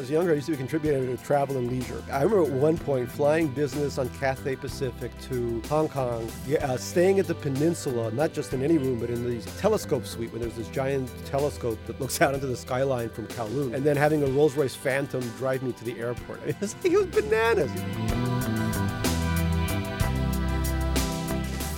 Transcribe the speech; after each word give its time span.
I 0.00 0.02
was 0.02 0.10
younger, 0.10 0.32
I 0.32 0.36
used 0.36 0.46
to 0.46 0.52
be 0.52 0.54
a 0.54 0.58
contributor 0.58 1.14
to 1.14 1.22
Travel 1.22 1.58
and 1.58 1.70
Leisure. 1.70 2.02
I 2.10 2.22
remember 2.22 2.50
at 2.50 2.58
one 2.58 2.78
point 2.78 3.10
flying 3.10 3.48
business 3.48 3.98
on 3.98 4.08
Cathay 4.18 4.56
Pacific 4.56 5.12
to 5.28 5.60
Hong 5.68 5.90
Kong, 5.90 6.26
uh, 6.62 6.78
staying 6.78 7.18
at 7.18 7.26
the 7.26 7.34
peninsula, 7.34 8.10
not 8.12 8.32
just 8.32 8.54
in 8.54 8.62
any 8.62 8.78
room, 8.78 8.98
but 8.98 9.10
in 9.10 9.22
the 9.22 9.42
telescope 9.58 10.06
suite 10.06 10.32
where 10.32 10.40
there's 10.40 10.54
this 10.54 10.68
giant 10.68 11.10
telescope 11.26 11.78
that 11.86 12.00
looks 12.00 12.22
out 12.22 12.32
into 12.32 12.46
the 12.46 12.56
skyline 12.56 13.10
from 13.10 13.26
Kowloon, 13.26 13.74
and 13.74 13.84
then 13.84 13.94
having 13.94 14.22
a 14.22 14.26
Rolls 14.28 14.56
Royce 14.56 14.74
Phantom 14.74 15.20
drive 15.36 15.62
me 15.62 15.72
to 15.72 15.84
the 15.84 16.00
airport. 16.00 16.40
It 16.46 16.58
was, 16.62 16.74
it 16.82 16.92
was 16.92 17.06
bananas. 17.08 17.70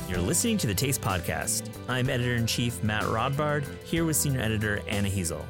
You're 0.09 0.21
listening 0.21 0.59
to 0.59 0.69
the 0.69 0.75
Taste 0.75 1.01
Podcast. 1.01 1.69
I'm 1.89 2.09
editor 2.09 2.37
in 2.37 2.47
chief 2.47 2.85
Matt 2.85 3.03
Rodbard, 3.03 3.67
here 3.83 4.05
with 4.05 4.15
senior 4.15 4.43
editor 4.43 4.81
Anna 4.87 5.09
Hezel. 5.09 5.45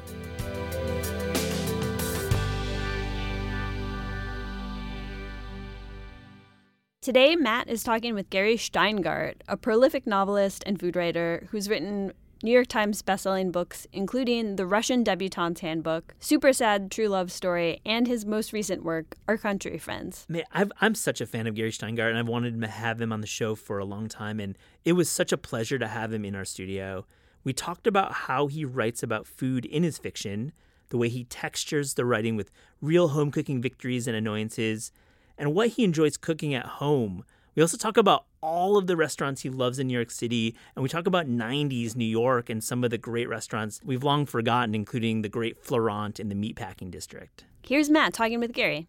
Today, 7.03 7.35
Matt 7.35 7.67
is 7.67 7.83
talking 7.83 8.15
with 8.15 8.29
Gary 8.29 8.55
Shteyngart, 8.55 9.33
a 9.49 9.57
prolific 9.57 10.07
novelist 10.07 10.63
and 10.65 10.79
food 10.79 10.95
writer 10.95 11.49
who's 11.51 11.67
written 11.67 12.13
New 12.41 12.51
York 12.51 12.67
Times 12.67 13.01
bestselling 13.03 13.51
books, 13.51 13.85
including 13.91 14.55
The 14.55 14.65
Russian 14.65 15.03
Debutante's 15.03 15.59
Handbook, 15.59 16.15
Super 16.21 16.53
Sad 16.53 16.89
True 16.89 17.09
Love 17.09 17.29
Story, 17.29 17.81
and 17.85 18.07
his 18.07 18.25
most 18.25 18.53
recent 18.53 18.85
work, 18.85 19.17
Our 19.27 19.37
Country 19.37 19.77
Friends. 19.77 20.25
Man, 20.29 20.45
i 20.53 20.65
am 20.79 20.95
such 20.95 21.19
a 21.19 21.25
fan 21.25 21.45
of 21.45 21.55
Gary 21.55 21.71
Shteyngart, 21.71 22.07
and 22.07 22.17
I've 22.17 22.29
wanted 22.29 22.61
to 22.61 22.67
have 22.67 23.01
him 23.01 23.11
on 23.11 23.19
the 23.19 23.27
show 23.27 23.53
for 23.53 23.79
a 23.79 23.85
long 23.85 24.07
time, 24.07 24.39
and 24.39 24.57
it 24.85 24.93
was 24.93 25.09
such 25.09 25.33
a 25.33 25.37
pleasure 25.37 25.77
to 25.77 25.87
have 25.89 26.13
him 26.13 26.23
in 26.23 26.35
our 26.35 26.45
studio. 26.45 27.05
We 27.43 27.51
talked 27.51 27.85
about 27.85 28.13
how 28.13 28.47
he 28.47 28.63
writes 28.63 29.03
about 29.03 29.27
food 29.27 29.65
in 29.65 29.83
his 29.83 29.97
fiction, 29.97 30.53
the 30.87 30.97
way 30.97 31.09
he 31.09 31.25
textures 31.25 31.95
the 31.95 32.05
writing 32.05 32.37
with 32.37 32.49
real 32.79 33.09
home 33.09 33.29
cooking 33.29 33.61
victories 33.61 34.07
and 34.07 34.15
annoyances, 34.15 34.93
and 35.37 35.53
what 35.53 35.69
he 35.69 35.83
enjoys 35.83 36.17
cooking 36.17 36.53
at 36.53 36.65
home. 36.65 37.23
We 37.55 37.61
also 37.61 37.77
talk 37.77 37.97
about 37.97 38.25
all 38.41 38.77
of 38.77 38.87
the 38.87 38.97
restaurants 38.97 39.41
he 39.41 39.49
loves 39.49 39.77
in 39.77 39.87
New 39.87 39.93
York 39.93 40.11
City, 40.11 40.55
and 40.75 40.81
we 40.83 40.89
talk 40.89 41.05
about 41.05 41.27
90s 41.27 41.95
New 41.95 42.05
York 42.05 42.49
and 42.49 42.63
some 42.63 42.83
of 42.83 42.89
the 42.89 42.97
great 42.97 43.29
restaurants 43.29 43.79
we've 43.83 44.03
long 44.03 44.25
forgotten, 44.25 44.73
including 44.73 45.21
the 45.21 45.29
great 45.29 45.63
Florent 45.63 46.19
in 46.19 46.29
the 46.29 46.35
Meatpacking 46.35 46.89
District. 46.89 47.45
Here's 47.65 47.89
Matt 47.89 48.13
talking 48.13 48.39
with 48.39 48.53
Gary. 48.53 48.87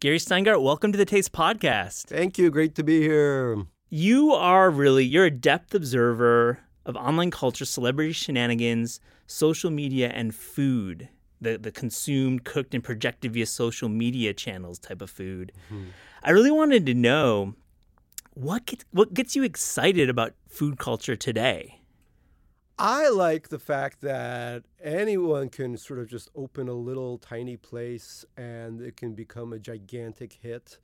Gary 0.00 0.18
Shteyngart, 0.18 0.60
welcome 0.60 0.90
to 0.90 0.98
the 0.98 1.04
Taste 1.04 1.30
Podcast. 1.30 2.06
Thank 2.06 2.36
you. 2.36 2.50
Great 2.50 2.74
to 2.74 2.82
be 2.82 3.02
here 3.02 3.66
you 3.92 4.32
are 4.32 4.70
really 4.70 5.04
you're 5.04 5.26
a 5.26 5.30
depth 5.30 5.74
observer 5.74 6.60
of 6.86 6.96
online 6.96 7.30
culture, 7.30 7.66
celebrity 7.66 8.12
shenanigans, 8.12 9.00
social 9.26 9.70
media, 9.70 10.08
and 10.08 10.34
food. 10.34 11.10
The 11.42 11.58
the 11.58 11.70
consumed, 11.70 12.44
cooked, 12.44 12.74
and 12.74 12.82
projected 12.82 13.34
via 13.34 13.44
social 13.44 13.90
media 13.90 14.32
channels 14.32 14.78
type 14.78 15.02
of 15.02 15.10
food. 15.10 15.52
Mm-hmm. 15.66 15.90
I 16.22 16.30
really 16.30 16.50
wanted 16.50 16.86
to 16.86 16.94
know 16.94 17.54
what 18.32 18.64
gets, 18.64 18.86
what 18.92 19.12
gets 19.12 19.36
you 19.36 19.42
excited 19.42 20.08
about 20.08 20.32
food 20.48 20.78
culture 20.78 21.14
today. 21.14 21.80
I 22.78 23.10
like 23.10 23.50
the 23.50 23.58
fact 23.58 24.00
that 24.00 24.62
anyone 24.82 25.50
can 25.50 25.76
sort 25.76 25.98
of 25.98 26.08
just 26.08 26.30
open 26.34 26.68
a 26.68 26.72
little 26.72 27.18
tiny 27.18 27.58
place 27.58 28.24
and 28.38 28.80
it 28.80 28.96
can 28.96 29.12
become 29.14 29.52
a 29.52 29.58
gigantic 29.58 30.38
hit. 30.40 30.78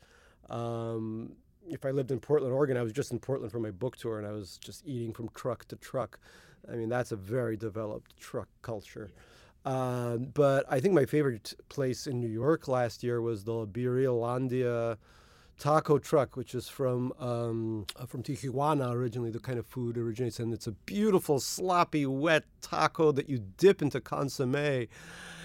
Um, 0.50 1.36
if 1.70 1.84
I 1.84 1.90
lived 1.90 2.10
in 2.10 2.20
Portland, 2.20 2.54
Oregon, 2.54 2.76
I 2.76 2.82
was 2.82 2.92
just 2.92 3.12
in 3.12 3.18
Portland 3.18 3.52
for 3.52 3.60
my 3.60 3.70
book 3.70 3.96
tour, 3.96 4.18
and 4.18 4.26
I 4.26 4.32
was 4.32 4.58
just 4.58 4.86
eating 4.86 5.12
from 5.12 5.28
truck 5.34 5.66
to 5.66 5.76
truck. 5.76 6.18
I 6.70 6.76
mean, 6.76 6.88
that's 6.88 7.12
a 7.12 7.16
very 7.16 7.56
developed 7.56 8.16
truck 8.18 8.48
culture. 8.62 9.10
Um, 9.64 10.28
but 10.34 10.64
I 10.68 10.80
think 10.80 10.94
my 10.94 11.04
favorite 11.04 11.54
place 11.68 12.06
in 12.06 12.20
New 12.20 12.28
York 12.28 12.68
last 12.68 13.02
year 13.02 13.20
was 13.20 13.44
the 13.44 13.66
Birrialandia 13.66 14.96
taco 15.58 15.98
truck, 15.98 16.36
which 16.36 16.54
is 16.54 16.68
from 16.68 17.12
um, 17.18 17.86
uh, 17.96 18.06
from 18.06 18.22
Tijuana 18.22 18.92
originally. 18.92 19.30
The 19.30 19.40
kind 19.40 19.58
of 19.58 19.66
food 19.66 19.98
originates, 19.98 20.38
and 20.38 20.52
it's 20.54 20.66
a 20.66 20.72
beautiful, 20.72 21.40
sloppy, 21.40 22.06
wet 22.06 22.44
taco 22.62 23.12
that 23.12 23.28
you 23.28 23.38
dip 23.56 23.82
into 23.82 24.00
consomme. 24.00 24.86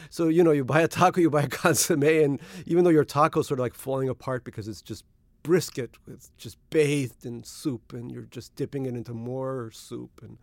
So 0.09 0.27
you 0.27 0.43
know, 0.43 0.51
you 0.51 0.63
buy 0.63 0.81
a 0.81 0.87
taco, 0.87 1.19
you 1.19 1.29
buy 1.29 1.43
a 1.43 1.47
consomme, 1.49 2.03
and 2.03 2.39
even 2.65 2.83
though 2.83 2.91
your 2.91 3.05
taco's 3.05 3.47
sort 3.47 3.59
of 3.59 3.63
like 3.63 3.73
falling 3.73 4.09
apart 4.09 4.43
because 4.43 4.67
it's 4.67 4.81
just 4.81 5.03
brisket 5.43 5.97
with 6.07 6.35
just 6.37 6.57
bathed 6.69 7.25
in 7.25 7.43
soup 7.43 7.93
and 7.93 8.11
you're 8.11 8.23
just 8.23 8.55
dipping 8.55 8.85
it 8.85 8.95
into 8.95 9.13
more 9.13 9.69
soup 9.71 10.21
and 10.23 10.37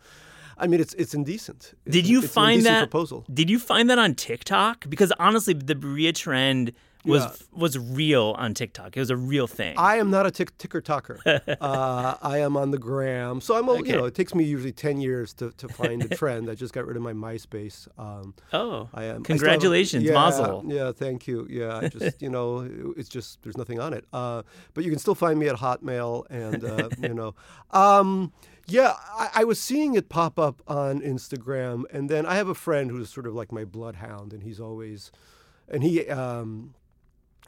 I 0.59 0.67
mean 0.67 0.81
it's 0.81 0.95
it's 0.95 1.15
indecent. 1.15 1.73
It's, 1.87 1.95
did 1.95 2.07
you 2.07 2.23
find 2.23 2.63
that 2.65 2.81
proposal. 2.81 3.25
Did 3.33 3.49
you 3.51 3.59
find 3.59 3.89
that 3.91 3.99
on 3.99 4.15
TikTok? 4.15 4.89
Because 4.89 5.13
honestly 5.19 5.55
the 5.55 5.75
birria 5.75 6.15
trend 6.15 6.73
was 7.05 7.23
yeah. 7.23 7.59
was 7.59 7.79
real 7.79 8.35
on 8.39 8.55
TikTok. 8.55 8.97
It 8.97 9.01
was 9.01 9.11
a 9.11 9.17
real 9.17 9.47
thing. 9.47 9.75
I 9.79 9.97
am 9.97 10.11
not 10.11 10.27
a 10.27 10.31
tick, 10.31 10.57
ticker 10.59 10.81
talker. 10.81 11.21
uh, 11.61 12.15
I 12.21 12.39
am 12.39 12.57
on 12.57 12.71
the 12.71 12.79
gram, 12.79 13.41
so 13.41 13.57
I'm. 13.57 13.69
A, 13.69 13.73
okay. 13.73 13.91
You 13.91 13.97
know, 13.97 14.05
it 14.05 14.15
takes 14.15 14.35
me 14.35 14.45
usually 14.45 14.73
ten 14.73 15.01
years 15.01 15.33
to, 15.35 15.51
to 15.53 15.69
find 15.69 16.03
the 16.03 16.15
trend. 16.17 16.51
I 16.51 16.55
just 16.55 16.75
got 16.75 16.87
rid 16.87 16.97
of 16.97 17.03
my 17.03 17.13
MySpace. 17.13 17.89
Um, 17.99 18.35
oh, 18.53 18.89
I 18.93 19.05
am. 19.05 19.23
Congratulations, 19.23 20.05
yeah, 20.05 20.13
Mazel. 20.13 20.65
Yeah, 20.67 20.93
thank 20.93 21.27
you. 21.27 21.47
Yeah, 21.49 21.79
I 21.79 21.89
just 21.89 22.21
you 22.23 22.29
know, 22.29 22.69
it's 22.97 23.09
just 23.09 23.43
there's 23.43 23.57
nothing 23.57 23.81
on 23.81 23.95
it. 23.95 24.05
Uh, 24.13 24.43
but 24.75 24.85
you 24.85 24.91
can 24.91 24.99
still 24.99 25.15
find 25.15 25.39
me 25.39 25.49
at 25.49 25.57
Hotmail, 25.57 26.25
and 26.31 26.65
uh, 26.65 26.89
you 27.01 27.15
know. 27.15 27.35
Um, 27.71 28.33
yeah, 28.67 28.95
I, 29.13 29.29
I, 29.37 29.45
was 29.45 29.59
seeing 29.59 29.95
it 29.95 30.09
pop 30.09 30.39
up 30.39 30.63
on 30.69 31.01
Instagram, 31.01 31.85
and 31.93 32.09
then 32.09 32.25
I 32.25 32.37
have 32.37 32.49
a 32.49 32.55
friend 32.55 32.91
who's 32.91 33.11
sort 33.11 33.27
of 33.27 33.35
like 33.35 33.51
my 33.51 33.65
bloodhound, 33.65 34.33
and 34.33 34.45
he's 34.45 34.61
always, 34.61 35.11
and 35.69 35.83
he 35.83 36.09
um, 36.09 36.75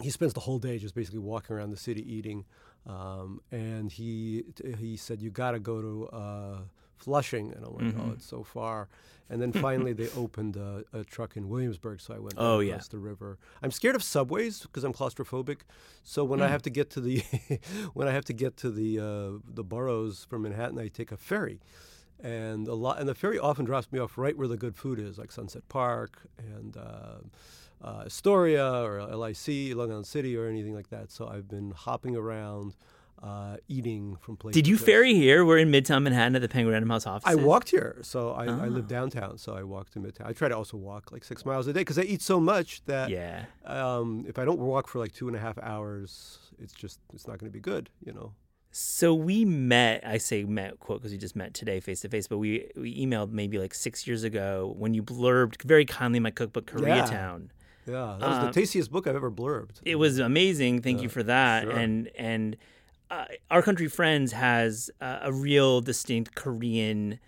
he 0.01 0.11
spends 0.11 0.33
the 0.33 0.41
whole 0.41 0.59
day 0.59 0.79
just 0.79 0.95
basically 0.95 1.21
walking 1.21 1.57
around 1.57 1.71
the 1.71 1.77
city 1.77 2.03
eating. 2.11 2.45
Um, 2.87 3.41
and 3.51 3.91
he 3.91 4.45
he 4.79 4.97
said, 4.97 5.23
"You 5.23 5.31
got 5.31 5.53
to 5.53 5.61
go 5.61 5.81
to 5.81 6.09
uh, 6.09 6.59
Flushing," 6.97 7.53
and 7.53 7.65
I'm 7.65 7.75
like, 7.75 7.83
oh, 7.83 7.87
mm-hmm. 7.87 8.11
"Oh, 8.11 8.13
it's 8.15 8.27
so 8.27 8.43
far." 8.43 8.89
And 9.31 9.41
then 9.41 9.53
finally, 9.67 9.93
they 9.93 10.09
opened 10.11 10.57
a, 10.57 10.85
a, 10.93 11.05
truck 11.05 11.37
in 11.37 11.49
Williamsburg, 11.49 12.01
so 12.01 12.15
I 12.15 12.19
went 12.19 12.35
oh, 12.37 12.61
across 12.61 12.67
yeah. 12.67 12.91
the 12.91 12.99
river. 12.99 13.39
I'm 13.63 13.71
scared 13.71 13.95
of 13.95 14.03
subways 14.03 14.63
because 14.63 14.85
I'm 14.85 14.93
claustrophobic. 14.93 15.61
So 16.03 16.25
when 16.25 16.41
mm. 16.41 16.45
I 16.45 16.49
have 16.49 16.63
to 16.63 16.71
get 16.71 16.91
to 16.91 17.01
the 17.01 17.21
when 17.95 18.09
I 18.09 18.11
have 18.11 18.25
to 18.27 18.33
get 18.33 18.57
to 18.59 18.71
the 18.71 18.99
uh, 18.99 19.39
the 19.49 19.65
boroughs 19.65 20.27
from 20.29 20.43
Manhattan, 20.43 20.79
I 20.79 20.89
take 20.89 21.13
a 21.13 21.17
ferry 21.17 21.61
and 22.23 22.69
a 22.69 22.75
lot 22.75 22.99
and 23.01 23.09
the 23.09 23.15
ferry 23.15 23.39
often 23.39 23.65
drops 23.65 23.91
me 23.91 23.99
off 23.99 24.17
right 24.17 24.37
where 24.37 24.47
the 24.47 24.57
good 24.57 24.77
food 24.77 24.99
is 24.99 25.19
like 25.19 25.33
sunset 25.33 25.69
park 25.69 26.23
and 26.39 26.77
uh, 26.77 27.19
uh, 27.83 28.05
Astoria 28.07 28.83
or 28.83 29.05
LIC, 29.05 29.75
Long 29.75 29.91
Island 29.91 30.07
City, 30.07 30.37
or 30.37 30.47
anything 30.47 30.75
like 30.75 30.91
that. 30.91 31.11
So 31.11 31.27
I've 31.27 31.49
been 31.49 31.73
hopping 31.73 32.17
around. 32.17 32.77
Uh, 33.23 33.57
eating 33.69 34.17
from 34.17 34.37
place. 34.37 34.53
Did 34.53 34.67
you 34.67 34.77
ferry 34.77 35.15
here? 35.15 35.45
We're 35.45 35.59
in 35.59 35.71
Midtown 35.71 36.03
Manhattan 36.03 36.35
at 36.35 36.43
the 36.43 36.49
Penguin 36.49 36.73
Random 36.73 36.91
House 36.91 37.07
office. 37.07 37.23
I 37.25 37.37
walked 37.37 37.71
here, 37.71 37.99
so 38.03 38.33
I, 38.33 38.49
oh. 38.49 38.61
I, 38.61 38.67
live 38.67 38.87
ah. 38.87 38.89
downtown, 38.89 39.39
so 39.39 39.55
I 39.55 39.63
walked 39.63 39.93
to 39.93 40.01
Midtown. 40.01 40.27
I 40.27 40.33
try 40.33 40.49
to 40.49 40.57
also 40.57 40.77
walk 40.77 41.13
like 41.13 41.23
six 41.23 41.47
miles 41.47 41.69
a 41.69 41.73
day 41.73 41.83
because 41.83 42.01
I 42.01 42.03
eat 42.03 42.21
so 42.21 42.41
much 42.41 42.85
that 42.87 43.11
yeah. 43.11 43.45
Um, 43.65 44.25
if 44.27 44.41
I 44.41 44.45
don't 44.45 44.59
walk 44.59 44.89
for 44.89 44.99
like 44.99 45.13
two 45.13 45.29
and 45.29 45.37
a 45.37 45.39
half 45.39 45.57
hours, 45.59 46.41
it's 46.59 46.73
just 46.73 46.99
it's 47.15 47.29
not 47.29 47.39
going 47.39 47.49
to 47.49 47.55
be 47.55 47.61
good, 47.61 47.91
you 48.05 48.13
know. 48.13 48.33
So 48.73 49.15
we 49.15 49.45
met. 49.45 50.05
I 50.05 50.17
say 50.19 50.43
met 50.45 50.81
quote 50.81 51.01
because 51.01 51.13
we 51.13 51.19
just 51.19 51.37
met 51.37 51.55
today 51.55 51.79
face 51.79 52.01
to 52.01 52.09
face, 52.09 52.27
but 52.27 52.39
we 52.39 52.71
we 52.75 52.93
emailed 52.97 53.31
maybe 53.31 53.57
like 53.59 53.73
six 53.73 54.05
years 54.05 54.25
ago 54.25 54.75
when 54.79 54.95
you 54.95 55.03
blurbed 55.03 55.63
very 55.63 55.85
kindly 55.85 56.19
my 56.19 56.33
cookbook 56.33 56.67
Koreatown. 56.67 57.43
Yeah. 57.43 57.62
Yeah, 57.87 58.17
that 58.21 58.29
was 58.29 58.39
the 58.39 58.47
uh, 58.47 58.53
tastiest 58.53 58.91
book 58.91 59.07
I've 59.07 59.17
ever 59.17 59.31
blurbed. 59.31 59.81
It 59.85 59.97
was 59.97 60.19
amazing. 60.19 60.83
Thank 60.83 61.03
you 61.03 61.09
for 61.09 61.23
that. 61.25 61.65
Sure. 61.65 61.73
And 61.73 62.09
and 62.17 62.57
uh, 63.11 63.25
our 63.51 63.63
country 63.63 63.89
friends 63.89 64.33
has 64.33 64.91
uh, 65.01 65.19
a 65.23 65.33
real 65.33 65.81
distinct 65.81 66.35
Korean 66.35 67.19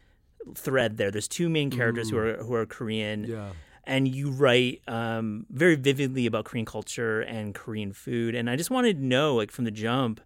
thread 0.54 0.96
there. 0.96 1.10
There's 1.10 1.28
two 1.28 1.48
main 1.48 1.70
characters 1.70 2.08
mm. 2.08 2.10
who 2.12 2.18
are 2.18 2.36
who 2.44 2.54
are 2.54 2.66
Korean. 2.66 3.24
Yeah. 3.24 3.50
And 3.86 4.08
you 4.08 4.30
write 4.30 4.80
um, 4.88 5.44
very 5.50 5.74
vividly 5.74 6.24
about 6.24 6.46
Korean 6.46 6.64
culture 6.64 7.20
and 7.20 7.54
Korean 7.54 7.92
food. 7.92 8.34
And 8.34 8.48
I 8.48 8.56
just 8.56 8.70
wanted 8.70 8.96
to 8.96 9.04
know, 9.04 9.34
like 9.34 9.50
from 9.50 9.66
the 9.66 9.70
jump, 9.70 10.22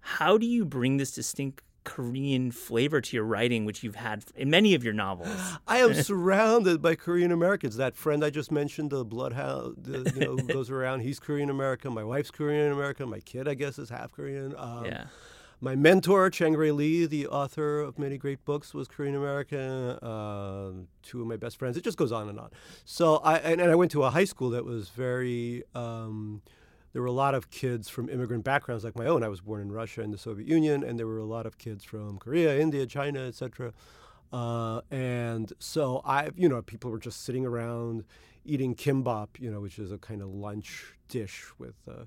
how 0.00 0.36
do 0.36 0.46
you 0.46 0.66
bring 0.66 0.98
this 0.98 1.10
distinct 1.10 1.62
Korean 1.84 2.50
flavor 2.50 3.00
to 3.00 3.16
your 3.16 3.24
writing, 3.24 3.64
which 3.64 3.82
you've 3.82 3.96
had 3.96 4.24
in 4.36 4.50
many 4.50 4.74
of 4.74 4.84
your 4.84 4.92
novels. 4.92 5.36
I 5.66 5.78
am 5.78 5.94
surrounded 5.94 6.82
by 6.82 6.94
Korean 6.94 7.32
Americans. 7.32 7.76
That 7.76 7.96
friend 7.96 8.24
I 8.24 8.30
just 8.30 8.52
mentioned, 8.52 8.90
the 8.90 9.04
Bloodhound, 9.04 9.76
the, 9.78 10.12
you 10.14 10.20
know, 10.20 10.36
who 10.36 10.42
goes 10.52 10.70
around, 10.70 11.00
he's 11.00 11.18
Korean 11.18 11.50
American. 11.50 11.94
My 11.94 12.04
wife's 12.04 12.30
Korean 12.30 12.72
American. 12.72 13.08
My 13.08 13.20
kid, 13.20 13.48
I 13.48 13.54
guess, 13.54 13.78
is 13.78 13.90
half 13.90 14.12
Korean. 14.12 14.54
Um, 14.56 14.84
yeah. 14.84 15.04
My 15.62 15.76
mentor, 15.76 16.30
Chang-rae 16.30 16.70
Lee, 16.70 17.04
the 17.04 17.26
author 17.26 17.80
of 17.80 17.98
many 17.98 18.16
great 18.16 18.42
books, 18.46 18.72
was 18.72 18.88
Korean 18.88 19.14
American. 19.14 19.60
Uh, 19.60 20.70
two 21.02 21.20
of 21.20 21.26
my 21.26 21.36
best 21.36 21.58
friends. 21.58 21.76
It 21.76 21.84
just 21.84 21.98
goes 21.98 22.12
on 22.12 22.30
and 22.30 22.40
on. 22.40 22.50
So 22.86 23.16
I 23.16 23.36
and, 23.36 23.60
and 23.60 23.70
I 23.70 23.74
went 23.74 23.90
to 23.92 24.04
a 24.04 24.10
high 24.10 24.24
school 24.24 24.50
that 24.50 24.64
was 24.64 24.88
very. 24.88 25.62
Um, 25.74 26.42
there 26.92 27.02
were 27.02 27.08
a 27.08 27.12
lot 27.12 27.34
of 27.34 27.50
kids 27.50 27.88
from 27.88 28.08
immigrant 28.08 28.44
backgrounds 28.44 28.84
like 28.84 28.96
my 28.96 29.06
own. 29.06 29.22
I 29.22 29.28
was 29.28 29.40
born 29.40 29.60
in 29.60 29.70
Russia 29.70 30.02
and 30.02 30.12
the 30.12 30.18
Soviet 30.18 30.48
Union, 30.48 30.82
and 30.82 30.98
there 30.98 31.06
were 31.06 31.18
a 31.18 31.24
lot 31.24 31.46
of 31.46 31.58
kids 31.58 31.84
from 31.84 32.18
Korea, 32.18 32.58
India, 32.58 32.86
China, 32.86 33.20
etc. 33.20 33.72
Uh, 34.32 34.80
and 34.90 35.52
so 35.58 36.02
I, 36.04 36.30
you 36.36 36.48
know, 36.48 36.62
people 36.62 36.90
were 36.90 36.98
just 36.98 37.24
sitting 37.24 37.46
around 37.46 38.04
eating 38.44 38.74
kimbap, 38.74 39.28
you 39.38 39.50
know, 39.50 39.60
which 39.60 39.78
is 39.78 39.92
a 39.92 39.98
kind 39.98 40.22
of 40.22 40.28
lunch 40.28 40.94
dish 41.08 41.46
with 41.58 41.76
uh, 41.88 42.04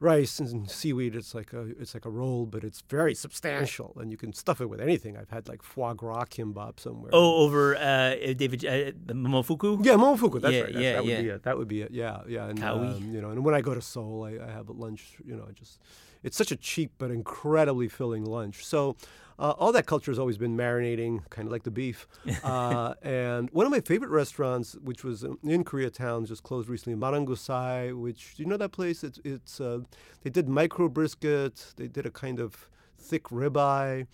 rice 0.00 0.38
and 0.38 0.70
seaweed. 0.70 1.14
It's 1.14 1.34
like 1.34 1.52
a 1.52 1.62
it's 1.80 1.94
like 1.94 2.04
a 2.04 2.10
roll, 2.10 2.46
but 2.46 2.64
it's 2.64 2.82
very 2.88 3.14
substantial, 3.14 3.96
and 4.00 4.10
you 4.10 4.16
can 4.16 4.32
stuff 4.32 4.60
it 4.60 4.66
with 4.66 4.80
anything. 4.80 5.16
I've 5.16 5.30
had 5.30 5.48
like 5.48 5.62
foie 5.62 5.94
gras 5.94 6.24
kimbap 6.26 6.80
somewhere. 6.80 7.10
Oh, 7.12 7.44
over 7.44 7.76
uh, 7.76 8.14
David 8.36 8.64
uh, 8.64 8.92
the 9.06 9.14
Momofuku. 9.14 9.84
Yeah, 9.84 9.94
Momofuku. 9.94 10.40
That's 10.40 10.54
Yeah, 10.54 10.60
right. 10.62 10.72
That's, 10.72 10.82
yeah, 10.84 10.92
that 10.92 11.04
would 11.04 11.10
yeah. 11.10 11.22
be 11.22 11.28
it. 11.28 11.42
That 11.44 11.58
would 11.58 11.68
be 11.68 11.82
it. 11.82 11.90
Yeah, 11.92 12.20
yeah. 12.28 12.46
And 12.48 12.62
um, 12.62 13.10
you 13.12 13.20
know, 13.20 13.30
and 13.30 13.44
when 13.44 13.54
I 13.54 13.60
go 13.60 13.74
to 13.74 13.82
Seoul, 13.82 14.24
I, 14.24 14.44
I 14.44 14.50
have 14.50 14.68
a 14.68 14.72
lunch. 14.72 15.16
You 15.24 15.36
know, 15.36 15.46
I 15.48 15.52
just 15.52 15.80
it's 16.22 16.36
such 16.36 16.52
a 16.52 16.56
cheap 16.56 16.92
but 16.98 17.10
incredibly 17.10 17.88
filling 17.88 18.24
lunch. 18.24 18.64
So. 18.64 18.96
Uh, 19.38 19.50
all 19.58 19.70
that 19.72 19.84
culture 19.86 20.10
has 20.10 20.18
always 20.18 20.38
been 20.38 20.56
marinating, 20.56 21.28
kind 21.28 21.46
of 21.46 21.52
like 21.52 21.62
the 21.64 21.70
beef. 21.70 22.06
Uh, 22.44 22.94
and 23.02 23.50
one 23.50 23.66
of 23.66 23.72
my 23.72 23.80
favorite 23.80 24.10
restaurants, 24.10 24.74
which 24.82 25.04
was 25.04 25.22
in- 25.24 25.36
in 25.44 25.62
Koreatown, 25.64 26.26
just 26.26 26.42
closed 26.42 26.68
recently, 26.68 26.98
Madangsui, 26.98 27.98
which, 28.00 28.34
do 28.36 28.42
you 28.42 28.48
know 28.48 28.56
that 28.56 28.72
place? 28.72 29.04
It's, 29.04 29.18
it's 29.24 29.60
uh, 29.60 29.80
they 30.22 30.30
did 30.30 30.48
micro 30.48 30.88
brisket, 30.88 31.74
they 31.76 31.88
did 31.88 32.06
a 32.06 32.10
kind 32.10 32.40
of 32.40 32.68
thick 32.98 33.24
ribeye. 33.24 34.06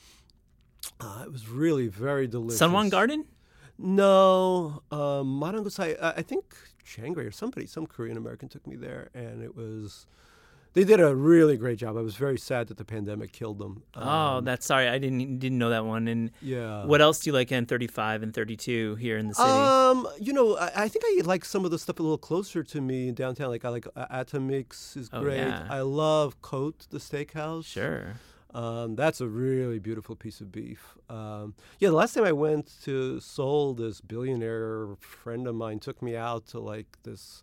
Uh, 1.00 1.22
it 1.24 1.30
was 1.32 1.48
really 1.48 1.86
very 1.88 2.26
delicious. 2.26 2.60
Sunwon 2.60 2.90
Garden. 2.90 3.24
No, 3.78 4.82
um, 4.90 5.40
Madangsui. 5.40 5.96
I, 6.02 6.10
I 6.18 6.22
think 6.22 6.44
Shanghai 6.84 7.22
or 7.22 7.30
somebody, 7.30 7.66
some 7.66 7.86
Korean 7.86 8.16
American 8.16 8.48
took 8.48 8.66
me 8.66 8.76
there, 8.76 9.08
and 9.14 9.42
it 9.42 9.56
was. 9.56 10.06
They 10.74 10.84
did 10.84 11.00
a 11.00 11.14
really 11.14 11.56
great 11.58 11.78
job. 11.78 11.98
I 11.98 12.00
was 12.00 12.16
very 12.16 12.38
sad 12.38 12.68
that 12.68 12.78
the 12.78 12.84
pandemic 12.84 13.32
killed 13.32 13.58
them. 13.58 13.82
oh, 13.94 14.08
Um, 14.08 14.44
that's 14.46 14.64
sorry. 14.64 14.88
I 14.88 14.96
didn't 14.98 15.38
didn't 15.38 15.58
know 15.58 15.68
that 15.70 15.84
one. 15.84 16.08
And 16.08 16.30
yeah. 16.40 16.84
what 16.86 17.00
else 17.02 17.20
do 17.20 17.28
you 17.30 17.34
like 17.34 17.52
in 17.52 17.66
35 17.66 18.22
and 18.22 18.32
32 18.32 18.94
here 18.94 19.18
in 19.18 19.28
the 19.28 19.34
city? 19.34 19.48
Um, 19.50 20.08
you 20.18 20.32
know, 20.32 20.56
I, 20.56 20.84
I 20.84 20.88
think 20.88 21.04
I 21.06 21.20
like 21.26 21.44
some 21.44 21.64
of 21.66 21.70
the 21.70 21.78
stuff 21.78 21.98
a 22.00 22.02
little 22.02 22.16
closer 22.16 22.62
to 22.62 22.80
me 22.80 23.08
in 23.08 23.14
downtown. 23.14 23.48
Like 23.48 23.64
I 23.66 23.68
like 23.68 23.86
uh, 23.94 24.06
Atomix 24.24 24.96
is 24.96 25.10
Oh, 25.12 25.20
great. 25.22 25.38
yeah. 25.38 25.66
I 25.68 25.80
love 25.80 26.40
Cote 26.40 26.86
the 26.90 26.98
steakhouse. 26.98 27.66
sure. 27.66 28.14
Um, 28.54 28.96
that's 28.96 29.20
a 29.22 29.26
really 29.28 29.78
beautiful 29.78 30.14
piece 30.14 30.42
of 30.42 30.52
beef. 30.52 30.94
Um, 31.08 31.54
yeah, 31.78 31.88
the 31.88 31.94
last 31.94 32.12
time 32.12 32.24
I 32.24 32.32
went 32.32 32.70
to 32.84 33.18
Seoul, 33.18 33.72
this 33.72 34.02
billionaire 34.02 34.88
friend 35.00 35.46
of 35.46 35.54
mine 35.54 35.78
took 35.80 36.02
me 36.02 36.16
out 36.16 36.46
to 36.48 36.60
like 36.60 36.86
this 37.02 37.42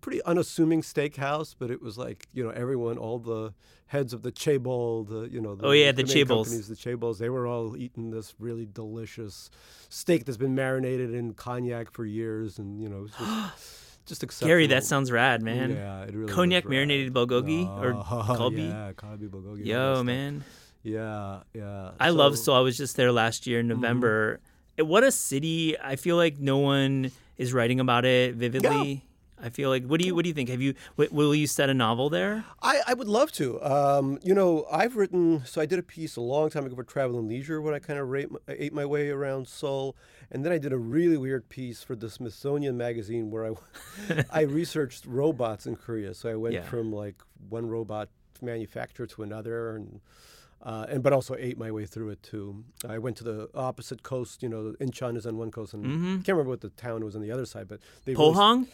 pretty 0.00 0.22
unassuming 0.24 0.82
steakhouse, 0.82 1.54
but 1.58 1.70
it 1.70 1.80
was 1.82 1.96
like 1.98 2.26
you 2.32 2.42
know 2.44 2.50
everyone, 2.50 2.98
all 2.98 3.18
the 3.18 3.52
heads 3.88 4.12
of 4.12 4.22
the 4.22 4.32
chaebol, 4.32 5.06
the 5.08 5.28
you 5.32 5.40
know 5.40 5.54
the, 5.54 5.66
Oh, 5.66 5.70
yeah, 5.72 5.92
the 5.92 6.02
chaebols. 6.04 6.44
companies, 6.44 6.68
the 6.68 6.74
chaebols, 6.74 7.18
they 7.18 7.28
were 7.28 7.46
all 7.46 7.76
eating 7.76 8.10
this 8.10 8.34
really 8.38 8.66
delicious 8.66 9.50
steak 9.88 10.24
that's 10.24 10.36
been 10.38 10.54
marinated 10.54 11.14
in 11.14 11.34
cognac 11.34 11.90
for 11.92 12.04
years, 12.04 12.58
and 12.58 12.80
you 12.82 12.88
know, 12.88 12.98
it 12.98 13.02
was 13.02 13.12
just, 13.12 14.02
just 14.06 14.22
exceptional. 14.24 14.48
Gary, 14.50 14.66
that 14.68 14.84
sounds 14.84 15.10
rad, 15.12 15.42
man. 15.42 15.70
Yeah, 15.70 16.02
it 16.02 16.14
really 16.14 16.32
Cognac 16.32 16.68
marinated 16.68 17.12
bulgogi 17.14 17.66
or 17.68 17.92
Oh, 17.94 18.02
kalbi. 18.36 18.68
Yeah, 18.68 18.92
kalbi 18.92 19.28
bulgogi. 19.28 19.64
Yo, 19.66 20.02
man. 20.02 20.44
Yeah, 20.82 21.40
yeah. 21.52 21.90
I 21.98 22.10
love 22.10 22.34
So- 22.36 22.42
Mm-hmm. 22.42 22.44
Seoul. 22.44 22.54
I 22.56 22.60
was 22.60 22.76
just 22.76 22.96
there 22.96 23.10
last 23.12 23.46
year 23.46 23.60
in 23.60 23.66
November. 23.68 24.40
Eh, 24.78 24.82
What 24.82 25.02
a 25.04 25.10
city! 25.10 25.76
I 25.78 25.96
feel 25.96 26.16
like 26.16 26.38
no 26.38 26.58
one 26.58 27.10
is 27.38 27.52
writing 27.52 27.80
about 27.80 28.04
it 28.04 28.34
vividly. 28.34 29.04
I 29.42 29.50
feel 29.50 29.68
like. 29.68 29.84
What 29.84 30.00
do 30.00 30.06
you 30.06 30.14
What 30.14 30.22
do 30.22 30.28
you 30.28 30.34
think? 30.34 30.48
Have 30.48 30.62
you? 30.62 30.74
W- 30.96 31.14
will 31.14 31.34
you 31.34 31.46
set 31.46 31.68
a 31.68 31.74
novel 31.74 32.08
there? 32.08 32.44
I, 32.62 32.80
I 32.88 32.94
would 32.94 33.08
love 33.08 33.30
to. 33.32 33.62
Um, 33.62 34.18
you 34.22 34.34
know, 34.34 34.66
I've 34.72 34.96
written, 34.96 35.44
so 35.44 35.60
I 35.60 35.66
did 35.66 35.78
a 35.78 35.82
piece 35.82 36.16
a 36.16 36.20
long 36.22 36.48
time 36.50 36.64
ago 36.64 36.74
for 36.74 36.84
Travel 36.84 37.18
and 37.18 37.28
Leisure 37.28 37.60
when 37.60 37.74
I 37.74 37.78
kind 37.78 37.98
of 37.98 38.08
rate, 38.08 38.28
ate 38.48 38.72
my 38.72 38.86
way 38.86 39.10
around 39.10 39.46
Seoul. 39.48 39.94
And 40.30 40.44
then 40.44 40.52
I 40.52 40.58
did 40.58 40.72
a 40.72 40.78
really 40.78 41.16
weird 41.18 41.48
piece 41.48 41.82
for 41.82 41.94
the 41.94 42.08
Smithsonian 42.10 42.76
magazine 42.76 43.30
where 43.30 43.44
I, 43.46 44.24
I 44.30 44.40
researched 44.42 45.04
robots 45.06 45.66
in 45.66 45.76
Korea. 45.76 46.14
So 46.14 46.30
I 46.30 46.34
went 46.36 46.54
Yeah. 46.54 46.62
from 46.62 46.92
like 46.92 47.16
one 47.48 47.68
robot 47.68 48.08
manufacturer 48.42 49.06
to 49.06 49.22
another 49.22 49.76
and 49.76 50.00
uh, 50.62 50.86
and 50.88 51.02
but 51.02 51.12
also 51.12 51.36
ate 51.38 51.58
my 51.58 51.70
way 51.70 51.84
through 51.86 52.08
it 52.08 52.22
too. 52.22 52.64
I 52.88 52.98
went 52.98 53.16
to 53.18 53.24
the 53.24 53.48
opposite 53.54 54.02
coast. 54.02 54.42
You 54.42 54.48
know, 54.48 54.74
Incheon 54.80 55.16
is 55.16 55.26
on 55.26 55.36
one 55.36 55.50
coast, 55.52 55.74
and 55.74 55.84
I 55.86 55.88
can't 56.24 56.28
remember 56.28 56.50
what 56.50 56.62
the 56.62 56.70
town 56.70 57.04
was 57.04 57.14
on 57.14 57.22
the 57.22 57.30
other 57.30 57.44
side. 57.46 57.68
But 57.68 57.80
they 58.04 58.14
really- 58.14 58.34
Pohang. 58.34 58.66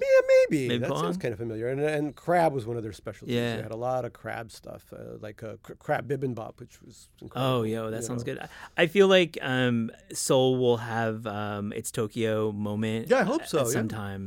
Yeah, 0.00 0.46
maybe. 0.50 0.68
Maybe 0.68 0.78
that 0.78 0.96
sounds 0.96 1.16
kind 1.16 1.32
of 1.32 1.38
familiar. 1.38 1.68
And, 1.68 1.80
and 1.80 2.14
crab 2.14 2.52
was 2.52 2.66
one 2.66 2.76
of 2.76 2.82
their 2.82 2.92
specialties. 2.92 3.34
Yeah. 3.34 3.56
They 3.56 3.62
had 3.62 3.72
a 3.72 3.76
lot 3.76 4.04
of 4.04 4.12
crab 4.12 4.50
stuff, 4.50 4.92
uh, 4.92 5.16
like 5.20 5.42
uh, 5.42 5.56
cr- 5.62 5.74
crab 5.74 6.08
bibimbap, 6.08 6.58
which 6.58 6.80
was 6.82 7.08
incredible. 7.20 7.52
Oh, 7.52 7.62
yo, 7.62 7.90
that 7.90 8.04
sounds 8.04 8.24
know. 8.26 8.34
good. 8.34 8.48
I- 8.76 8.86
feel 8.92 9.08
like 9.08 9.38
um, 9.40 9.90
Seoul 10.12 10.56
will 10.58 10.76
have 10.76 11.26
um, 11.26 11.72
its 11.72 11.90
Tokyo 11.90 12.52
moment. 12.52 13.08
Yeah, 13.08 13.20
I 13.20 13.22
hope 13.22 13.46
so, 13.46 13.60
At 13.60 13.90
yeah. 13.90 14.18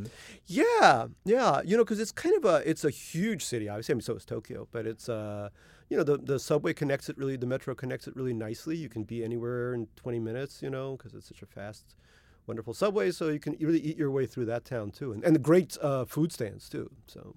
Yeah, 0.48 1.08
yeah. 1.24 1.62
You 1.64 1.78
know, 1.78 1.84
because 1.84 2.00
it's 2.00 2.12
kind 2.12 2.36
of 2.36 2.46
a, 2.46 2.68
it's 2.70 2.84
a 2.84 2.90
huge 2.90 3.44
city. 3.44 3.70
Obviously, 3.70 3.94
I 3.94 3.96
mean, 3.96 4.02
so 4.02 4.16
is 4.16 4.26
Tokyo, 4.26 4.68
but 4.72 4.88
it's, 4.88 5.08
uh, 5.08 5.50
you 5.90 5.98
know, 5.98 6.04
the, 6.04 6.18
the 6.18 6.40
subway 6.40 6.74
connects 6.74 7.10
it 7.10 7.18
really, 7.18 7.36
the 7.38 7.46
metro 7.46 7.76
connects 7.76 8.08
it 8.08 8.16
really 8.16 8.34
nicely. 8.34 8.76
You 8.76 8.90
can 8.90 9.04
be 9.04 9.24
anywhere 9.24 9.74
in 9.74 9.88
20 9.96 10.20
minutes, 10.20 10.62
you 10.62 10.70
know, 10.70 10.98
because 10.98 11.14
it's 11.14 11.28
such 11.28 11.42
a 11.42 11.46
fast, 11.46 11.96
wonderful 12.48 12.74
subway. 12.74 13.12
So 13.12 13.30
you 13.30 13.40
can 13.40 13.56
really 13.60 13.80
eat 13.80 13.98
your 13.98 14.12
way 14.12 14.26
through 14.26 14.46
that 14.46 14.66
town 14.66 14.92
too. 14.92 15.12
And, 15.12 15.24
and 15.24 15.42
great 15.44 15.78
uh, 15.82 16.06
food 16.06 16.32
stands 16.32 16.70
too. 16.70 16.90
So. 17.08 17.36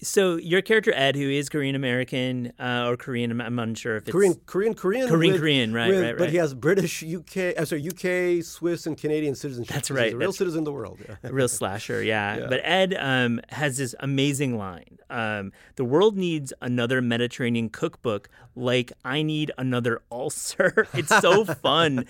So 0.00 0.36
your 0.36 0.62
character 0.62 0.92
Ed, 0.94 1.16
who 1.16 1.28
is 1.28 1.48
Korean 1.48 1.74
American 1.74 2.52
uh, 2.60 2.86
or 2.86 2.96
Korean, 2.96 3.40
I'm- 3.40 3.58
unsure 3.58 3.96
if 3.96 4.02
it's 4.04 4.12
Korean, 4.12 4.34
Korean, 4.46 4.74
Korean, 4.74 5.08
Korean, 5.08 5.32
with- 5.32 5.40
Korean, 5.40 5.72
right, 5.72 5.88
with- 5.88 6.00
right, 6.02 6.16
But 6.16 6.30
he 6.30 6.36
has 6.36 6.54
British, 6.54 7.02
UK, 7.02 7.54
uh, 7.58 7.64
sorry, 7.64 7.82
UK, 7.88 8.40
Swiss, 8.44 8.86
and 8.86 8.96
Canadian 8.96 9.34
citizenship. 9.34 9.74
That's 9.74 9.88
He's 9.88 9.96
right, 9.96 10.12
a 10.12 10.16
real 10.16 10.28
that's- 10.30 10.38
citizen 10.38 10.60
of 10.60 10.64
the 10.66 10.72
world. 10.72 10.98
Yeah. 11.06 11.16
a 11.24 11.32
real 11.32 11.48
slasher, 11.48 12.02
yeah. 12.02 12.36
Yeah. 12.38 12.46
But 12.48 12.60
Ed 12.62 12.94
um, 12.98 13.40
has 13.48 13.78
this 13.78 13.94
amazing 13.98 14.56
line: 14.56 14.98
um, 15.10 15.50
"The 15.76 15.84
world 15.84 16.16
needs 16.16 16.52
another 16.60 17.00
Mediterranean 17.02 17.68
cookbook, 17.68 18.28
like 18.54 18.92
I 19.04 19.22
need 19.22 19.50
another 19.58 20.02
ulcer." 20.12 20.86
it's 20.94 21.16
so 21.20 21.44
fun. 21.44 22.04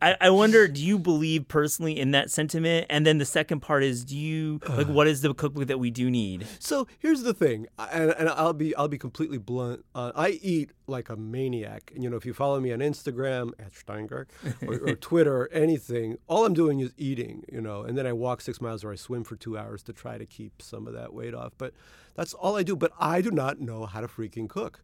I, 0.00 0.16
I 0.20 0.30
wonder, 0.30 0.66
do 0.68 0.82
you 0.82 0.98
believe 0.98 1.48
personally 1.48 1.98
in 1.98 2.12
that 2.12 2.30
sentiment? 2.30 2.86
And 2.88 3.04
then 3.04 3.18
the 3.18 3.24
second 3.26 3.60
part 3.60 3.82
is, 3.84 4.04
do 4.04 4.16
you 4.16 4.60
like 4.68 4.86
what 4.98 5.06
is 5.06 5.20
the 5.20 5.34
cookbook 5.34 5.66
that 5.66 5.78
we 5.78 5.90
do 5.90 6.10
need? 6.10 6.46
So 6.58 6.86
here's 6.98 7.22
the 7.24 7.33
thing, 7.34 7.66
and, 7.78 8.10
and 8.12 8.28
I'll 8.28 8.52
be 8.52 8.74
I'll 8.76 8.88
be 8.88 8.98
completely 8.98 9.38
blunt. 9.38 9.84
Uh, 9.94 10.12
I 10.14 10.40
eat 10.42 10.70
like 10.86 11.08
a 11.08 11.16
maniac. 11.16 11.92
And, 11.94 12.02
you 12.02 12.10
know, 12.10 12.16
if 12.16 12.26
you 12.26 12.34
follow 12.34 12.60
me 12.60 12.72
on 12.72 12.78
Instagram 12.80 13.52
at 13.58 13.72
Shteyngart 13.72 14.26
or, 14.66 14.90
or 14.90 14.94
Twitter 14.94 15.36
or 15.36 15.48
anything, 15.52 16.18
all 16.26 16.44
I'm 16.46 16.54
doing 16.54 16.80
is 16.80 16.92
eating. 16.96 17.44
You 17.52 17.60
know, 17.60 17.82
and 17.82 17.96
then 17.96 18.06
I 18.06 18.12
walk 18.12 18.40
six 18.40 18.60
miles 18.60 18.84
or 18.84 18.92
I 18.92 18.96
swim 18.96 19.24
for 19.24 19.36
two 19.36 19.58
hours 19.58 19.82
to 19.84 19.92
try 19.92 20.18
to 20.18 20.26
keep 20.26 20.62
some 20.62 20.86
of 20.86 20.94
that 20.94 21.12
weight 21.12 21.34
off. 21.34 21.52
But 21.58 21.74
that's 22.14 22.34
all 22.34 22.56
I 22.56 22.62
do. 22.62 22.76
But 22.76 22.92
I 22.98 23.20
do 23.20 23.30
not 23.30 23.60
know 23.60 23.86
how 23.86 24.00
to 24.00 24.08
freaking 24.08 24.48
cook. 24.48 24.82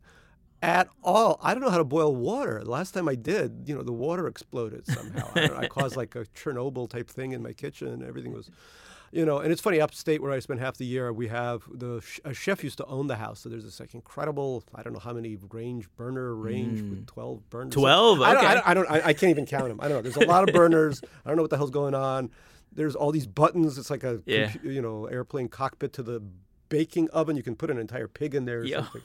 At 0.62 0.88
all, 1.02 1.40
I 1.42 1.54
don't 1.54 1.62
know 1.62 1.71
how 1.71 1.78
to 1.78 1.85
boil 1.85 2.14
water. 2.14 2.62
The 2.62 2.71
last 2.71 2.92
time 2.92 3.09
I 3.09 3.14
did, 3.14 3.62
you 3.64 3.75
know, 3.75 3.83
the 3.83 3.95
water 3.95 4.26
exploded 4.26 4.87
somehow. 4.87 5.30
I, 5.35 5.64
I 5.64 5.69
caused 5.69 5.97
like 5.97 6.14
a 6.14 6.26
Chernobyl 6.26 6.88
type 6.90 7.09
thing 7.09 7.33
in 7.33 7.42
my 7.42 7.54
kitchen. 7.54 8.04
Everything 8.07 8.35
was, 8.35 8.50
you 9.12 9.25
know, 9.25 9.38
and 9.38 9.50
it's 9.50 9.61
funny. 9.61 9.81
Upstate 9.81 10.23
where 10.23 10.31
I 10.31 10.38
spent 10.38 10.61
half 10.61 10.76
the 10.76 10.87
year, 10.87 11.12
we 11.12 11.29
have 11.29 11.62
the 11.73 12.00
sh- 12.00 12.21
a 12.25 12.33
chef 12.33 12.62
used 12.62 12.79
to 12.79 12.87
own 12.87 13.09
the 13.09 13.17
house. 13.17 13.40
So 13.40 13.49
there's 13.49 13.64
this 13.64 13.81
like 13.81 13.95
incredible. 13.95 14.62
I 14.75 14.83
don't 14.83 14.93
know 14.93 15.00
how 15.00 15.12
many 15.12 15.37
range 15.50 15.88
burner 15.97 16.35
range 16.35 16.81
with 16.81 16.99
hmm. 17.00 17.05
twelve 17.05 17.49
burners. 17.50 17.75
12? 17.75 18.23
I 18.23 18.35
don't. 18.35 18.45
I, 18.45 18.55
don't, 18.55 18.69
I, 18.69 18.75
don't 18.75 18.90
I, 18.90 19.09
I 19.09 19.12
can't 19.12 19.31
even 19.31 19.47
count 19.47 19.69
them. 19.69 19.81
I 19.81 19.88
don't 19.88 19.97
know. 19.99 20.02
There's 20.02 20.17
a 20.17 20.29
lot 20.29 20.49
of 20.49 20.55
burners. 20.55 21.02
I 21.25 21.29
don't 21.29 21.37
know 21.37 21.43
what 21.43 21.50
the 21.50 21.57
hell's 21.57 21.71
going 21.71 21.95
on. 21.95 22.31
There's 22.73 22.95
all 22.95 23.11
these 23.11 23.26
buttons. 23.26 23.79
It's 23.79 23.90
like 23.90 24.05
a 24.05 24.23
Yeah. 24.26 24.47
compu- 24.49 24.75
you 24.75 24.83
know 24.83 25.07
airplane 25.07 25.49
cockpit 25.49 25.93
to 25.95 26.02
the 26.05 26.23
baking 26.69 27.11
oven. 27.11 27.37
You 27.37 27.43
can 27.43 27.57
put 27.57 27.71
an 27.71 27.79
entire 27.79 28.07
pig 28.07 28.35
in 28.35 28.45
there 28.45 28.61
or 28.61 28.64
Yeah. 28.64 28.83
something. 28.85 29.02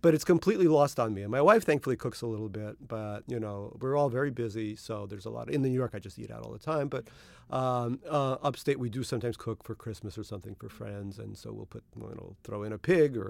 But 0.00 0.14
it's 0.14 0.24
completely 0.24 0.66
lost 0.66 0.98
on 0.98 1.14
me. 1.14 1.22
And 1.22 1.30
my 1.30 1.40
wife 1.40 1.64
thankfully 1.64 1.94
cooks 1.94 2.22
a 2.22 2.26
little 2.26 2.48
bit, 2.48 2.88
but 2.88 3.22
you 3.28 3.38
know 3.38 3.76
we're 3.80 3.96
all 3.96 4.08
very 4.08 4.30
busy, 4.32 4.74
so 4.74 5.06
there's 5.06 5.26
a 5.26 5.30
lot. 5.30 5.48
In 5.48 5.62
New 5.62 5.68
York, 5.68 5.92
I 5.94 6.00
just 6.00 6.18
eat 6.18 6.30
out 6.30 6.42
all 6.42 6.52
the 6.52 6.58
time. 6.58 6.88
But 6.88 7.04
um, 7.52 8.00
uh, 8.08 8.36
upstate, 8.42 8.78
we 8.78 8.88
do 8.88 9.02
sometimes 9.02 9.36
cook 9.36 9.62
for 9.62 9.74
Christmas 9.74 10.16
or 10.16 10.24
something 10.24 10.54
for 10.54 10.70
friends, 10.70 11.18
and 11.18 11.36
so 11.36 11.52
we'll 11.52 11.66
put 11.66 11.84
you 11.94 12.02
know 12.02 12.34
throw 12.44 12.62
in 12.62 12.72
a 12.72 12.78
pig 12.78 13.14
or 13.14 13.28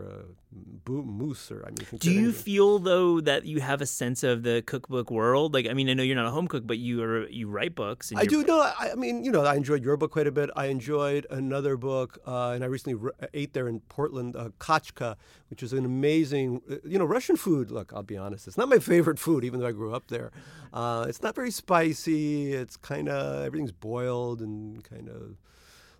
a 0.87 0.91
moose 0.91 1.51
or 1.51 1.65
I 1.67 1.71
mean. 1.71 1.99
Do 1.99 2.13
you 2.13 2.31
feel 2.33 2.79
though 2.79 3.21
that 3.21 3.47
you 3.47 3.61
have 3.61 3.81
a 3.81 3.87
sense 3.87 4.23
of 4.23 4.45
the 4.45 4.63
cookbook 4.65 5.11
world? 5.11 5.55
Like, 5.55 5.67
I 5.67 5.75
mean, 5.75 5.91
I 5.91 5.95
know 5.95 6.05
you're 6.05 6.15
not 6.15 6.27
a 6.27 6.31
home 6.31 6.47
cook, 6.47 6.65
but 6.65 6.79
you 6.79 7.03
are 7.03 7.29
you 7.29 7.49
write 7.49 7.75
books. 7.75 8.13
And 8.13 8.21
I 8.21 8.25
do 8.25 8.45
know. 8.45 8.61
I, 8.61 8.93
I 8.93 8.95
mean, 8.95 9.25
you 9.25 9.33
know, 9.33 9.45
I 9.45 9.57
enjoyed 9.57 9.83
your 9.83 9.97
book 9.97 10.13
quite 10.13 10.29
a 10.29 10.33
bit. 10.33 10.51
I 10.55 10.67
enjoyed 10.67 11.27
another 11.29 11.77
book, 11.77 12.21
uh, 12.25 12.51
and 12.51 12.63
I 12.63 12.69
recently 12.69 13.01
r- 13.03 13.29
ate 13.35 13.55
there 13.55 13.67
in 13.67 13.81
Portland, 13.89 14.37
uh, 14.37 14.51
Kachka, 14.61 15.17
which 15.51 15.65
is 15.65 15.73
an 15.73 15.85
amazing, 15.85 16.63
uh, 16.71 16.77
you 16.85 16.97
know, 16.97 17.07
Russian 17.07 17.37
food. 17.37 17.73
Look, 17.73 17.93
I'll 17.93 18.05
be 18.05 18.17
honest, 18.17 18.47
it's 18.47 18.57
not 18.57 18.69
my 18.69 18.79
favorite 18.93 19.19
food, 19.19 19.43
even 19.43 19.59
though 19.59 19.67
I 19.67 19.73
grew 19.73 19.93
up 19.93 20.07
there. 20.07 20.31
Uh, 20.73 21.07
it's 21.09 21.23
not 21.23 21.35
very 21.35 21.51
spicy. 21.51 22.53
It's 22.53 22.77
kind 22.77 23.09
of 23.09 23.45
everything's 23.45 23.73
boiled 23.73 24.12
and 24.41 24.83
kind 24.85 25.09
of 25.09 25.37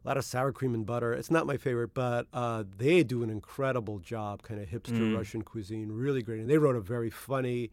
a 0.05 0.09
lot 0.09 0.17
of 0.17 0.25
sour 0.25 0.53
cream 0.53 0.75
and 0.75 0.85
butter. 0.85 1.13
It's 1.13 1.31
not 1.31 1.47
my 1.47 1.57
favorite, 1.57 1.95
but 1.95 2.27
uh, 2.33 2.65
they 2.79 3.03
do 3.03 3.23
an 3.23 3.31
incredible 3.31 3.99
job, 4.01 4.43
kind 4.43 4.61
of 4.61 4.69
hipster 4.69 4.99
Mm. 4.99 5.17
Russian 5.17 5.43
cuisine, 5.43 5.91
really 5.93 6.23
great. 6.23 6.41
And 6.41 6.51
they 6.51 6.59
wrote 6.59 6.77
a 6.77 6.81
very 6.81 7.11
funny 7.11 7.71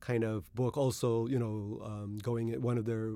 kind 0.00 0.24
of 0.24 0.52
book. 0.54 0.76
Also, 0.76 1.26
you 1.26 1.38
know, 1.38 1.80
um, 1.84 2.18
going 2.22 2.50
at 2.50 2.60
one 2.60 2.76
of 2.78 2.84
their, 2.84 3.14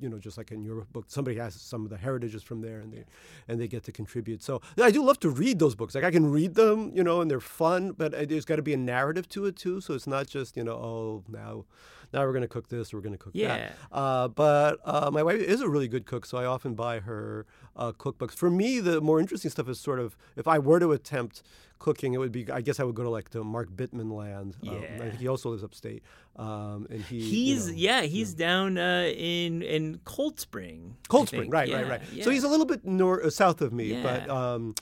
you 0.00 0.08
know, 0.08 0.18
just 0.18 0.36
like 0.38 0.50
in 0.52 0.62
your 0.62 0.86
book, 0.92 1.04
somebody 1.08 1.36
has 1.36 1.54
some 1.54 1.84
of 1.84 1.90
the 1.90 1.96
heritages 1.96 2.42
from 2.42 2.60
there, 2.60 2.80
and 2.80 2.92
they 2.92 3.04
and 3.46 3.60
they 3.60 3.68
get 3.68 3.84
to 3.84 3.92
contribute. 3.92 4.42
So 4.42 4.60
I 4.82 4.90
do 4.90 5.02
love 5.04 5.20
to 5.20 5.30
read 5.30 5.58
those 5.58 5.74
books. 5.74 5.94
Like 5.94 6.04
I 6.04 6.10
can 6.10 6.30
read 6.30 6.54
them, 6.54 6.92
you 6.94 7.04
know, 7.04 7.20
and 7.20 7.30
they're 7.30 7.40
fun, 7.40 7.92
but 7.92 8.14
uh, 8.14 8.24
there's 8.26 8.44
got 8.44 8.56
to 8.56 8.62
be 8.62 8.74
a 8.74 8.78
narrative 8.78 9.28
to 9.30 9.46
it 9.46 9.56
too. 9.56 9.80
So 9.80 9.94
it's 9.94 10.06
not 10.06 10.26
just 10.26 10.56
you 10.56 10.64
know, 10.64 10.74
oh 10.74 11.24
now. 11.28 11.64
Now 12.12 12.24
we're 12.24 12.32
going 12.32 12.42
to 12.42 12.48
cook 12.48 12.68
this. 12.68 12.92
We're 12.92 13.00
going 13.00 13.12
to 13.12 13.18
cook 13.18 13.32
Yeah. 13.34 13.48
that. 13.56 13.76
Uh, 13.92 14.28
but 14.28 14.78
uh, 14.84 15.10
my 15.12 15.22
wife 15.22 15.40
is 15.40 15.60
a 15.60 15.68
really 15.68 15.88
good 15.88 16.06
cook, 16.06 16.24
so 16.26 16.38
I 16.38 16.44
often 16.44 16.74
buy 16.74 17.00
her 17.00 17.46
uh, 17.76 17.92
cookbooks. 17.92 18.32
For 18.34 18.50
me, 18.50 18.80
the 18.80 19.00
more 19.00 19.20
interesting 19.20 19.50
stuff 19.50 19.68
is 19.68 19.78
sort 19.78 19.98
of 20.00 20.16
if 20.36 20.48
I 20.48 20.58
were 20.58 20.80
to 20.80 20.92
attempt 20.92 21.42
cooking, 21.78 22.12
it 22.14 22.18
would 22.18 22.32
be 22.32 22.50
I 22.50 22.60
guess 22.60 22.80
I 22.80 22.84
would 22.84 22.94
go 22.96 23.02
to 23.04 23.10
like 23.10 23.30
the 23.30 23.44
Mark 23.44 23.70
Bittman 23.70 24.10
land. 24.10 24.56
Um, 24.62 24.68
I 24.70 24.72
Yeah. 24.74 24.98
think 25.10 25.18
he 25.20 25.28
also 25.28 25.50
lives 25.50 25.62
upstate, 25.62 26.02
um, 26.36 26.86
and 26.90 27.00
he 27.02 27.20
He's 27.20 27.66
you 27.68 27.72
know, 27.72 27.78
yeah, 27.78 28.00
he's 28.02 28.34
down 28.34 28.78
uh, 28.78 29.08
in 29.14 29.62
in 29.62 30.00
Cold 30.04 30.40
Spring. 30.40 30.96
Cold 31.08 31.28
Spring, 31.28 31.50
right, 31.50 31.68
Yeah, 31.68 31.76
right, 31.76 31.88
right. 31.88 32.02
yeah. 32.12 32.24
So 32.24 32.30
he's 32.30 32.42
a 32.42 32.48
little 32.48 32.66
bit 32.66 32.84
nor- 32.84 33.24
uh, 33.24 33.30
south 33.30 33.60
of 33.60 33.72
me, 33.72 33.92
but 34.02 34.28
um, 34.28 34.74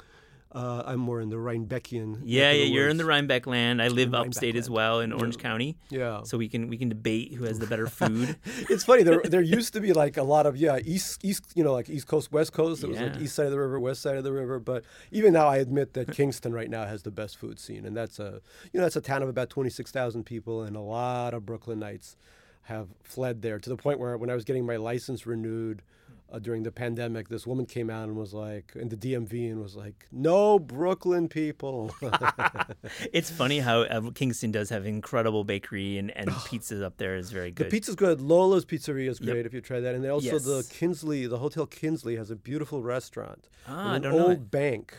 uh, 0.52 0.82
I'm 0.86 1.00
more 1.00 1.20
in 1.20 1.28
the 1.28 1.36
Rhinebeckian. 1.36 2.20
yeah, 2.24 2.50
yeah. 2.52 2.64
You're 2.64 2.88
in 2.88 2.96
the. 2.96 3.04
Rhinebeck 3.04 3.46
land. 3.46 3.82
I 3.82 3.88
live 3.88 4.12
Rhinebeck 4.12 4.28
upstate 4.28 4.56
as 4.56 4.70
well 4.70 5.00
in 5.00 5.12
Orange 5.12 5.38
County, 5.38 5.76
Yeah. 5.90 6.22
so 6.24 6.38
we 6.38 6.48
can 6.48 6.68
we 6.68 6.76
can 6.78 6.88
debate 6.88 7.34
who 7.34 7.44
has 7.44 7.58
the 7.58 7.66
better 7.66 7.86
food. 8.00 8.36
it's 8.70 8.84
funny. 8.84 9.02
There, 9.02 9.20
there 9.22 9.42
used 9.42 9.72
to 9.74 9.80
be 9.80 9.92
like 9.92 10.16
a 10.16 10.22
lot 10.22 10.46
of 10.46 10.56
yeah, 10.56 10.78
east, 10.84 11.24
east, 11.24 11.52
you 11.54 11.62
know, 11.64 11.72
like 11.72 11.88
East 11.90 12.06
Coast, 12.06 12.32
West 12.32 12.52
Coast. 12.52 12.82
It 12.84 12.88
was 12.88 13.00
like 13.00 13.20
east 13.20 13.34
side 13.34 13.46
of 13.46 13.52
the 13.52 13.58
river, 13.60 13.78
west 13.78 14.02
side 14.02 14.16
of 14.16 14.24
the 14.24 14.32
river. 14.32 14.58
But 14.58 14.84
even 15.10 15.32
now, 15.32 15.46
I 15.46 15.58
admit 15.58 15.92
that 15.94 16.12
Kingston 16.12 16.52
right 16.52 16.70
now 16.70 16.84
has 16.86 17.02
the 17.02 17.10
best 17.10 17.36
food 17.38 17.58
scene, 17.58 17.84
and 17.84 17.96
that's 17.96 18.18
a, 18.18 18.40
you 18.72 18.78
know, 18.80 18.82
that's 18.82 18.96
a 18.96 19.00
town 19.00 19.22
of 19.22 19.28
about 19.28 19.50
twenty 19.50 19.70
six 19.70 19.90
thousand 19.90 20.24
people, 20.24 20.62
and 20.62 20.74
a 20.76 20.80
lot 20.80 21.34
of 21.34 21.42
Brooklynites 21.42 22.16
have 22.62 22.88
fled 23.04 23.42
there 23.42 23.58
to 23.58 23.68
the 23.68 23.76
point 23.76 23.98
where 24.00 24.16
when 24.16 24.30
I 24.30 24.34
was 24.34 24.44
getting 24.44 24.64
my 24.66 24.76
license 24.76 25.26
renewed. 25.26 25.82
Uh, 26.30 26.40
during 26.40 26.64
the 26.64 26.72
pandemic, 26.72 27.28
this 27.28 27.46
woman 27.46 27.66
came 27.66 27.88
out 27.88 28.08
and 28.08 28.16
was 28.16 28.34
like, 28.34 28.72
in 28.74 28.88
the 28.88 28.96
DMV, 28.96 29.50
and 29.50 29.62
was 29.62 29.76
like, 29.76 30.06
"No 30.10 30.58
Brooklyn 30.58 31.28
people." 31.28 31.94
it's 33.12 33.30
funny 33.30 33.60
how 33.60 33.82
uh, 33.82 34.10
Kingston 34.10 34.50
does 34.50 34.70
have 34.70 34.86
incredible 34.86 35.44
bakery 35.44 35.98
and 35.98 36.10
and 36.16 36.28
pizzas 36.48 36.82
up 36.82 36.96
there 36.96 37.14
is 37.16 37.30
very 37.30 37.52
good. 37.52 37.66
The 37.66 37.70
pizza's 37.70 37.94
good. 37.94 38.20
Lola's 38.20 38.64
Pizzeria 38.64 39.08
is 39.08 39.20
Yep. 39.20 39.32
great 39.32 39.46
if 39.46 39.54
you 39.54 39.60
try 39.60 39.78
that. 39.80 39.94
And 39.94 40.02
then 40.02 40.10
also 40.10 40.38
the 40.38 40.66
Kinsley, 40.68 41.26
the 41.26 41.38
Hotel 41.38 41.66
Kinsley 41.66 42.16
has 42.16 42.30
a 42.30 42.36
beautiful 42.36 42.82
restaurant. 42.82 43.48
Ah, 43.68 43.92
I 43.94 43.98
don't 43.98 44.14
an 44.14 44.20
old 44.20 44.50
bank. 44.50 44.94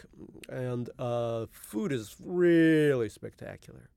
And 0.50 0.90
uh, 0.98 1.48
food 1.52 1.92
is 1.92 2.16
really 2.24 3.10
spectacular. 3.10 3.90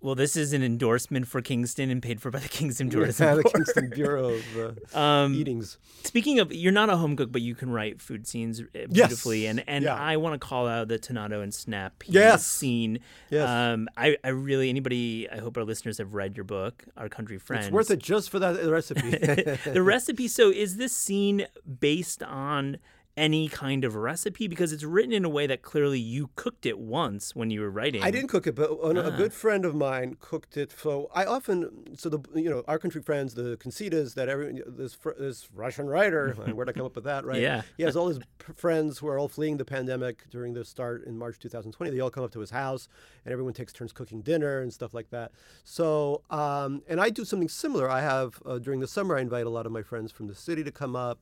Well, 0.00 0.14
this 0.14 0.36
is 0.36 0.52
an 0.52 0.62
endorsement 0.62 1.26
for 1.26 1.40
Kingston 1.42 1.90
and 1.90 2.02
paid 2.02 2.20
for 2.20 2.30
by 2.30 2.38
the 2.38 2.48
Kingston 2.50 2.90
Tourism 2.90 3.26
Yeah, 3.26 3.34
the 3.36 3.42
Board. 3.42 3.54
Kingston 3.54 3.90
Bureau 3.90 4.34
of 4.34 4.56
uh, 4.94 4.98
Um, 4.98 5.34
Eatings. 5.34 5.78
Speaking 6.04 6.38
of, 6.38 6.52
you're 6.52 6.72
not 6.72 6.90
a 6.90 6.96
home 6.96 7.16
cook, 7.16 7.32
but 7.32 7.42
you 7.42 7.54
can 7.54 7.70
write 7.70 8.00
food 8.00 8.26
scenes 8.26 8.60
uh, 8.60 8.64
beautifully, 8.92 9.46
and 9.46 9.64
and 9.66 9.84
Yeah. 9.84 9.94
I 9.94 10.16
want 10.18 10.40
to 10.40 10.46
call 10.46 10.68
out 10.68 10.88
the 10.88 10.98
Tonnato 10.98 11.42
and 11.42 11.52
Snap 11.52 12.04
Yes. 12.06 12.46
scene. 12.46 13.00
Yes. 13.30 13.48
Um, 13.48 13.88
I, 13.96 14.16
I 14.22 14.28
really 14.28 14.68
anybody. 14.68 15.28
I 15.30 15.38
hope 15.38 15.56
our 15.56 15.64
listeners 15.64 15.98
have 15.98 16.14
read 16.14 16.36
your 16.36 16.44
book, 16.44 16.84
Our 16.96 17.08
Country 17.08 17.38
Friends. 17.38 17.66
It's 17.66 17.72
worth 17.72 17.90
it 17.90 17.98
just 17.98 18.30
for 18.30 18.38
that 18.38 18.62
recipe. 18.70 19.10
the 19.72 19.82
recipe. 19.82 20.28
So, 20.28 20.50
is 20.50 20.76
this 20.76 20.92
scene 20.92 21.46
based 21.80 22.22
on 22.22 22.76
any 23.16 23.48
kind 23.48 23.84
of 23.84 23.94
recipe? 23.94 24.46
Because 24.46 24.72
it's 24.72 24.84
written 24.84 25.12
in 25.12 25.24
a 25.24 25.28
way 25.28 25.46
that 25.46 25.62
clearly 25.62 25.98
you 25.98 26.30
cooked 26.36 26.66
it 26.66 26.78
once 26.78 27.34
when 27.34 27.50
you 27.50 27.60
were 27.60 27.70
writing. 27.70 28.02
I 28.02 28.10
didn't 28.10 28.28
cook 28.28 28.46
it, 28.46 28.54
but 28.54 28.70
an- 28.84 28.96
a 28.98 29.04
Ah. 29.10 29.16
good 29.16 29.32
friend 29.32 29.64
of 29.64 29.74
mine 29.74 30.16
cooked 30.20 30.56
it. 30.56 30.72
So 30.78 31.08
I 31.14 31.24
often, 31.24 31.96
so 31.96 32.08
the 32.08 32.18
you 32.34 32.50
know 32.50 32.62
our 32.68 32.78
country 32.78 33.00
friends, 33.02 33.34
the 33.34 33.56
Consitas, 33.56 34.14
that 34.14 34.28
every 34.28 34.62
this 34.66 34.96
this 35.18 35.48
Russian 35.54 35.86
writer, 35.86 36.32
where'd 36.54 36.68
I 36.68 36.72
come 36.72 36.84
up 36.86 36.94
with 36.94 37.04
that? 37.04 37.24
Right? 37.24 37.40
Yeah. 37.40 37.62
He 37.76 37.82
has 37.84 37.96
all 37.96 38.08
his 38.08 38.18
friends 38.54 38.98
who 38.98 39.08
are 39.08 39.18
all 39.18 39.28
fleeing 39.28 39.56
the 39.56 39.64
pandemic 39.64 40.28
during 40.30 40.52
the 40.54 40.64
start 40.64 41.04
in 41.04 41.16
March 41.16 41.38
2020. 41.38 41.90
They 41.90 42.00
all 42.00 42.10
come 42.10 42.24
up 42.24 42.32
to 42.32 42.40
his 42.40 42.50
house, 42.50 42.88
and 43.24 43.32
everyone 43.32 43.54
takes 43.54 43.72
turns 43.72 43.92
cooking 43.92 44.20
dinner 44.22 44.60
and 44.60 44.72
stuff 44.72 44.92
like 44.92 45.10
that. 45.10 45.32
So, 45.64 46.22
um, 46.30 46.82
and 46.88 47.00
I 47.00 47.10
do 47.10 47.24
something 47.24 47.48
similar. 47.48 47.88
I 47.90 48.00
have 48.02 48.40
uh, 48.44 48.58
during 48.58 48.80
the 48.80 48.86
summer, 48.86 49.16
I 49.16 49.20
invite 49.20 49.46
a 49.46 49.50
lot 49.50 49.66
of 49.66 49.72
my 49.72 49.82
friends 49.82 50.12
from 50.12 50.26
the 50.26 50.34
city 50.34 50.62
to 50.64 50.70
come 50.70 50.94
up. 50.94 51.18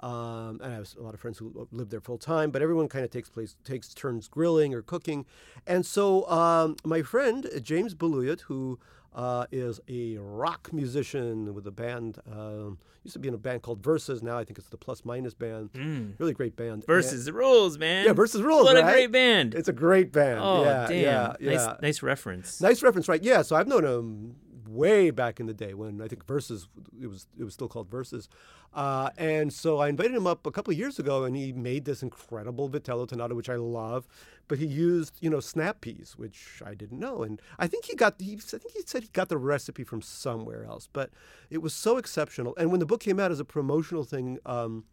Um, 0.00 0.60
and 0.62 0.72
I 0.72 0.76
have 0.76 0.94
a 0.98 1.02
lot 1.02 1.14
of 1.14 1.20
friends 1.20 1.38
who 1.38 1.66
live 1.72 1.90
there 1.90 2.00
full 2.00 2.18
time, 2.18 2.50
but 2.50 2.60
everyone 2.62 2.88
kind 2.88 3.04
of 3.04 3.10
takes 3.10 3.30
place 3.30 3.56
takes 3.64 3.94
turns 3.94 4.28
grilling 4.28 4.74
or 4.74 4.82
cooking. 4.82 5.24
And 5.66 5.86
so 5.86 6.28
um, 6.30 6.76
my 6.84 7.02
friend 7.02 7.46
uh, 7.46 7.58
James 7.60 7.94
Baluyut, 7.94 8.42
who 8.42 8.78
uh, 9.14 9.46
is 9.50 9.80
a 9.88 10.18
rock 10.18 10.70
musician 10.72 11.54
with 11.54 11.66
a 11.66 11.70
band, 11.70 12.18
um, 12.30 12.76
used 13.04 13.14
to 13.14 13.18
be 13.18 13.28
in 13.28 13.34
a 13.34 13.38
band 13.38 13.62
called 13.62 13.82
Versus. 13.82 14.22
Now 14.22 14.36
I 14.36 14.44
think 14.44 14.58
it's 14.58 14.68
the 14.68 14.76
Plus 14.76 15.04
Minus 15.06 15.32
band. 15.32 15.70
Really 16.18 16.34
great 16.34 16.56
band. 16.56 16.84
Versus 16.86 17.24
the 17.24 17.32
rules, 17.32 17.78
man. 17.78 18.04
Yeah, 18.04 18.12
Versus 18.12 18.42
Rules, 18.42 18.64
What 18.64 18.76
a 18.76 18.82
great 18.82 19.10
band. 19.12 19.54
It's 19.54 19.68
a 19.68 19.72
great 19.72 20.12
band. 20.12 20.40
oh 20.42 20.64
yeah, 20.64 20.86
damn! 20.86 21.00
yeah, 21.00 21.34
yeah. 21.40 21.52
Nice, 21.56 21.80
nice 21.80 22.02
reference. 22.02 22.60
Nice 22.60 22.82
reference, 22.82 23.08
right? 23.08 23.22
Yeah. 23.22 23.40
So 23.42 23.56
I've 23.56 23.68
known 23.68 23.84
him 23.84 24.36
way 24.76 25.10
back 25.10 25.40
in 25.40 25.46
the 25.46 25.54
day 25.54 25.74
when 25.74 26.00
I 26.00 26.08
think 26.08 26.26
Versus 26.26 26.68
it 27.00 27.06
was 27.06 27.26
it 27.38 27.44
was 27.44 27.54
still 27.54 27.68
called 27.68 27.90
Versus, 27.90 28.28
uh, 28.74 29.10
and 29.16 29.52
so 29.52 29.78
I 29.78 29.88
invited 29.88 30.14
him 30.14 30.26
up 30.26 30.46
a 30.46 30.50
couple 30.50 30.72
of 30.72 30.78
years 30.78 30.98
ago, 30.98 31.24
and 31.24 31.36
he 31.36 31.52
made 31.52 31.84
this 31.84 32.02
incredible 32.02 32.68
vitello 32.68 33.06
tonnato, 33.06 33.34
which 33.34 33.48
I 33.48 33.56
love. 33.56 34.06
But 34.48 34.58
he 34.58 34.66
used 34.66 35.18
you 35.20 35.30
know 35.30 35.40
snap 35.40 35.80
peas, 35.80 36.14
which 36.16 36.62
I 36.64 36.74
didn't 36.74 37.00
know, 37.00 37.22
and 37.22 37.40
I 37.58 37.66
think 37.66 37.86
he 37.86 37.96
got 37.96 38.20
he 38.20 38.34
I 38.34 38.58
think 38.58 38.72
he 38.72 38.82
said 38.84 39.02
he 39.02 39.08
got 39.12 39.28
the 39.28 39.38
recipe 39.38 39.84
from 39.84 40.02
somewhere 40.02 40.64
else, 40.64 40.88
but 40.92 41.10
it 41.50 41.62
was 41.62 41.74
so 41.74 41.96
exceptional. 41.96 42.54
And 42.56 42.70
when 42.70 42.80
the 42.80 42.86
book 42.86 43.00
came 43.00 43.18
out 43.18 43.30
as 43.30 43.40
a 43.40 43.44
promotional 43.44 44.04
thing. 44.04 44.38
Um, 44.46 44.84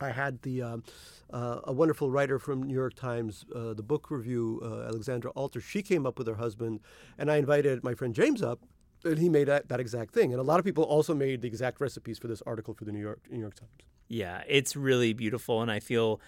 I 0.00 0.10
had 0.10 0.42
the 0.42 0.62
um, 0.62 0.84
uh, 1.32 1.60
a 1.64 1.72
wonderful 1.72 2.10
writer 2.10 2.38
from 2.38 2.62
New 2.62 2.74
York 2.74 2.94
Times, 2.94 3.44
uh, 3.54 3.74
the 3.74 3.82
book 3.82 4.10
review, 4.10 4.60
uh, 4.62 4.88
Alexandra 4.88 5.30
Alter. 5.32 5.60
She 5.60 5.82
came 5.82 6.06
up 6.06 6.18
with 6.18 6.28
her 6.28 6.34
husband, 6.34 6.80
and 7.18 7.30
I 7.30 7.36
invited 7.36 7.82
my 7.82 7.94
friend 7.94 8.14
James 8.14 8.42
up, 8.42 8.60
and 9.04 9.18
he 9.18 9.28
made 9.28 9.48
that, 9.48 9.68
that 9.68 9.80
exact 9.80 10.12
thing. 10.12 10.32
And 10.32 10.40
a 10.40 10.44
lot 10.44 10.58
of 10.58 10.64
people 10.64 10.84
also 10.84 11.14
made 11.14 11.42
the 11.42 11.48
exact 11.48 11.80
recipes 11.80 12.18
for 12.18 12.28
this 12.28 12.42
article 12.42 12.74
for 12.74 12.84
the 12.84 12.92
New 12.92 13.00
York 13.00 13.20
New 13.30 13.40
York 13.40 13.54
Times. 13.54 13.70
Yeah, 14.08 14.42
it's 14.46 14.76
really 14.76 15.12
beautiful, 15.12 15.62
and 15.62 15.70
I 15.70 15.80
feel 15.80 16.20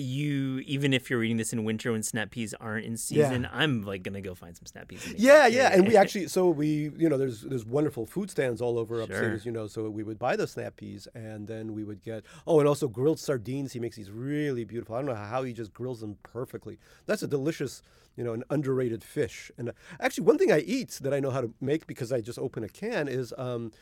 you 0.00 0.58
even 0.66 0.92
if 0.92 1.08
you're 1.10 1.18
reading 1.18 1.36
this 1.36 1.52
in 1.52 1.64
winter 1.64 1.92
when 1.92 2.02
snap 2.02 2.30
peas 2.30 2.54
aren't 2.60 2.84
in 2.84 2.96
season, 2.96 3.48
I'm 3.52 3.82
like 3.82 4.02
gonna 4.02 4.20
go 4.20 4.34
find 4.34 4.56
some 4.56 4.66
snap 4.66 4.88
peas. 4.88 5.14
Yeah, 5.16 5.46
yeah, 5.46 5.72
and 5.72 5.86
we 5.86 5.96
actually 6.02 6.28
so 6.28 6.48
we 6.48 6.90
you 6.96 7.08
know 7.08 7.16
there's 7.18 7.42
there's 7.42 7.64
wonderful 7.64 8.06
food 8.06 8.30
stands 8.30 8.60
all 8.60 8.78
over 8.78 8.96
Sure. 8.96 9.04
upstairs, 9.04 9.46
you 9.46 9.52
know, 9.52 9.66
so 9.66 9.88
we 9.90 10.02
would 10.02 10.18
buy 10.18 10.36
the 10.36 10.46
snap 10.46 10.76
peas 10.76 11.08
and 11.14 11.46
then 11.48 11.72
we 11.74 11.84
would 11.84 12.02
get 12.02 12.24
oh 12.46 12.58
and 12.60 12.68
also 12.68 12.88
grilled 12.88 13.18
sardines. 13.18 13.72
He 13.72 13.80
makes 13.80 13.96
these 13.96 14.10
really 14.10 14.64
beautiful. 14.64 14.94
I 14.96 14.98
don't 14.98 15.06
know 15.06 15.14
how 15.14 15.42
he 15.42 15.52
just 15.52 15.72
grills 15.72 16.00
them 16.00 16.16
perfectly. 16.22 16.78
That's 17.06 17.22
a 17.22 17.26
delicious, 17.26 17.82
you 18.16 18.24
know, 18.24 18.32
an 18.32 18.44
underrated 18.50 19.02
fish. 19.04 19.50
And 19.58 19.70
uh, 19.70 19.72
actually, 20.00 20.24
one 20.24 20.38
thing 20.38 20.52
I 20.52 20.60
eat 20.60 20.98
that 21.02 21.12
I 21.14 21.20
know 21.20 21.30
how 21.30 21.40
to 21.40 21.52
make 21.60 21.86
because 21.86 22.12
I 22.12 22.20
just 22.20 22.38
open 22.38 22.64
a 22.64 22.68
can 22.68 23.08
is 23.08 23.32
um, 23.38 23.72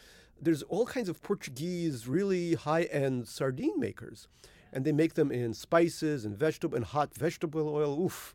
there's 0.40 0.62
all 0.64 0.84
kinds 0.86 1.08
of 1.08 1.22
Portuguese 1.22 2.06
really 2.08 2.54
high 2.54 2.82
end 2.84 3.28
sardine 3.28 3.78
makers, 3.78 4.28
and 4.74 4.84
they 4.84 4.92
make 4.92 5.14
them 5.14 5.32
in 5.32 5.54
spices 5.54 6.26
and 6.26 6.36
vegetable 6.36 6.76
and 6.76 6.84
hot 6.84 7.14
vegetable 7.14 7.68
oil. 7.68 7.98
Oof 8.04 8.34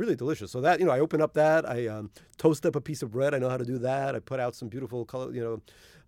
really 0.00 0.16
delicious. 0.16 0.50
So 0.50 0.60
that 0.62 0.80
you 0.80 0.86
know, 0.86 0.92
I 0.92 0.98
open 1.00 1.20
up 1.20 1.34
that, 1.34 1.68
I 1.68 1.86
um, 1.86 2.10
toast 2.38 2.66
up 2.66 2.74
a 2.74 2.80
piece 2.80 3.02
of 3.02 3.10
bread. 3.10 3.34
I 3.34 3.38
know 3.38 3.48
how 3.48 3.58
to 3.58 3.64
do 3.64 3.78
that. 3.78 4.14
I 4.16 4.18
put 4.18 4.40
out 4.40 4.54
some 4.56 4.68
beautiful 4.68 5.04
color, 5.04 5.32
you 5.32 5.42
know. 5.42 5.60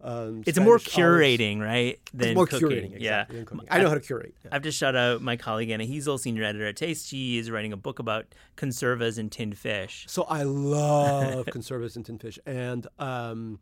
Um, 0.04 0.42
It's 0.46 0.58
more 0.58 0.80
Spanish 0.80 0.98
olives. 0.98 1.38
curating, 1.38 1.60
right? 1.60 2.00
Than 2.12 2.30
It's 2.30 2.34
more 2.34 2.46
cooking. 2.46 2.68
curating, 2.68 2.90
yeah. 2.92 2.96
exactly, 3.20 3.36
than 3.36 3.46
cooking. 3.46 3.68
I 3.70 3.78
know 3.82 3.88
how 3.88 3.94
to 3.94 4.00
curate. 4.00 4.34
yeah. 4.44 4.50
I've 4.52 4.62
just 4.62 4.76
shout 4.76 4.96
out 4.96 5.22
my 5.22 5.36
colleague 5.36 5.70
Anna 5.70 5.84
Hezel, 5.84 6.18
senior 6.18 6.42
editor 6.42 6.66
at 6.66 6.74
Taste. 6.76 7.06
She 7.06 7.38
is 7.38 7.50
writing 7.52 7.72
a 7.72 7.76
book 7.76 8.00
about 8.00 8.34
conservas 8.56 9.16
and 9.18 9.30
tinned 9.30 9.56
fish. 9.56 10.06
So 10.08 10.24
I 10.24 10.42
love 10.42 11.46
conservas 11.52 11.94
and 11.94 12.04
tin 12.04 12.18
fish, 12.18 12.38
and 12.46 12.86
um, 12.98 13.60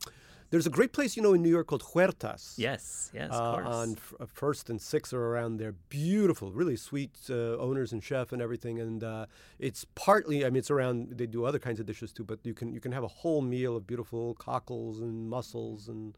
there's 0.51 0.67
a 0.67 0.71
great 0.71 0.93
place 0.93 1.17
you 1.17 1.23
know 1.23 1.33
in 1.33 1.43
New 1.43 1.49
York 1.49 1.67
called 1.69 1.83
Huertas. 1.83 2.55
Yes, 2.57 3.11
yes, 3.15 3.31
uh, 3.33 3.35
of 3.35 3.55
course. 3.55 3.75
on 3.75 3.91
f- 3.93 4.15
uh, 4.21 4.27
First 4.27 4.71
and 4.71 4.81
Sixth 4.81 5.13
are 5.13 5.25
around 5.25 5.59
there. 5.59 5.75
Beautiful, 5.89 6.53
really 6.53 6.77
sweet 6.77 7.13
uh, 7.31 7.57
owners 7.57 7.93
and 7.93 8.03
chef 8.03 8.33
and 8.33 8.43
everything. 8.43 8.81
And 8.81 9.03
uh, 9.03 9.27
it's 9.59 9.85
partly, 9.95 10.45
I 10.45 10.51
mean, 10.51 10.59
it's 10.59 10.71
around. 10.71 11.15
They 11.17 11.27
do 11.27 11.45
other 11.45 11.59
kinds 11.59 11.81
of 11.81 11.87
dishes 11.87 12.13
too, 12.13 12.25
but 12.25 12.41
you 12.45 12.55
can 12.55 12.73
you 12.73 12.81
can 12.81 12.93
have 12.93 13.05
a 13.05 13.09
whole 13.09 13.43
meal 13.43 13.77
of 13.77 13.87
beautiful 13.87 14.35
cockles 14.35 15.01
and 15.01 15.29
mussels 15.31 15.89
and 15.89 16.17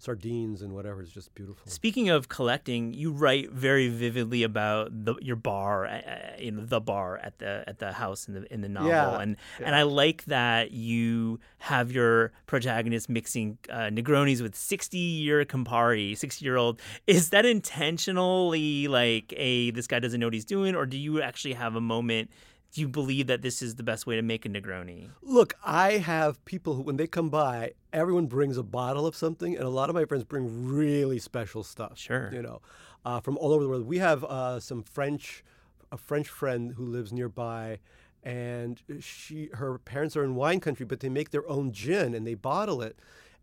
sardines 0.00 0.62
and 0.62 0.72
whatever. 0.74 1.02
It's 1.02 1.12
just 1.12 1.34
beautiful. 1.34 1.62
Speaking 1.70 2.08
of 2.08 2.28
collecting, 2.28 2.92
you 2.94 3.12
write 3.12 3.50
very 3.52 3.88
vividly 3.88 4.42
about 4.42 5.04
the, 5.04 5.14
your 5.20 5.36
bar, 5.36 5.86
uh, 5.86 6.00
you 6.38 6.50
know, 6.52 6.64
the 6.64 6.80
bar 6.80 7.18
at 7.18 7.38
the 7.38 7.62
at 7.66 7.78
the 7.78 7.92
house 7.92 8.26
in 8.26 8.34
the 8.34 8.52
in 8.52 8.60
the 8.62 8.68
novel, 8.68 8.90
Yeah, 8.90 9.20
and 9.20 9.36
yeah. 9.58 9.66
and 9.66 9.74
I 9.76 9.82
like 9.82 10.24
that 10.24 10.72
you 10.72 11.38
have 11.58 11.92
your 11.92 12.32
protagonist 12.46 13.08
mixing 13.08 13.58
uh, 13.68 13.90
Negronis 13.92 14.40
with 14.40 14.56
sixty 14.56 14.98
year 14.98 15.44
Campari, 15.44 16.16
sixty 16.16 16.44
year 16.44 16.56
old. 16.56 16.80
Is 17.06 17.30
that 17.30 17.44
intentionally 17.44 18.88
like 18.88 19.32
a 19.36 19.70
this 19.70 19.86
guy 19.86 19.98
doesn't 19.98 20.18
know 20.20 20.26
what 20.26 20.34
he's 20.34 20.44
doing, 20.44 20.74
or 20.74 20.86
do 20.86 20.96
you 20.96 21.20
actually 21.22 21.54
have 21.54 21.76
a 21.76 21.80
moment? 21.80 22.30
Do 22.72 22.80
you 22.80 22.88
believe 22.88 23.26
that 23.26 23.42
this 23.42 23.62
is 23.62 23.74
the 23.74 23.82
best 23.82 24.06
way 24.06 24.14
to 24.14 24.22
make 24.22 24.46
a 24.46 24.48
Negroni? 24.48 25.10
Look, 25.22 25.54
I 25.64 25.92
have 25.98 26.44
people 26.44 26.74
who, 26.74 26.82
when 26.82 26.96
they 26.96 27.08
come 27.08 27.28
by, 27.28 27.72
everyone 27.92 28.26
brings 28.26 28.56
a 28.56 28.62
bottle 28.62 29.06
of 29.06 29.16
something, 29.16 29.56
and 29.56 29.64
a 29.64 29.68
lot 29.68 29.88
of 29.88 29.94
my 29.94 30.04
friends 30.04 30.22
bring 30.22 30.68
really 30.68 31.18
special 31.18 31.64
stuff. 31.64 31.98
Sure. 31.98 32.30
You 32.32 32.42
know, 32.42 32.60
uh, 33.04 33.20
from 33.20 33.36
all 33.38 33.52
over 33.52 33.64
the 33.64 33.68
world. 33.68 33.86
We 33.86 33.98
have 33.98 34.22
uh, 34.22 34.60
some 34.60 34.84
French, 34.84 35.42
a 35.90 35.96
French 35.96 36.28
friend 36.28 36.74
who 36.74 36.84
lives 36.84 37.12
nearby, 37.12 37.80
and 38.22 38.80
she, 39.00 39.48
her 39.54 39.78
parents 39.78 40.16
are 40.16 40.22
in 40.22 40.36
wine 40.36 40.60
country, 40.60 40.86
but 40.86 41.00
they 41.00 41.08
make 41.08 41.30
their 41.30 41.48
own 41.48 41.72
gin 41.72 42.14
and 42.14 42.26
they 42.26 42.34
bottle 42.34 42.82
it. 42.82 42.96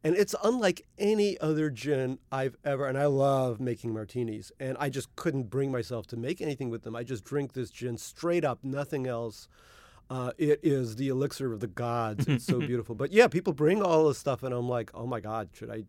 And 0.07 0.15
it's 0.15 0.33
unlike 0.41 0.85
any 0.97 1.37
other 1.41 1.69
gin 1.69 2.19
I've 2.31 2.55
ever, 2.63 2.87
and 2.87 2.97
I 2.97 3.07
love 3.07 3.59
making 3.59 3.93
martinis. 3.93 4.53
And 4.57 4.77
I 4.79 4.87
just 4.87 5.13
couldn't 5.17 5.49
bring 5.49 5.69
myself 5.69 6.07
to 6.07 6.15
make 6.15 6.39
anything 6.39 6.69
with 6.69 6.83
them. 6.83 6.95
I 6.95 7.03
just 7.03 7.25
drink 7.25 7.51
this 7.51 7.69
gin 7.69 7.97
straight 7.97 8.45
up, 8.45 8.59
nothing 8.63 9.05
else. 9.05 9.49
Uh, 10.09 10.31
it 10.37 10.61
is 10.63 10.95
the 10.95 11.09
elixir 11.09 11.51
of 11.51 11.59
the 11.59 11.67
gods. 11.67 12.25
It's 12.25 12.45
so 12.45 12.57
beautiful. 12.65 12.95
But 12.95 13.11
yeah, 13.11 13.27
people 13.27 13.51
bring 13.51 13.81
all 13.81 14.07
this 14.07 14.17
stuff, 14.17 14.43
and 14.43 14.53
I'm 14.53 14.69
like, 14.69 14.91
oh 14.93 15.05
my 15.05 15.19
God, 15.19 15.49
should 15.51 15.69
I? 15.69 15.83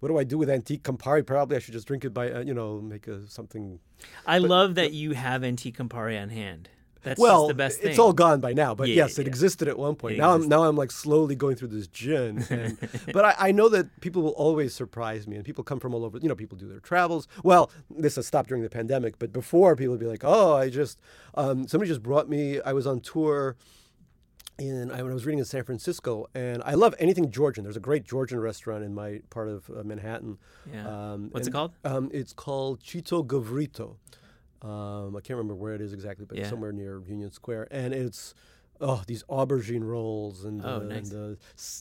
What 0.00 0.10
do 0.10 0.18
I 0.18 0.24
do 0.24 0.36
with 0.36 0.50
antique 0.50 0.82
Campari? 0.82 1.24
Probably 1.24 1.56
I 1.56 1.60
should 1.60 1.72
just 1.72 1.86
drink 1.86 2.04
it 2.04 2.10
by, 2.10 2.30
uh, 2.30 2.40
you 2.40 2.52
know, 2.52 2.82
make 2.82 3.06
a, 3.08 3.26
something. 3.26 3.80
I 4.26 4.36
love 4.36 4.74
that 4.74 4.92
you 4.92 5.12
have 5.12 5.42
antique 5.42 5.78
Campari 5.78 6.20
on 6.20 6.28
hand. 6.28 6.68
That's 7.06 7.20
well, 7.20 7.46
the 7.46 7.54
best 7.54 7.80
thing. 7.80 7.90
it's 7.90 8.00
all 8.00 8.12
gone 8.12 8.40
by 8.40 8.52
now. 8.52 8.74
But 8.74 8.88
Yeah, 8.88 8.96
yes, 8.96 9.16
it 9.16 9.22
yeah. 9.22 9.28
existed 9.28 9.68
at 9.68 9.78
one 9.78 9.94
point. 9.94 10.16
It 10.16 10.18
now 10.18 10.34
I'm 10.34 10.48
now 10.48 10.64
I'm 10.64 10.76
like 10.76 10.90
slowly 10.90 11.36
going 11.36 11.54
through 11.54 11.68
this 11.68 11.86
gin, 11.86 12.44
and, 12.50 12.76
but 13.12 13.24
I, 13.24 13.34
I 13.38 13.52
know 13.52 13.68
that 13.68 14.00
people 14.00 14.22
will 14.22 14.32
always 14.32 14.74
surprise 14.74 15.28
me, 15.28 15.36
and 15.36 15.44
people 15.44 15.62
come 15.62 15.78
from 15.78 15.94
all 15.94 16.04
over. 16.04 16.18
You 16.18 16.28
know, 16.28 16.34
people 16.34 16.58
do 16.58 16.68
their 16.68 16.80
travels. 16.80 17.28
Well, 17.44 17.70
this 17.88 18.16
has 18.16 18.26
stopped 18.26 18.48
during 18.48 18.64
the 18.64 18.68
pandemic, 18.68 19.20
but 19.20 19.32
before 19.32 19.76
people 19.76 19.92
would 19.92 20.00
be 20.00 20.06
like, 20.06 20.24
"Oh, 20.24 20.54
I 20.54 20.68
just 20.68 20.98
um, 21.34 21.68
somebody 21.68 21.88
just 21.88 22.02
brought 22.02 22.28
me. 22.28 22.60
I 22.60 22.72
was 22.72 22.86
on 22.88 22.98
tour." 22.98 23.56
in 24.58 24.90
I, 24.90 25.02
when 25.02 25.10
I 25.10 25.14
was 25.14 25.26
reading 25.26 25.38
in 25.38 25.44
San 25.44 25.64
Francisco, 25.64 26.28
and 26.34 26.62
I 26.64 26.74
love 26.74 26.94
anything 26.98 27.30
Georgian. 27.30 27.64
There's 27.64 27.76
a 27.76 27.80
great 27.80 28.04
Georgian 28.04 28.40
restaurant 28.40 28.84
in 28.84 28.94
my 28.94 29.20
part 29.28 29.48
of 29.48 29.70
uh, 29.70 29.82
Manhattan. 29.82 30.38
Yeah. 30.72 31.12
Um, 31.12 31.28
What's 31.30 31.46
it 31.46 31.50
called? 31.50 31.72
Um, 31.84 32.10
it's 32.10 32.32
called 32.32 32.80
Chito 32.80 33.26
Gvrito. 33.26 33.96
Um, 34.62 35.14
I 35.16 35.20
can't 35.20 35.36
remember 35.36 35.54
where 35.54 35.74
it 35.74 35.80
is 35.80 35.92
exactly, 35.92 36.24
but 36.26 36.38
Yeah. 36.38 36.48
somewhere 36.48 36.72
near 36.72 37.00
Union 37.06 37.30
Square, 37.30 37.68
and 37.70 37.92
it's 37.94 38.34
oh 38.80 39.02
these 39.06 39.22
aubergine 39.24 39.82
rolls 39.84 40.44
and, 40.44 40.62
Oh, 40.64 40.76
uh, 40.76 40.78
nice. 40.80 41.10
and 41.10 41.34
uh, 41.34 41.36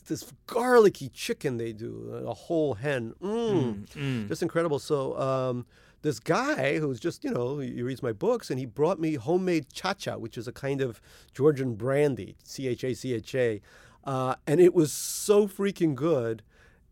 this 0.07 0.31
garlicky 0.47 1.09
chicken 1.09 1.57
they 1.57 1.73
do, 1.73 2.09
a 2.25 2.33
whole 2.33 2.75
hen. 2.75 3.13
Mm 3.21 3.85
Mm. 3.95 4.27
just 4.27 4.41
incredible. 4.41 4.79
So 4.79 5.17
um, 5.19 5.65
this 6.03 6.19
guy 6.19 6.79
who's 6.79 6.99
just 6.99 7.23
you 7.23 7.31
know 7.31 7.59
he 7.59 7.81
reads 7.81 8.03
my 8.03 8.11
books 8.13 8.49
and 8.49 8.59
he 8.59 8.65
brought 8.65 8.99
me 8.99 9.15
homemade 9.15 9.71
chacha, 9.73 10.17
which 10.19 10.37
is 10.37 10.47
a 10.47 10.51
kind 10.51 10.81
of 10.81 11.01
Georgian 11.33 11.75
brandy, 11.75 12.35
C 12.43 12.67
H 12.67 12.83
A 12.83 12.93
C 12.93 13.13
H 13.13 13.35
A, 13.35 13.61
uh, 14.03 14.35
and 14.47 14.59
it 14.61 14.73
was 14.73 14.91
so 14.91 15.47
freaking 15.47 15.95
good. 15.95 16.43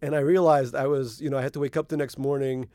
And 0.01 0.15
I 0.15 0.19
realized 0.19 0.75
I 0.75 0.87
was 0.87 1.21
you 1.21 1.29
know 1.29 1.37
I 1.37 1.41
had 1.43 1.53
to 1.53 1.59
wake 1.59 1.77
up 1.77 1.87
the 1.89 1.97
next 1.97 2.17
morning. 2.17 2.67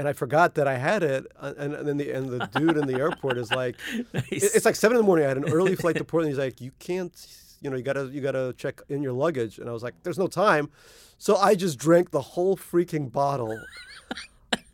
And 0.00 0.08
I 0.08 0.14
forgot 0.14 0.54
that 0.54 0.66
I 0.66 0.78
had 0.78 1.02
it, 1.02 1.26
uh, 1.38 1.52
and, 1.58 1.74
and 1.74 1.86
then 1.86 1.96
the 1.98 2.10
and 2.10 2.28
the 2.30 2.46
dude 2.58 2.78
in 2.78 2.86
the 2.86 2.94
airport 3.04 3.36
is 3.36 3.50
like, 3.52 3.76
Nice. 4.14 4.24
it's 4.30 4.64
like 4.64 4.74
seven 4.74 4.96
in 4.96 5.02
the 5.02 5.06
morning. 5.06 5.26
I 5.26 5.28
had 5.28 5.36
an 5.36 5.52
early 5.52 5.76
flight 5.76 5.96
to 5.96 6.04
Portland. 6.10 6.30
He's 6.32 6.38
like, 6.38 6.58
you 6.58 6.70
can't, 6.78 7.12
you 7.60 7.68
know, 7.68 7.76
you 7.76 7.82
gotta 7.82 8.06
you 8.06 8.22
gotta 8.22 8.54
check 8.56 8.80
in 8.88 9.02
your 9.02 9.12
luggage. 9.12 9.58
And 9.58 9.68
I 9.68 9.72
was 9.72 9.82
like, 9.82 9.92
there's 10.02 10.18
no 10.18 10.26
time. 10.26 10.70
So 11.18 11.36
I 11.36 11.54
just 11.54 11.78
drank 11.78 12.12
the 12.12 12.22
whole 12.22 12.56
freaking 12.56 13.12
bottle. 13.12 13.60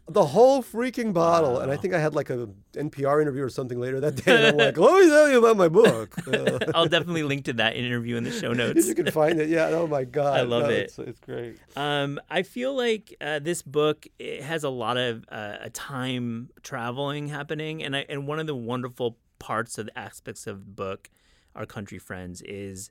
The 0.08 0.24
whole 0.24 0.62
freaking 0.62 1.12
bottle, 1.12 1.58
and 1.58 1.72
I 1.72 1.76
think 1.76 1.92
I 1.92 1.98
had 1.98 2.14
like 2.14 2.30
a 2.30 2.48
NPR 2.74 3.20
interview 3.20 3.42
or 3.42 3.48
something 3.48 3.80
later 3.80 3.98
that 4.00 4.14
day. 4.24 4.36
And 4.36 4.46
I'm 4.46 4.56
like, 4.56 4.78
let 4.78 5.00
me 5.02 5.08
tell 5.08 5.28
you 5.28 5.38
about 5.38 5.56
my 5.56 5.68
book. 5.68 6.16
Uh, 6.28 6.58
I'll 6.76 6.86
definitely 6.86 7.24
link 7.24 7.46
to 7.46 7.52
that 7.54 7.74
interview 7.74 8.14
in 8.16 8.22
the 8.22 8.30
show 8.30 8.52
notes. 8.52 8.86
you 8.86 8.94
can 8.94 9.10
find 9.10 9.40
it. 9.40 9.48
Yeah. 9.48 9.66
Oh 9.70 9.88
my 9.88 10.04
god. 10.04 10.38
I 10.38 10.42
love 10.42 10.64
No, 10.64 10.68
it. 10.70 10.78
It's, 10.82 10.98
it's 11.00 11.18
great. 11.18 11.58
Um, 11.74 12.20
I 12.30 12.44
feel 12.44 12.76
like 12.76 13.16
uh, 13.20 13.40
this 13.40 13.62
book 13.62 14.06
it 14.20 14.42
has 14.42 14.62
a 14.62 14.70
lot 14.70 14.96
of 14.96 15.24
uh, 15.28 15.56
a 15.62 15.70
time 15.70 16.50
traveling 16.62 17.26
happening, 17.26 17.82
and 17.82 17.96
I, 17.96 18.06
and 18.08 18.28
one 18.28 18.38
of 18.38 18.46
the 18.46 18.54
wonderful 18.54 19.16
parts 19.40 19.76
of 19.76 19.86
the 19.86 19.98
aspects 19.98 20.46
of 20.46 20.60
the 20.60 20.70
book, 20.70 21.10
our 21.56 21.66
country 21.66 21.98
friends, 21.98 22.42
is 22.42 22.90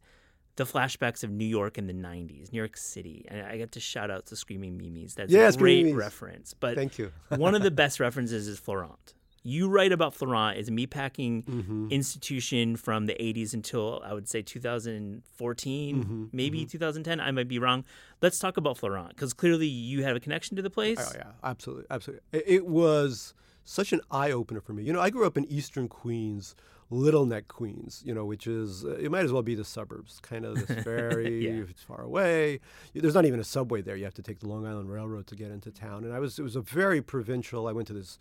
the 0.58 0.64
flashbacks 0.66 1.24
of 1.24 1.32
New 1.32 1.46
York 1.46 1.78
in 1.78 1.88
the 1.88 1.94
'90s, 1.94 2.52
New 2.52 2.58
York 2.58 2.78
City. 2.78 3.26
And 3.28 3.46
I 3.46 3.58
get 3.58 3.72
to 3.74 3.80
shout 3.80 4.10
out 4.10 4.26
to 4.28 4.36
Screaming 4.36 4.78
Mimi's. 4.78 5.16
That's 5.16 5.32
Yeah, 5.32 5.50
a 5.50 5.54
great 5.54 5.94
reference. 5.94 6.54
But 6.54 6.76
Thank 6.76 6.98
you. 6.98 7.12
one 7.30 7.56
of 7.56 7.62
the 7.64 7.72
best 7.84 8.00
references 8.00 8.48
is 8.48 8.58
Florent. 8.60 9.14
You 9.48 9.70
write 9.70 9.92
about 9.92 10.16
Florent 10.16 10.58
as 10.58 10.70
a 10.70 10.72
meatpacking 10.72 11.44
Mm-hmm. 11.46 11.88
institution 11.92 12.76
from 12.76 13.06
the 13.06 13.14
80s 13.14 13.54
until 13.54 14.02
I 14.04 14.14
would 14.14 14.28
say 14.28 14.42
2014, 14.42 16.04
Mm-hmm. 16.04 16.26
maybe 16.32 16.66
2010. 16.66 17.20
I 17.20 17.32
might 17.32 17.48
be 17.48 17.60
wrong. 17.60 17.84
Let's 18.22 18.40
talk 18.40 18.58
about 18.58 18.78
Florent 18.78 19.10
because 19.10 19.34
clearly 19.34 19.68
you 19.68 20.04
have 20.04 20.16
a 20.16 20.20
connection 20.20 20.56
to 20.58 20.62
the 20.64 20.70
place. 20.70 20.98
Oh 21.00 21.12
yeah, 21.16 21.32
absolutely, 21.44 21.86
absolutely. 21.90 22.24
It 22.34 22.66
was 22.66 23.34
such 23.64 23.94
an 23.94 24.02
eye 24.12 24.32
opener 24.32 24.62
for 24.62 24.74
me. 24.74 24.84
You 24.84 24.94
know, 24.94 25.02
I 25.02 25.10
grew 25.10 25.26
up 25.26 25.38
in 25.38 25.46
Eastern 25.46 25.88
Queens, 25.88 26.56
Little 26.90 27.26
Neck, 27.26 27.48
Queens. 27.48 28.02
You 28.06 28.14
know, 28.14 28.26
which 28.26 28.48
is 28.48 28.86
uh, 28.86 28.96
it 28.96 29.10
might 29.12 29.26
as 29.26 29.32
well 29.32 29.42
be 29.44 29.56
the 29.56 29.66
suburbs. 29.66 30.20
Kind 30.22 30.46
of 30.46 30.56
this 30.68 30.84
very 30.84 31.48
Yeah. 31.48 31.64
far 31.88 32.02
away. 32.02 32.60
There's 32.94 33.16
not 33.16 33.26
even 33.26 33.40
a 33.40 33.44
subway 33.44 33.82
there. 33.82 33.96
You 33.96 34.06
have 34.06 34.14
to 34.16 34.24
take 34.24 34.40
the 34.40 34.48
Long 34.48 34.66
Island 34.66 34.90
Railroad 34.92 35.28
to 35.28 35.36
get 35.36 35.52
into 35.52 35.72
town. 35.72 36.04
And 36.04 36.14
I 36.14 36.20
was 36.20 36.40
it 36.40 36.44
was 36.44 36.56
a 36.56 36.62
very 36.62 37.02
provincial. 37.02 37.68
I 37.68 37.72
went 37.72 37.88
to 37.88 37.94
this 37.94 38.18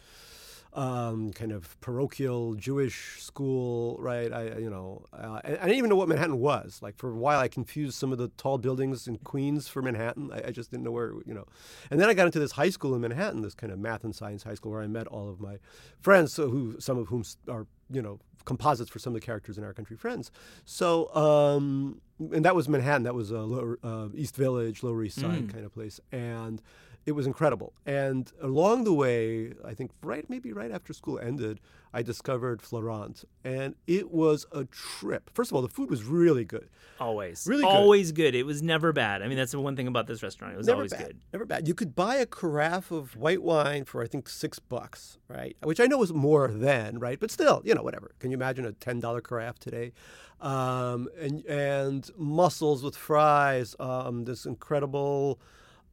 um, 0.73 1.33
kind 1.33 1.53
of 1.53 1.81
parochial 1.81 2.55
Jewish 2.55 3.23
school, 3.23 3.97
right? 4.01 4.33
I, 4.33 4.59
you 4.59 4.69
know, 4.69 5.05
uh, 5.13 5.39
and 5.45 5.57
I 5.59 5.67
didn't 5.67 5.79
even 5.79 5.89
know 5.91 5.95
what 5.95 6.09
Manhattan 6.09 6.41
was. 6.41 6.81
Like 6.83 6.97
for 6.97 7.11
a 7.11 7.15
while, 7.17 7.39
I 7.39 7.47
confused 7.47 7.95
some 7.97 8.11
of 8.11 8.19
the 8.19 8.27
tall 8.37 8.59
buildings 8.59 9.07
in 9.07 9.19
Queens 9.19 9.69
for 9.69 9.83
Manhattan. 9.83 10.33
I, 10.33 10.49
I 10.49 10.51
just 10.51 10.73
didn't 10.73 10.83
know 10.83 10.91
where, 10.91 11.13
you 11.27 11.33
know. 11.33 11.47
And 11.93 12.01
then 12.01 12.09
I 12.09 12.15
got 12.15 12.27
into 12.27 12.41
this 12.41 12.51
high 12.53 12.71
school 12.71 12.93
in 12.97 13.03
Manhattan, 13.03 13.43
this 13.43 13.55
kind 13.55 13.73
of 13.73 13.79
math 13.79 14.03
and 14.03 14.13
science 14.17 14.43
high 14.43 14.55
school, 14.55 14.73
where 14.73 14.83
I 14.83 14.89
met 14.89 15.07
all 15.07 15.29
of 15.31 15.41
my 15.41 15.59
friends, 16.01 16.33
so 16.33 16.49
who 16.51 16.81
some 16.81 16.99
of 16.99 17.07
whom 17.07 17.23
are, 17.49 17.69
you 17.95 18.03
know, 18.03 18.19
composites 18.45 18.91
for 18.91 18.99
some 18.99 19.15
of 19.15 19.21
the 19.21 19.25
characters 19.25 19.57
in 19.57 19.65
Our 19.65 19.73
Country 19.73 19.97
Friends. 19.97 20.31
So, 20.67 21.15
um, 21.15 22.01
and 22.33 22.45
that 22.45 22.55
was 22.55 22.69
Manhattan. 22.69 23.05
That 23.05 23.15
was 23.15 23.31
a 23.31 23.41
lower, 23.41 23.79
uh, 23.83 24.09
East 24.15 24.37
Village, 24.37 24.83
Lower 24.83 25.03
East 25.03 25.19
Side 25.19 25.47
Mm. 25.49 25.53
kind 25.53 25.65
of 25.65 25.73
place, 25.73 25.99
and 26.13 26.61
it 27.07 27.13
was 27.13 27.27
incredible. 27.27 27.73
And 27.87 28.31
along 28.41 28.85
the 28.85 28.93
way, 28.93 29.53
I 29.65 29.75
think 29.75 29.91
right 30.03 30.29
maybe 30.31 30.53
right 30.53 30.71
after 30.71 30.93
school 30.93 31.19
ended, 31.19 31.61
I 31.93 32.03
discovered 32.03 32.61
Florent, 32.61 33.25
and 33.45 33.77
it 33.87 34.11
was 34.11 34.47
a 34.51 34.65
trip. 34.65 35.31
First 35.33 35.51
of 35.53 35.55
all, 35.57 35.63
the 35.63 35.69
food 35.69 35.91
was 35.91 36.03
really 36.03 36.45
good. 36.45 36.69
Always, 36.99 37.47
Really 37.47 37.63
good. 37.63 37.69
always 37.71 38.11
good. 38.13 38.35
It 38.35 38.45
was 38.45 38.63
never 38.63 38.93
bad. 38.93 39.23
I 39.23 39.29
mean, 39.29 39.37
that's 39.37 39.53
the 39.53 39.61
one 39.61 39.77
thing 39.77 39.87
about 39.87 40.07
this 40.09 40.23
restaurant. 40.23 40.55
It 40.55 40.57
was 40.57 40.67
never 40.67 40.79
always 40.79 40.93
bad. 40.93 41.07
good. 41.07 41.21
Never 41.33 41.45
bad. 41.45 41.69
You 41.69 41.75
could 41.75 41.95
buy 41.95 42.17
a 42.17 42.27
carafe 42.27 42.91
of 42.91 43.17
white 43.17 43.43
wine 43.43 43.85
for 43.85 44.03
I 44.03 44.07
think 44.09 44.29
six 44.29 44.59
bucks, 44.59 45.19
right? 45.29 45.57
Which 45.63 45.79
I 45.81 45.87
know 45.87 45.99
was 45.99 46.13
more 46.13 46.49
then, 46.49 46.99
right? 46.99 47.21
But 47.21 47.31
still, 47.31 47.63
you 47.65 47.75
know, 47.75 47.83
whatever. 47.83 48.13
Can 48.19 48.31
you 48.33 48.37
imagine 48.37 48.65
a 48.65 48.73
ten 48.73 48.99
dollar 48.99 49.21
carafe 49.21 49.59
today? 49.61 49.93
Um, 50.41 51.09
and 51.19 51.45
and 51.47 52.11
mussels 52.17 52.83
with 52.83 52.97
fries. 52.97 53.77
Um, 53.79 54.25
this 54.25 54.47
incredible. 54.47 55.39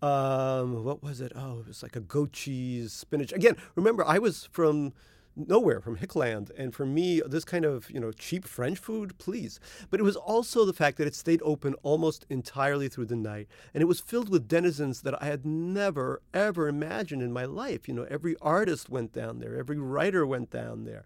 Um, 0.01 0.83
what 0.83 1.03
was 1.03 1.21
it? 1.21 1.31
Oh, 1.35 1.59
it 1.59 1.67
was 1.67 1.83
like 1.83 1.95
a 1.95 1.99
goat 2.01 2.33
cheese 2.33 2.91
spinach. 2.91 3.31
Again, 3.33 3.55
remember 3.75 4.03
I 4.05 4.17
was 4.17 4.49
from 4.51 4.93
nowhere 5.35 5.79
from 5.79 5.97
Hickland, 5.97 6.51
and 6.57 6.73
for 6.73 6.85
me, 6.85 7.21
this 7.25 7.45
kind 7.45 7.65
of 7.65 7.89
you 7.91 7.99
know 7.99 8.11
cheap 8.11 8.45
French 8.45 8.79
food, 8.79 9.17
please. 9.19 9.59
But 9.91 9.99
it 9.99 10.03
was 10.03 10.15
also 10.15 10.65
the 10.65 10.73
fact 10.73 10.97
that 10.97 11.07
it 11.07 11.15
stayed 11.15 11.41
open 11.43 11.75
almost 11.83 12.25
entirely 12.29 12.89
through 12.89 13.05
the 13.05 13.15
night, 13.15 13.47
and 13.73 13.81
it 13.81 13.85
was 13.85 13.99
filled 13.99 14.29
with 14.29 14.47
denizens 14.47 15.01
that 15.01 15.21
I 15.21 15.25
had 15.25 15.45
never 15.45 16.21
ever 16.33 16.67
imagined 16.67 17.21
in 17.21 17.31
my 17.31 17.45
life. 17.45 17.87
You 17.87 17.93
know, 17.93 18.07
every 18.09 18.35
artist 18.41 18.89
went 18.89 19.13
down 19.13 19.39
there, 19.39 19.55
every 19.57 19.77
writer 19.77 20.25
went 20.25 20.49
down 20.49 20.85
there. 20.85 21.03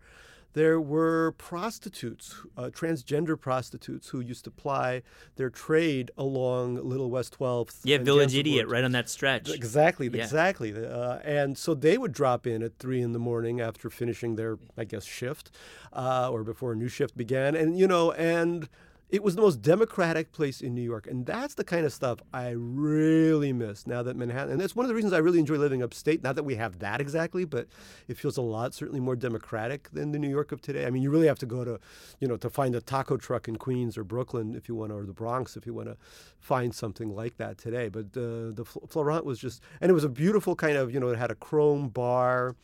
There 0.56 0.80
were 0.80 1.34
prostitutes, 1.34 2.34
uh, 2.58 2.70
transgender 2.72 3.38
prostitutes, 3.38 4.08
who 4.08 4.22
used 4.22 4.46
to 4.46 4.52
ply 4.52 5.02
their 5.36 5.50
trade 5.50 6.12
along 6.18 6.76
Little 6.76 7.10
West 7.10 7.38
12th. 7.38 7.82
Yeah, 7.84 7.98
Village 7.98 8.34
Idiot, 8.34 8.70
right 8.70 8.86
on 8.86 8.94
that 8.94 9.10
stretch. 9.10 9.50
Exactly, 9.50 10.08
Yeah. 10.08 10.24
exactly. 10.24 10.74
Uh, 10.74 11.18
and 11.26 11.58
so 11.58 11.74
they 11.74 11.98
would 11.98 12.14
drop 12.14 12.48
in 12.48 12.64
at 12.64 12.80
three 12.80 13.02
in 13.02 13.12
the 13.12 13.20
morning 13.20 13.60
after 13.60 13.90
finishing 13.90 14.38
their, 14.38 14.58
I 14.78 14.86
guess, 14.86 15.04
shift, 15.04 15.52
uh, 15.92 16.30
or 16.32 16.42
before 16.42 16.72
a 16.72 16.76
new 16.78 16.88
shift 16.88 17.18
began. 17.18 17.54
And 17.54 17.78
you 17.78 17.86
know, 17.86 18.14
and 18.14 18.70
it 19.16 19.24
was 19.24 19.34
the 19.34 19.42
most 19.42 19.62
democratic 19.62 20.34
place 20.34 20.60
in 20.60 20.76
New 20.76 20.82
York, 20.82 21.08
and 21.08 21.26
that's 21.26 21.54
the 21.54 21.64
kind 21.64 21.86
of 21.86 21.94
stuff 21.94 22.20
I 22.34 22.50
really 22.50 23.54
miss 23.54 23.88
now 23.88 24.04
that 24.04 24.18
Manhattan. 24.18 24.52
And 24.52 24.60
that's 24.60 24.76
one 24.76 24.84
of 24.84 24.90
the 24.90 24.94
reasons 24.94 25.14
I 25.14 25.20
really 25.20 25.40
enjoy 25.40 25.56
living 25.56 25.82
upstate. 25.82 26.22
Not 26.22 26.36
that 26.36 26.44
we 26.44 26.56
have 26.56 26.80
that 26.80 27.00
exactly, 27.00 27.46
but 27.46 27.68
it 28.10 28.18
feels 28.18 28.36
a 28.36 28.42
lot 28.42 28.74
certainly 28.74 29.00
more 29.00 29.16
democratic 29.16 29.90
than 29.92 30.12
the 30.12 30.20
New 30.20 30.28
York 30.30 30.52
of 30.52 30.62
today. 30.62 30.86
I 30.86 30.90
mean, 30.90 31.02
you 31.02 31.10
really 31.10 31.28
have 31.28 31.40
to 31.40 31.46
go 31.46 31.64
to, 31.64 31.80
you 32.20 32.28
know, 32.28 32.36
to 32.36 32.50
find 32.50 32.76
a 32.76 32.82
taco 32.82 33.16
truck 33.16 33.48
in 33.48 33.56
Queens 33.56 33.98
or 33.98 34.04
Brooklyn 34.04 34.54
if 34.54 34.68
you 34.68 34.76
want 34.76 34.92
to, 34.92 34.98
or 34.98 35.06
the 35.06 35.14
Bronx 35.14 35.56
if 35.56 35.66
you 35.66 35.74
want 35.74 35.88
to 35.88 35.96
find 36.38 36.76
something 36.76 37.16
like 37.16 37.38
that 37.38 37.58
today. 37.58 37.88
But 37.88 38.08
uh, 38.18 38.52
the 38.52 38.66
Florent 38.66 39.24
was 39.24 39.40
just, 39.40 39.62
and 39.80 39.90
it 39.90 39.94
was 39.94 40.04
a 40.04 40.10
beautiful 40.10 40.58
kind 40.58 40.76
of, 40.76 40.94
you 40.94 41.00
know, 41.00 41.08
it 41.08 41.18
had 41.18 41.32
a 41.32 41.36
chrome 41.36 41.88
bar 41.88 42.58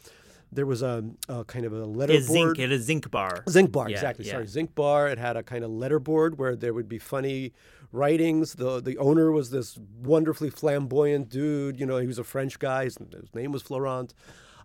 there 0.52 0.66
was 0.66 0.82
a, 0.82 1.04
a, 1.30 1.46
kind 1.46 1.66
of 1.66 1.74
a 1.74 1.86
letterboard. 1.86 2.10
A 2.18 2.22
zinc, 2.22 2.60
it 2.60 2.72
a 2.72 2.80
zinc 2.80 3.10
bar. 3.10 3.44
Zinc 3.50 3.72
bar, 3.72 3.90
yeah, 3.90 3.96
exactly. 3.96 4.26
Yeah. 4.26 4.34
Sorry, 4.34 4.48
zinc 4.48 4.76
bar. 4.76 5.08
It 5.08 5.18
had 5.18 5.38
a 5.38 5.44
kind 5.44 5.64
of 5.64 5.72
letterboard 5.72 6.38
where 6.38 6.56
there 6.56 6.74
would 6.74 6.90
be 6.90 7.00
funny 7.00 7.54
writings. 7.92 8.54
The 8.56 8.82
the 8.82 8.98
owner 8.98 9.32
was 9.32 9.50
this 9.50 9.78
wonderfully 10.02 10.50
flamboyant 10.50 11.30
dude. 11.30 11.80
You 11.80 11.86
know, 11.86 11.98
he 11.98 12.08
was 12.08 12.20
a 12.20 12.24
French 12.24 12.60
guy. 12.60 12.86
His, 12.86 12.98
his 12.98 13.34
name 13.34 13.52
was 13.52 13.62
Florent. 13.62 14.14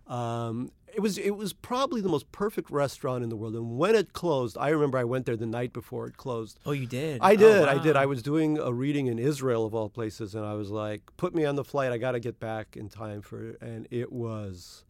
Um, 0.07 0.71
it 0.93 1.01
was 1.01 1.17
it 1.17 1.35
was 1.35 1.53
probably 1.53 2.01
the 2.01 2.09
most 2.09 2.31
perfect 2.31 2.71
restaurant 2.71 3.23
in 3.23 3.29
the 3.29 3.35
world. 3.35 3.55
And 3.55 3.77
when 3.77 3.95
it 3.95 4.13
closed, 4.13 4.57
I 4.57 4.69
remember 4.69 4.97
I 4.97 5.03
went 5.03 5.25
there 5.25 5.35
the 5.35 5.45
night 5.45 5.71
before 5.71 6.07
it 6.07 6.17
closed. 6.17 6.59
Oh, 6.65 6.71
you 6.71 6.87
did? 6.87 7.19
I 7.21 7.35
did. 7.35 7.63
Oh, 7.63 7.65
wow. 7.65 7.79
I 7.79 7.83
did. 7.83 7.95
I 7.95 8.05
was 8.05 8.23
doing 8.23 8.57
a 8.57 8.73
reading 8.73 9.07
in 9.07 9.19
Israel 9.19 9.65
of 9.65 9.75
all 9.75 9.89
places, 9.89 10.33
and 10.33 10.45
I 10.45 10.53
was 10.53 10.69
like, 10.69 11.01
"Put 11.17 11.35
me 11.35 11.45
on 11.45 11.55
the 11.55 11.63
flight. 11.63 11.91
I 11.91 11.97
got 11.97 12.13
to 12.13 12.19
get 12.19 12.39
back 12.39 12.75
in 12.75 12.89
time 12.89 13.21
for." 13.21 13.49
It. 13.49 13.61
And 13.61 13.87
it 13.91 14.11
was 14.11 14.85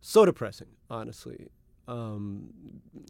so 0.00 0.24
depressing, 0.24 0.68
honestly. 0.90 1.48
Um, 1.88 2.50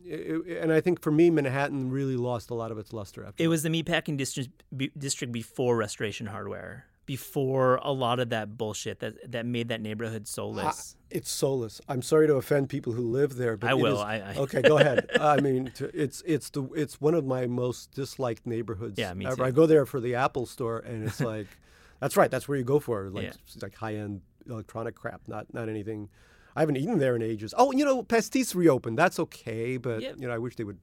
it, 0.04 0.58
and 0.60 0.72
I 0.72 0.80
think 0.80 1.00
for 1.00 1.10
me, 1.10 1.30
Manhattan 1.30 1.90
really 1.90 2.16
lost 2.16 2.50
a 2.50 2.54
lot 2.54 2.70
of 2.70 2.78
its 2.78 2.92
luster 2.92 3.24
after. 3.24 3.42
It 3.42 3.48
was 3.48 3.62
the 3.62 3.70
meatpacking 3.70 4.16
district 4.16 4.64
district 4.98 5.32
before 5.32 5.76
Restoration 5.76 6.26
Hardware, 6.26 6.84
before 7.06 7.76
a 7.76 7.92
lot 7.92 8.20
of 8.20 8.30
that 8.30 8.58
bullshit 8.58 9.00
that 9.00 9.30
that 9.30 9.46
made 9.46 9.68
that 9.68 9.80
neighborhood 9.80 10.28
soulless. 10.28 10.94
Uh, 10.94 11.16
it's 11.18 11.30
soulless. 11.30 11.80
I'm 11.88 12.02
sorry 12.02 12.26
to 12.26 12.34
offend 12.34 12.68
people 12.68 12.92
who 12.92 13.10
live 13.10 13.36
there, 13.36 13.56
but 13.56 13.70
I 13.70 13.74
will. 13.74 13.94
Is, 13.94 14.00
I, 14.00 14.14
I... 14.16 14.34
okay, 14.36 14.60
go 14.62 14.78
ahead. 14.78 15.06
I 15.18 15.40
mean, 15.40 15.72
it's 15.94 16.22
it's 16.26 16.50
the 16.50 16.64
it's 16.74 17.00
one 17.00 17.14
of 17.14 17.24
my 17.24 17.46
most 17.46 17.92
disliked 17.92 18.46
neighborhoods. 18.46 18.98
Yeah, 18.98 19.14
me 19.14 19.24
ever. 19.24 19.36
too. 19.36 19.44
I 19.44 19.50
go 19.52 19.66
there 19.66 19.86
for 19.86 20.00
the 20.00 20.16
Apple 20.16 20.44
store, 20.44 20.80
and 20.80 21.06
it's 21.06 21.20
like, 21.32 21.46
that's 22.00 22.16
right. 22.16 22.30
That's 22.30 22.46
where 22.46 22.58
you 22.58 22.64
go 22.64 22.78
for 22.78 23.08
like 23.08 23.24
Yeah. 23.24 23.62
like 23.62 23.74
high 23.74 23.94
end 23.94 24.20
electronic 24.48 24.94
crap, 24.94 25.22
not 25.28 25.46
not 25.54 25.68
anything. 25.70 26.10
I 26.56 26.60
haven't 26.60 26.76
eaten 26.78 26.98
there 26.98 27.14
in 27.14 27.22
ages. 27.22 27.54
Oh, 27.56 27.70
you 27.72 27.84
know, 27.84 28.02
Pastis 28.02 28.54
reopened. 28.54 28.98
That's 28.98 29.18
okay, 29.20 29.76
but 29.76 30.00
Yep. 30.00 30.16
you 30.18 30.26
know, 30.26 30.34
I 30.34 30.38
wish 30.38 30.56
they 30.56 30.64
would 30.64 30.78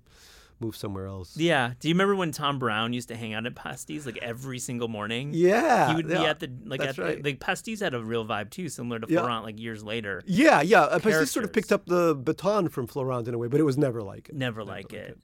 move 0.60 0.76
somewhere 0.78 1.08
else. 1.08 1.36
Yeah. 1.36 1.74
Do 1.80 1.90
you 1.90 1.94
remember 1.96 2.16
when 2.16 2.32
Thom 2.32 2.60
Browne 2.60 2.94
used 2.94 3.08
to 3.10 3.16
hang 3.18 3.34
out 3.34 3.46
at 3.46 3.56
Pastis 3.56 4.06
like 4.06 4.18
every 4.20 4.60
single 4.60 4.88
morning? 4.88 5.32
Yeah, 5.34 5.90
He 5.90 5.96
would 5.96 6.08
be 6.08 6.14
at 6.14 6.40
the 6.40 6.50
like 6.64 6.80
at 6.82 6.98
right. 6.98 7.18
the, 7.22 7.30
like 7.32 7.40
Pastis 7.40 7.80
had 7.82 7.94
a 7.94 8.02
real 8.04 8.24
vibe 8.26 8.50
too, 8.52 8.70
similar 8.70 9.00
to 9.00 9.08
Yeah. 9.10 9.22
Florent 9.22 9.44
like 9.44 9.60
years 9.60 9.84
later. 9.84 10.22
Yeah, 10.26 10.62
yeah. 10.62 10.84
Uh, 10.84 11.00
Pastis 11.00 11.30
sort 11.30 11.44
of 11.44 11.52
picked 11.52 11.72
up 11.72 11.88
the 11.88 12.16
baton 12.16 12.70
from 12.70 12.88
Florent 12.88 13.28
in 13.28 13.34
a 13.34 13.38
way, 13.38 13.48
but 13.48 13.60
it 13.60 13.64
was 13.64 13.78
never 13.78 14.02
like 14.02 14.30
it. 14.30 14.36
Never 14.36 14.64
like 14.64 14.94
it. 14.94 15.20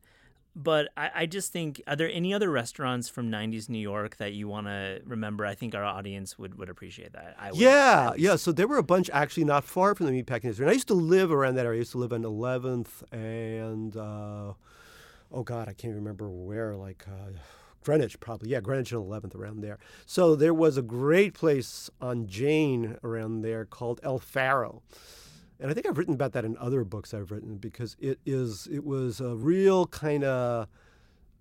But 0.55 0.89
I, 0.97 1.11
I 1.15 1.25
just 1.25 1.53
think, 1.53 1.81
are 1.87 1.95
there 1.95 2.09
any 2.11 2.33
other 2.33 2.49
restaurants 2.49 3.07
from 3.07 3.31
'90s 3.31 3.69
New 3.69 3.79
York 3.79 4.17
that 4.17 4.33
you 4.33 4.47
want 4.47 4.67
to 4.67 5.01
remember? 5.05 5.45
I 5.45 5.55
think 5.55 5.75
our 5.75 5.83
audience 5.83 6.37
would, 6.37 6.57
would 6.57 6.69
appreciate 6.69 7.13
that. 7.13 7.35
Would, 7.51 7.59
Yeah, 7.59 8.13
yeah. 8.17 8.35
So 8.35 8.51
there 8.51 8.67
were 8.67 8.77
a 8.77 8.83
bunch 8.83 9.09
actually 9.13 9.45
not 9.45 9.63
far 9.63 9.95
from 9.95 10.07
the 10.07 10.11
meatpacking 10.11 10.41
district. 10.41 10.61
And 10.61 10.69
I 10.69 10.73
used 10.73 10.87
to 10.87 10.95
live 10.95 11.31
around 11.31 11.55
that 11.55 11.65
area. 11.65 11.77
I 11.77 11.79
used 11.79 11.91
to 11.91 11.97
live 11.97 12.13
on 12.13 12.23
11th 12.23 13.03
and, 13.11 13.95
uh, 13.95 14.53
oh 15.31 15.43
God, 15.43 15.69
I 15.69 15.73
can't 15.73 15.95
remember 15.95 16.29
where, 16.29 16.75
like 16.75 17.05
uh, 17.07 17.31
Greenwich 17.83 18.19
probably. 18.19 18.49
Yeah, 18.49 18.59
Greenwich 18.59 18.91
and 18.91 19.03
11th 19.03 19.35
around 19.35 19.61
there. 19.61 19.79
So 20.05 20.35
there 20.35 20.53
was 20.53 20.77
a 20.77 20.81
great 20.81 21.33
place 21.33 21.89
on 22.01 22.27
Jane 22.27 22.97
around 23.03 23.41
there 23.41 23.65
called 23.65 23.99
El 24.03 24.19
Faro. 24.19 24.81
And 25.59 25.69
I 25.69 25.73
think 25.73 25.85
I've 25.85 25.97
written 25.97 26.13
about 26.13 26.31
that 26.33 26.45
in 26.45 26.57
other 26.57 26.83
books 26.83 27.13
I've 27.13 27.31
written 27.31 27.57
because 27.57 27.97
it 27.99 28.19
is 28.25 28.67
it 28.71 28.85
was 28.85 29.19
a 29.19 29.35
real 29.35 29.87
kind 29.87 30.23
of 30.23 30.67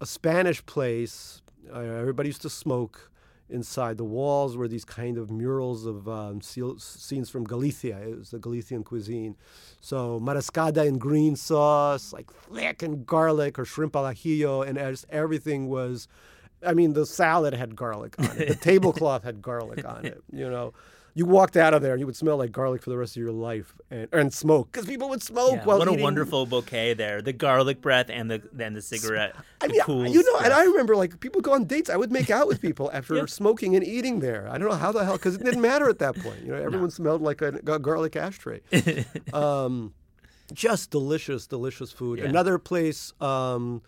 a 0.00 0.06
Spanish 0.06 0.64
place. 0.66 1.42
Uh, 1.72 1.78
everybody 1.78 2.28
used 2.28 2.42
to 2.42 2.50
smoke 2.50 3.10
inside. 3.50 3.96
The 3.96 4.04
walls 4.04 4.56
were 4.56 4.68
these 4.68 4.84
kind 4.84 5.18
of 5.18 5.30
murals 5.30 5.86
of 5.86 6.08
um, 6.08 6.40
seal, 6.40 6.78
scenes 6.78 7.30
from 7.30 7.44
Galicia. 7.44 7.98
It 8.02 8.18
was 8.18 8.30
the 8.30 8.38
Galician 8.38 8.84
cuisine. 8.84 9.36
So 9.80 10.20
marascada 10.20 10.86
in 10.86 10.98
green 10.98 11.36
sauce, 11.36 12.12
like 12.12 12.32
thick 12.52 12.82
and 12.82 13.06
garlic 13.06 13.58
or 13.58 13.64
shrimp 13.64 13.96
al 13.96 14.04
ajillo, 14.04 14.66
and 14.66 14.78
as 14.78 15.06
everything 15.10 15.68
was. 15.68 16.08
I 16.66 16.74
mean, 16.74 16.94
the 16.94 17.06
salad 17.06 17.54
had 17.54 17.76
garlic 17.76 18.16
on 18.18 18.36
it. 18.36 18.48
The 18.48 18.54
tablecloth 18.60 19.22
had 19.22 19.40
garlic 19.40 19.86
on 19.86 20.04
it. 20.04 20.20
You 20.32 20.50
know, 20.50 20.74
you 21.18 21.26
walked 21.26 21.56
out 21.56 21.74
of 21.74 21.82
there 21.82 21.92
and 21.94 21.98
you 22.00 22.06
would 22.06 22.14
smell 22.16 22.36
like 22.36 22.52
garlic 22.52 22.80
for 22.80 22.90
the 22.90 22.96
rest 22.96 23.16
of 23.16 23.20
your 23.20 23.32
life, 23.32 23.74
and, 23.90 24.06
and 24.12 24.32
smoke 24.32 24.70
because 24.70 24.86
people 24.86 25.08
would 25.08 25.20
smoke 25.22 25.56
Yeah, 25.56 25.64
while 25.64 25.78
what 25.80 25.88
a 25.88 25.92
wonderful 25.92 26.46
bouquet 26.46 26.94
there. 26.94 27.20
The 27.20 27.32
garlic 27.32 27.80
breath 27.80 28.08
and 28.08 28.30
the 28.30 28.40
then 28.52 28.74
the 28.74 28.82
cigarette. 28.82 29.34
I 29.60 29.66
the 29.66 29.72
mean, 29.72 29.82
cool 29.82 30.06
you 30.06 30.22
know, 30.22 30.38
and. 30.38 30.52
I 30.52 30.62
remember 30.64 30.94
like 30.94 31.18
people 31.18 31.40
go 31.40 31.54
on 31.54 31.64
dates. 31.64 31.90
I 31.90 31.96
would 31.96 32.12
make 32.12 32.30
out 32.30 32.46
with 32.46 32.62
people 32.62 32.88
after 32.92 33.14
Yeah. 33.16 33.26
smoking 33.26 33.74
and 33.74 33.84
eating 33.84 34.20
there. 34.20 34.48
I 34.48 34.58
don't 34.58 34.68
know 34.68 34.76
how 34.76 34.92
the 34.92 35.04
hell 35.04 35.14
because 35.14 35.34
it 35.34 35.44
didn't 35.44 35.60
matter 35.60 35.88
at 35.88 35.98
that 35.98 36.14
point. 36.16 36.40
You 36.44 36.52
know, 36.52 36.62
everyone 36.68 36.90
smelled 36.92 37.20
like 37.20 37.42
a, 37.42 37.48
a 37.66 37.78
garlic 37.80 38.14
ashtray. 38.14 38.60
um, 39.32 39.94
just 40.52 40.90
delicious, 40.90 41.46
delicious 41.48 41.90
food. 41.90 42.20
Yeah. 42.20 42.26
Another 42.26 42.58
place. 42.58 43.12
Um, 43.20 43.82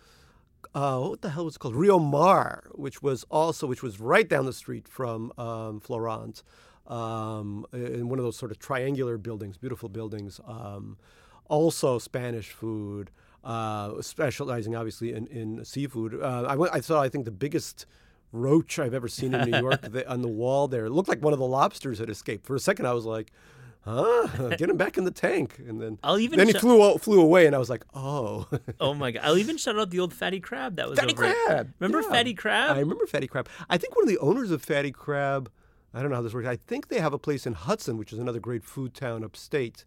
uh, 0.74 0.98
what 1.00 1.22
the 1.22 1.30
hell 1.30 1.44
was 1.44 1.56
it 1.56 1.58
called? 1.60 1.74
Rio 1.76 1.98
Mar, 2.00 2.64
which 2.72 3.02
was 3.02 3.24
also 3.30 3.66
which 3.68 3.82
was 3.82 3.98
right 4.00 4.28
down 4.28 4.46
the 4.46 4.52
street 4.52 4.86
from 4.88 5.32
um, 5.38 5.80
Florent, 5.80 6.42
um, 6.90 7.64
in 7.72 8.08
one 8.08 8.18
of 8.18 8.24
those 8.24 8.36
sort 8.36 8.50
of 8.50 8.58
triangular 8.58 9.16
buildings, 9.16 9.56
beautiful 9.56 9.88
buildings. 9.88 10.40
Um, 10.46 10.96
also 11.48 11.98
Spanish 11.98 12.50
food, 12.50 13.10
uh, 13.44 14.00
specializing 14.02 14.76
obviously 14.76 15.12
in, 15.12 15.26
in 15.28 15.64
seafood. 15.64 16.20
Uh, 16.20 16.44
I, 16.48 16.56
went, 16.56 16.74
I 16.74 16.80
saw 16.80 17.00
I 17.00 17.08
think 17.08 17.24
the 17.24 17.30
biggest 17.30 17.86
roach 18.32 18.78
I've 18.78 18.94
ever 18.94 19.08
seen 19.08 19.34
in 19.34 19.50
New 19.50 19.58
York 19.66 19.80
the, 19.82 20.08
on 20.08 20.22
the 20.22 20.28
wall 20.28 20.68
there. 20.68 20.86
It 20.86 20.90
looked 20.90 21.08
like 21.08 21.22
one 21.22 21.32
of 21.32 21.38
the 21.38 21.46
lobsters 21.46 21.98
had 21.98 22.10
escaped. 22.10 22.46
For 22.46 22.54
a 22.54 22.60
second, 22.60 22.86
I 22.86 22.92
was 22.92 23.04
like. 23.06 23.30
Huh? 23.82 24.26
Get 24.58 24.68
him 24.68 24.76
back 24.76 24.98
in 24.98 25.04
the 25.04 25.10
tank, 25.10 25.58
and 25.66 25.80
then 25.80 25.98
I'll 26.04 26.18
even 26.18 26.36
then 26.36 26.48
he 26.48 26.52
sh- 26.52 26.58
flew 26.58 26.98
flew 26.98 27.18
away, 27.22 27.46
and 27.46 27.56
I 27.56 27.58
was 27.58 27.70
like, 27.70 27.82
"Oh, 27.94 28.46
Oh 28.78 28.92
my 28.92 29.10
god! 29.10 29.22
I'll 29.24 29.38
even 29.38 29.56
shout 29.56 29.78
out 29.78 29.88
the 29.88 30.00
old 30.00 30.12
fatty 30.12 30.38
crab 30.38 30.76
that 30.76 30.86
was 30.86 30.98
Fatty 30.98 31.12
it. 31.12 31.16
Crab. 31.16 31.72
Remember 31.78 32.02
Yeah. 32.02 32.10
fatty 32.10 32.34
crab? 32.34 32.76
I 32.76 32.80
remember 32.80 33.06
Fatty 33.06 33.26
Crab. 33.26 33.48
I 33.70 33.78
think 33.78 33.96
one 33.96 34.04
of 34.04 34.10
the 34.10 34.18
owners 34.18 34.50
of 34.50 34.62
Fatty 34.62 34.92
Crab, 34.92 35.50
I 35.92 36.00
don't 36.00 36.10
know 36.10 36.16
how 36.16 36.22
this 36.22 36.34
works. 36.34 36.46
I 36.46 36.56
think 36.56 36.88
they 36.88 37.00
have 37.00 37.12
a 37.12 37.18
place 37.18 37.46
in 37.46 37.54
Hudson, 37.54 37.96
which 37.96 38.12
is 38.12 38.18
another 38.18 38.40
great 38.40 38.64
food 38.64 38.94
town 38.94 39.24
upstate, 39.24 39.84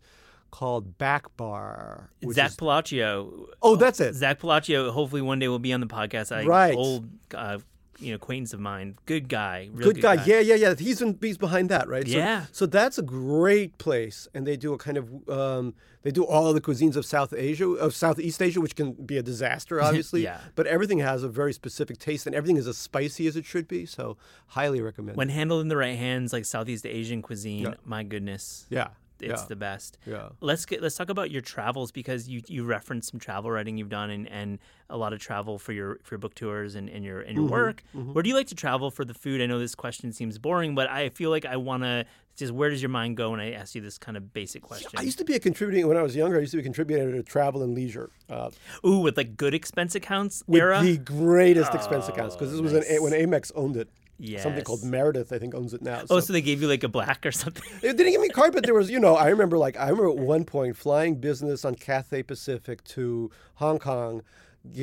called 0.52 0.98
Back 0.98 1.36
Bar. 1.36 2.12
Zach 2.32 2.52
is, 2.52 2.58
Pelaccio. 2.58 3.48
oh, 3.62 3.76
that's 3.76 4.00
it. 4.00 4.14
Zak 4.14 4.40
Pelaccio. 4.40 4.92
Hopefully 4.92 5.22
one 5.22 5.40
day 5.40 5.48
will 5.48 5.60
be 5.60 5.74
on 5.74 5.80
the 5.80 5.88
podcast. 5.88 6.36
I, 6.36 6.46
Right. 6.46 6.76
Old, 6.76 7.10
uh, 7.34 7.58
you 8.00 8.10
know, 8.10 8.16
acquaintance 8.16 8.54
of 8.54 8.60
mine. 8.60 8.96
Good 9.06 9.30
guy. 9.30 9.70
Real 9.72 9.92
Good 9.92 10.02
guy. 10.02 10.24
Yeah, 10.26 10.40
yeah, 10.40 10.56
yeah. 10.56 10.76
He's 10.76 11.02
in, 11.02 11.18
he's 11.22 11.38
behind 11.38 11.70
that, 11.70 11.88
right? 11.88 12.08
So- 12.08 12.18
Yeah. 12.18 12.46
So, 12.52 12.66
that's 12.66 12.98
a 12.98 13.02
great 13.04 13.78
place, 13.78 14.28
and 14.34 14.46
they 14.48 14.58
do 14.58 14.74
a 14.74 14.78
kind 14.78 14.98
of 14.98 15.30
um, 15.30 15.74
they 16.02 16.12
do 16.12 16.26
all 16.26 16.48
of 16.48 16.56
the 16.56 16.62
cuisines 16.62 16.96
of 16.98 17.06
South 17.06 17.34
Asia, 17.34 17.66
of 17.70 17.96
Southeast 17.96 18.42
Asia, 18.42 18.60
which 18.60 18.76
can 18.76 18.92
be 18.94 19.18
a 19.18 19.24
disaster, 19.24 19.82
obviously. 19.88 20.24
Yeah. 20.24 20.40
But 20.56 20.68
everything 20.68 21.00
has 21.00 21.24
a 21.24 21.30
very 21.30 21.54
specific 21.54 21.98
taste, 21.98 22.26
and 22.28 22.36
everything 22.36 22.58
is 22.58 22.68
as 22.68 22.78
spicy 22.78 23.28
as 23.28 23.36
it 23.38 23.46
should 23.46 23.68
be. 23.68 23.86
So, 23.86 24.18
highly 24.48 24.82
recommend. 24.82 25.18
When 25.18 25.30
handled 25.30 25.62
in 25.62 25.68
the 25.70 25.78
right 25.78 25.98
hands, 25.98 26.34
like 26.34 26.46
Southeast 26.46 26.86
Asian 26.86 27.22
cuisine, 27.22 27.64
Yeah. 27.64 27.74
my 27.86 28.04
goodness, 28.04 28.66
yeah. 28.70 28.90
It's 29.22 29.42
yeah. 29.42 29.48
the 29.48 29.56
best. 29.56 29.98
yeah. 30.06 30.30
Let's 30.42 30.66
get 30.66 30.82
let's 30.82 30.96
talk 30.96 31.10
about 31.10 31.32
your 31.32 31.42
travels 31.42 31.92
because 31.92 32.28
you 32.28 32.42
you 32.48 32.64
referenced 32.64 33.12
some 33.12 33.20
travel 33.20 33.52
writing 33.52 33.78
you've 33.78 33.90
done 33.90 34.10
and, 34.10 34.28
and 34.28 34.60
a 34.90 34.98
lot 34.98 35.14
of 35.14 35.20
travel 35.20 35.58
for 35.60 35.72
your 35.74 36.00
for 36.04 36.16
your 36.16 36.20
book 36.20 36.36
tours 36.36 36.76
and, 36.76 36.90
and 36.90 37.04
your 37.06 37.22
and 37.22 37.36
your 37.38 37.44
Mm-hmm. 37.46 37.52
work. 37.54 37.84
Where 37.94 38.24
do 38.24 38.30
you 38.30 38.36
like 38.36 38.48
to 38.48 38.56
travel 38.56 38.92
for 38.92 39.06
the 39.06 39.14
food? 39.14 39.42
I 39.42 39.46
know 39.46 39.60
this 39.60 39.76
question 39.76 40.12
seems 40.14 40.38
boring, 40.38 40.76
but 40.76 40.90
I 40.90 41.10
feel 41.10 41.30
like 41.30 41.46
I 41.46 41.58
want 41.58 41.84
to 41.84 42.06
just 42.36 42.52
where 42.52 42.70
does 42.70 42.82
your 42.82 42.90
mind 42.90 43.16
go 43.18 43.32
when 43.32 43.40
I 43.40 43.52
ask 43.52 43.76
you 43.76 43.82
this 43.82 43.98
kind 43.98 44.18
of 44.18 44.34
basic 44.34 44.62
question? 44.64 44.90
I 44.96 45.02
used 45.04 45.18
to 45.20 45.26
be 45.26 45.36
a 45.36 45.40
contributing 45.40 45.88
when 45.88 45.98
I 45.98 46.02
was 46.02 46.16
younger. 46.16 46.38
I 46.38 46.40
used 46.42 46.52
to 46.52 46.58
be 46.58 46.62
a 46.62 46.64
contributor 46.64 47.12
to 47.12 47.22
Travel 47.24 47.62
and 47.64 47.74
Leisure 47.76 48.10
uh, 48.30 48.50
Ooh, 48.86 49.00
with 49.00 49.18
like 49.18 49.38
good 49.38 49.54
expense 49.54 49.94
accounts 49.96 50.44
with 50.48 50.62
era. 50.62 50.82
the 50.82 50.98
greatest 50.98 51.74
expense 51.76 52.08
accounts 52.10 52.36
because 52.36 52.52
this 52.52 52.62
was 52.62 52.74
an, 52.74 52.84
when 53.04 53.14
Amex 53.14 53.52
owned 53.56 53.78
it. 53.78 53.88
Yes. 54.20 54.44
Something 54.44 54.64
called 54.64 54.84
Meredith, 54.84 55.32
I 55.34 55.40
think, 55.40 55.54
owns 55.56 55.74
it 55.74 55.82
now. 55.82 56.02
Oh, 56.04 56.06
So- 56.06 56.20
so 56.22 56.34
they 56.34 56.42
gave 56.42 56.62
you 56.62 56.68
like 56.68 56.84
a 56.84 56.88
black 56.88 57.26
or 57.26 57.32
something? 57.32 57.64
It 57.82 57.98
didn't 57.98 58.12
give 58.12 58.22
me 58.22 58.28
a 58.28 58.34
card, 58.34 58.54
but 58.54 58.64
there 58.64 58.74
was, 58.74 58.90
you 58.90 59.00
know, 59.00 59.16
I 59.16 59.28
remember 59.30 59.58
like 59.58 59.78
I 59.78 59.90
remember 59.90 60.10
at 60.12 60.18
one 60.18 60.46
point 60.46 60.78
flying 60.78 61.16
business 61.16 61.66
on 61.66 61.76
Cathay 61.76 62.24
Pacific 62.24 62.84
to 62.86 63.30
Hong 63.56 63.80
Kong, 63.80 64.22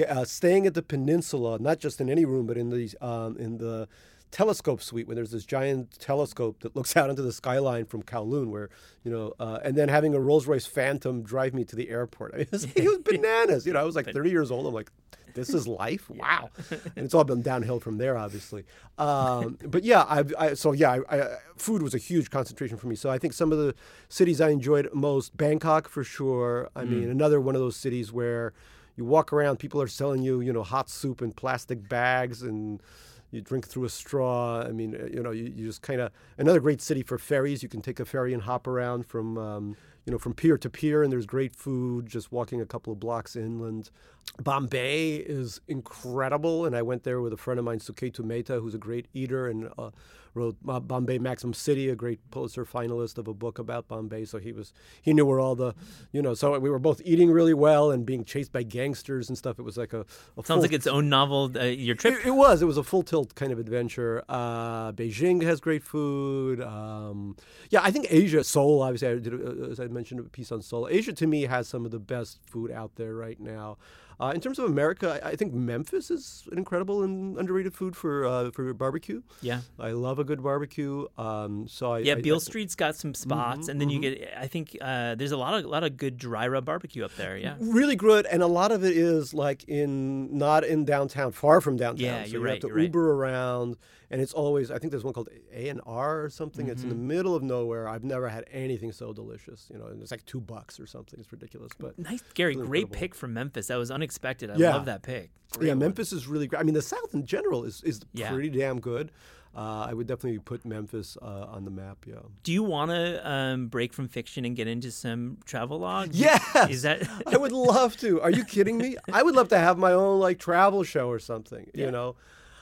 uh, 0.08 0.24
staying 0.24 0.66
at 0.66 0.74
the 0.74 0.82
peninsula, 0.82 1.58
not 1.58 1.78
just 1.78 2.00
in 2.00 2.10
any 2.10 2.24
room, 2.24 2.46
but 2.46 2.56
in 2.58 2.70
the 2.70 2.94
um, 3.00 3.36
in 3.38 3.58
the 3.58 3.88
telescope 4.30 4.80
suite 4.80 5.08
where 5.08 5.16
there's 5.16 5.32
this 5.32 5.44
giant 5.44 5.98
telescope 5.98 6.60
that 6.60 6.76
looks 6.76 6.96
out 6.98 7.10
into 7.10 7.22
the 7.22 7.32
skyline 7.32 7.84
from 7.86 8.02
Kowloon, 8.02 8.48
where 8.50 8.68
you 9.04 9.10
know, 9.10 9.32
uh, 9.40 9.58
and 9.64 9.76
then 9.76 9.88
having 9.88 10.14
a 10.14 10.20
Rolls 10.20 10.46
Royce 10.46 10.66
Phantom 10.66 11.22
drive 11.22 11.54
me 11.54 11.64
to 11.64 11.74
the 11.76 11.88
airport. 11.88 12.34
I 12.34 12.36
mean, 12.38 12.42
it 12.46 12.52
was, 12.52 12.64
it 12.64 12.84
was 12.84 12.98
bananas. 13.04 13.66
You 13.66 13.72
know, 13.72 13.80
I 13.80 13.84
was 13.84 13.96
like 13.96 14.12
30 14.12 14.30
years 14.30 14.50
old. 14.50 14.66
I'm 14.66 14.74
like, 14.74 14.90
this 15.34 15.50
is 15.54 15.66
life. 15.66 16.08
Wow, 16.20 16.50
and 16.70 17.04
it's 17.06 17.14
all 17.14 17.24
been 17.24 17.40
downhill 17.40 17.80
from 17.80 17.96
there, 17.96 18.18
obviously. 18.18 18.64
Um, 18.98 19.58
but 19.62 19.84
yeah, 19.84 20.02
I, 20.02 20.24
I 20.38 20.54
so 20.54 20.72
yeah, 20.72 20.98
I, 21.08 21.16
I, 21.18 21.36
food 21.56 21.82
was 21.82 21.94
a 21.94 21.98
huge 21.98 22.30
concentration 22.30 22.76
for 22.76 22.88
me. 22.88 22.94
So 22.94 23.08
I 23.08 23.16
think 23.16 23.32
some 23.32 23.52
of 23.52 23.58
the 23.58 23.74
cities 24.10 24.40
I 24.40 24.50
enjoyed 24.50 24.90
most, 24.92 25.36
Bangkok 25.36 25.88
for 25.88 26.04
sure. 26.04 26.68
I 26.76 26.84
mean, 26.84 27.08
another 27.08 27.40
one 27.40 27.54
of 27.54 27.60
those 27.60 27.76
cities 27.76 28.12
where 28.12 28.52
you 28.96 29.04
walk 29.06 29.32
around, 29.32 29.58
people 29.58 29.80
are 29.80 29.88
selling 29.88 30.22
you, 30.22 30.42
you 30.42 30.52
know, 30.52 30.62
hot 30.62 30.90
soup 30.90 31.22
in 31.22 31.32
plastic 31.32 31.88
bags 31.88 32.42
and 32.42 32.82
you 33.30 33.40
drink 33.40 33.66
through 33.66 33.84
a 33.84 33.88
straw. 33.88 34.60
I 34.60 34.72
mean, 34.72 34.94
uh, 34.94 35.06
you 35.06 35.22
know, 35.22 35.30
you, 35.30 35.44
you 35.44 35.66
just 35.66 35.82
kind 35.82 36.00
of 36.00 36.12
another 36.38 36.60
great 36.60 36.80
city 36.80 37.02
for 37.02 37.18
ferries. 37.18 37.62
You 37.62 37.68
can 37.68 37.80
take 37.80 38.00
a 38.00 38.04
ferry 38.04 38.34
and 38.34 38.42
hop 38.42 38.66
around 38.66 39.06
from, 39.06 39.38
um, 39.38 39.76
you 40.04 40.12
know, 40.12 40.18
from 40.18 40.34
pier 40.34 40.58
to 40.58 40.70
pier, 40.70 41.02
and 41.02 41.12
there's 41.12 41.26
great 41.26 41.54
food 41.54 42.06
just 42.06 42.32
walking 42.32 42.60
a 42.60 42.66
couple 42.66 42.92
of 42.92 43.00
blocks 43.00 43.36
inland. 43.36 43.90
Bombay 44.38 45.16
is 45.16 45.60
incredible, 45.68 46.64
and 46.64 46.74
I 46.74 46.82
went 46.82 47.04
there 47.04 47.20
with 47.20 47.32
a 47.32 47.36
friend 47.36 47.58
of 47.58 47.64
mine, 47.64 47.78
Suketu 47.78 48.24
Mehta, 48.24 48.60
who's 48.60 48.74
a 48.74 48.78
great 48.78 49.06
eater 49.12 49.48
and 49.48 49.70
uh, 49.76 49.90
wrote 50.34 50.56
Bombay 50.62 51.18
Maximum 51.18 51.54
City, 51.54 51.88
a 51.88 51.96
great 51.96 52.20
Pulitzer 52.30 52.64
finalist 52.64 53.18
of 53.18 53.28
a 53.28 53.34
book 53.34 53.58
about 53.58 53.88
Bombay. 53.88 54.24
So 54.24 54.38
he 54.38 54.52
was 54.52 54.72
he 55.02 55.12
knew 55.12 55.26
where 55.26 55.40
all 55.40 55.54
the, 55.54 55.74
you 56.12 56.22
know, 56.22 56.34
so 56.34 56.58
we 56.58 56.70
were 56.70 56.78
both 56.78 57.00
eating 57.04 57.30
really 57.30 57.54
well 57.54 57.90
and 57.90 58.06
being 58.06 58.24
chased 58.24 58.52
by 58.52 58.62
gangsters 58.62 59.28
and 59.28 59.36
stuff. 59.36 59.58
It 59.58 59.62
was 59.62 59.76
like 59.76 59.92
a, 59.92 60.06
a 60.38 60.44
Sounds 60.44 60.62
like 60.62 60.72
its 60.72 60.86
own 60.86 61.08
novel. 61.08 61.50
Uh, 61.54 61.64
your 61.64 61.94
trip. 61.94 62.14
it, 62.14 62.26
it 62.26 62.30
was. 62.30 62.62
It 62.62 62.66
was 62.66 62.76
a 62.76 62.84
full 62.84 63.02
tilt 63.02 63.34
kind 63.34 63.52
of 63.52 63.58
adventure. 63.58 64.24
Uh, 64.28 64.92
Beijing 64.92 65.42
has 65.42 65.60
great 65.60 65.82
food. 65.82 66.60
Um, 66.60 67.36
yeah, 67.70 67.80
I 67.82 67.90
think 67.90 68.06
Asia, 68.10 68.44
Seoul. 68.44 68.82
Obviously, 68.82 69.08
I 69.08 69.14
did, 69.16 69.34
uh, 69.34 69.70
as 69.70 69.80
I 69.80 69.86
mentioned, 69.86 70.20
a 70.20 70.24
piece 70.24 70.52
on 70.52 70.62
Seoul. 70.62 70.88
Asia 70.88 71.12
to 71.12 71.26
me 71.26 71.42
has 71.42 71.68
some 71.68 71.84
of 71.84 71.90
the 71.90 71.98
best 71.98 72.38
food 72.46 72.70
out 72.70 72.96
there 72.96 73.14
right 73.14 73.40
now. 73.40 73.78
Uh, 74.20 74.32
in 74.34 74.40
terms 74.40 74.58
of 74.58 74.66
America, 74.66 75.18
I, 75.24 75.30
I 75.30 75.36
think 75.36 75.54
Memphis 75.54 76.10
is 76.10 76.46
an 76.52 76.58
incredible 76.58 77.02
and 77.02 77.38
underrated 77.38 77.72
food 77.74 77.96
for 77.96 78.26
uh, 78.26 78.50
for 78.50 78.72
barbecue. 78.74 79.22
Yeah. 79.40 79.60
I 79.78 79.92
love 79.92 80.18
a 80.18 80.24
good 80.24 80.42
barbecue. 80.42 81.06
Um, 81.16 81.66
so 81.68 81.92
I, 81.92 81.98
Yeah, 82.00 82.14
I, 82.16 82.20
Beale 82.20 82.36
I, 82.36 82.38
Street's 82.40 82.74
got 82.74 82.96
some 82.96 83.14
spots, 83.14 83.68
and 83.68 83.80
then 83.80 83.88
you 83.88 84.00
get. 84.00 84.30
I 84.36 84.46
think 84.46 84.76
uh, 84.80 85.14
there's 85.14 85.32
a 85.32 85.36
lot 85.38 85.54
of 85.54 85.64
lot 85.64 85.84
of 85.84 85.96
good 85.96 86.18
dry 86.18 86.46
rub 86.48 86.64
barbecue 86.66 87.04
up 87.04 87.14
there. 87.16 87.36
Yeah. 87.38 87.54
really 87.60 87.96
good, 87.96 88.26
and 88.26 88.42
a 88.42 88.46
lot 88.46 88.72
of 88.72 88.84
it 88.84 88.96
is 88.96 89.32
like 89.32 89.64
in 89.68 90.36
not 90.36 90.64
in 90.64 90.84
downtown, 90.84 91.32
far 91.32 91.60
from 91.60 91.76
downtown. 91.76 92.04
Yeah, 92.04 92.24
so 92.24 92.30
you're 92.32 92.40
you 92.40 92.44
right, 92.46 92.52
have 92.54 92.60
to 92.62 92.66
you're 92.68 92.76
right. 92.76 92.82
Uber 92.84 93.12
around, 93.12 93.76
and 94.10 94.20
it's 94.20 94.32
always. 94.34 94.70
I 94.70 94.78
think 94.78 94.90
there's 94.90 95.04
one 95.04 95.14
called 95.14 95.30
A 95.52 95.68
and 95.68 95.80
R 95.86 96.22
or 96.24 96.28
something. 96.30 96.68
It's 96.68 96.82
in 96.82 96.90
Mm-hmm. 96.90 96.98
the 97.08 97.14
middle 97.14 97.34
of 97.34 97.42
nowhere. 97.42 97.88
I've 97.88 98.04
never 98.04 98.28
had 98.28 98.44
anything 98.52 98.92
so 98.92 99.12
delicious. 99.14 99.68
You 99.72 99.78
know, 99.78 99.86
and 99.86 100.02
it's 100.02 100.10
like 100.10 100.26
two 100.26 100.40
bucks 100.40 100.78
or 100.80 100.86
something. 100.86 101.18
It's 101.20 101.30
ridiculous, 101.32 101.72
but 101.78 101.98
Nice, 101.98 102.22
Gary. 102.34 102.56
Really 102.56 102.66
Great 102.68 102.80
incredible. 102.82 103.00
pick 103.00 103.14
from 103.14 103.32
Memphis. 103.34 103.68
That 103.68 103.76
was 103.76 103.90
unexpected. 103.90 104.09
I 104.24 104.56
Yeah. 104.56 104.74
love 104.74 104.84
that 104.86 105.02
pick. 105.02 105.30
Great 105.52 105.66
yeah, 105.66 105.72
one. 105.72 105.80
Memphis 105.80 106.12
is 106.12 106.26
really 106.26 106.46
great. 106.46 106.60
I 106.60 106.62
mean, 106.62 106.74
the 106.74 106.82
South 106.82 107.12
in 107.14 107.26
general 107.26 107.64
is 107.64 107.82
is 107.82 108.00
Yeah. 108.12 108.30
pretty 108.32 108.50
damn 108.50 108.80
good. 108.80 109.10
Uh, 109.52 109.86
I 109.88 109.94
would 109.94 110.06
definitely 110.06 110.38
put 110.38 110.64
Memphis 110.64 111.18
uh, 111.20 111.46
on 111.48 111.64
the 111.64 111.72
map. 111.72 112.04
Yeah. 112.06 112.20
Do 112.44 112.52
you 112.52 112.62
want 112.62 112.92
to 112.92 113.28
um, 113.28 113.66
break 113.66 113.92
from 113.92 114.06
fiction 114.06 114.44
and 114.44 114.54
get 114.54 114.68
into 114.68 114.92
some 114.92 115.38
travel 115.44 115.80
logs? 115.80 116.16
Yeah. 116.16 116.38
Is 116.68 116.82
that? 116.82 117.02
I 117.26 117.36
would 117.36 117.50
love 117.50 117.96
to. 117.96 118.20
Are 118.20 118.30
you 118.30 118.44
kidding 118.44 118.78
me? 118.78 118.96
I 119.12 119.24
would 119.24 119.34
love 119.34 119.48
to 119.48 119.58
have 119.58 119.76
my 119.76 119.90
own 119.92 120.20
like 120.20 120.38
travel 120.38 120.84
show 120.84 121.08
or 121.08 121.18
something. 121.18 121.68
You 121.74 121.90
know, 121.90 122.14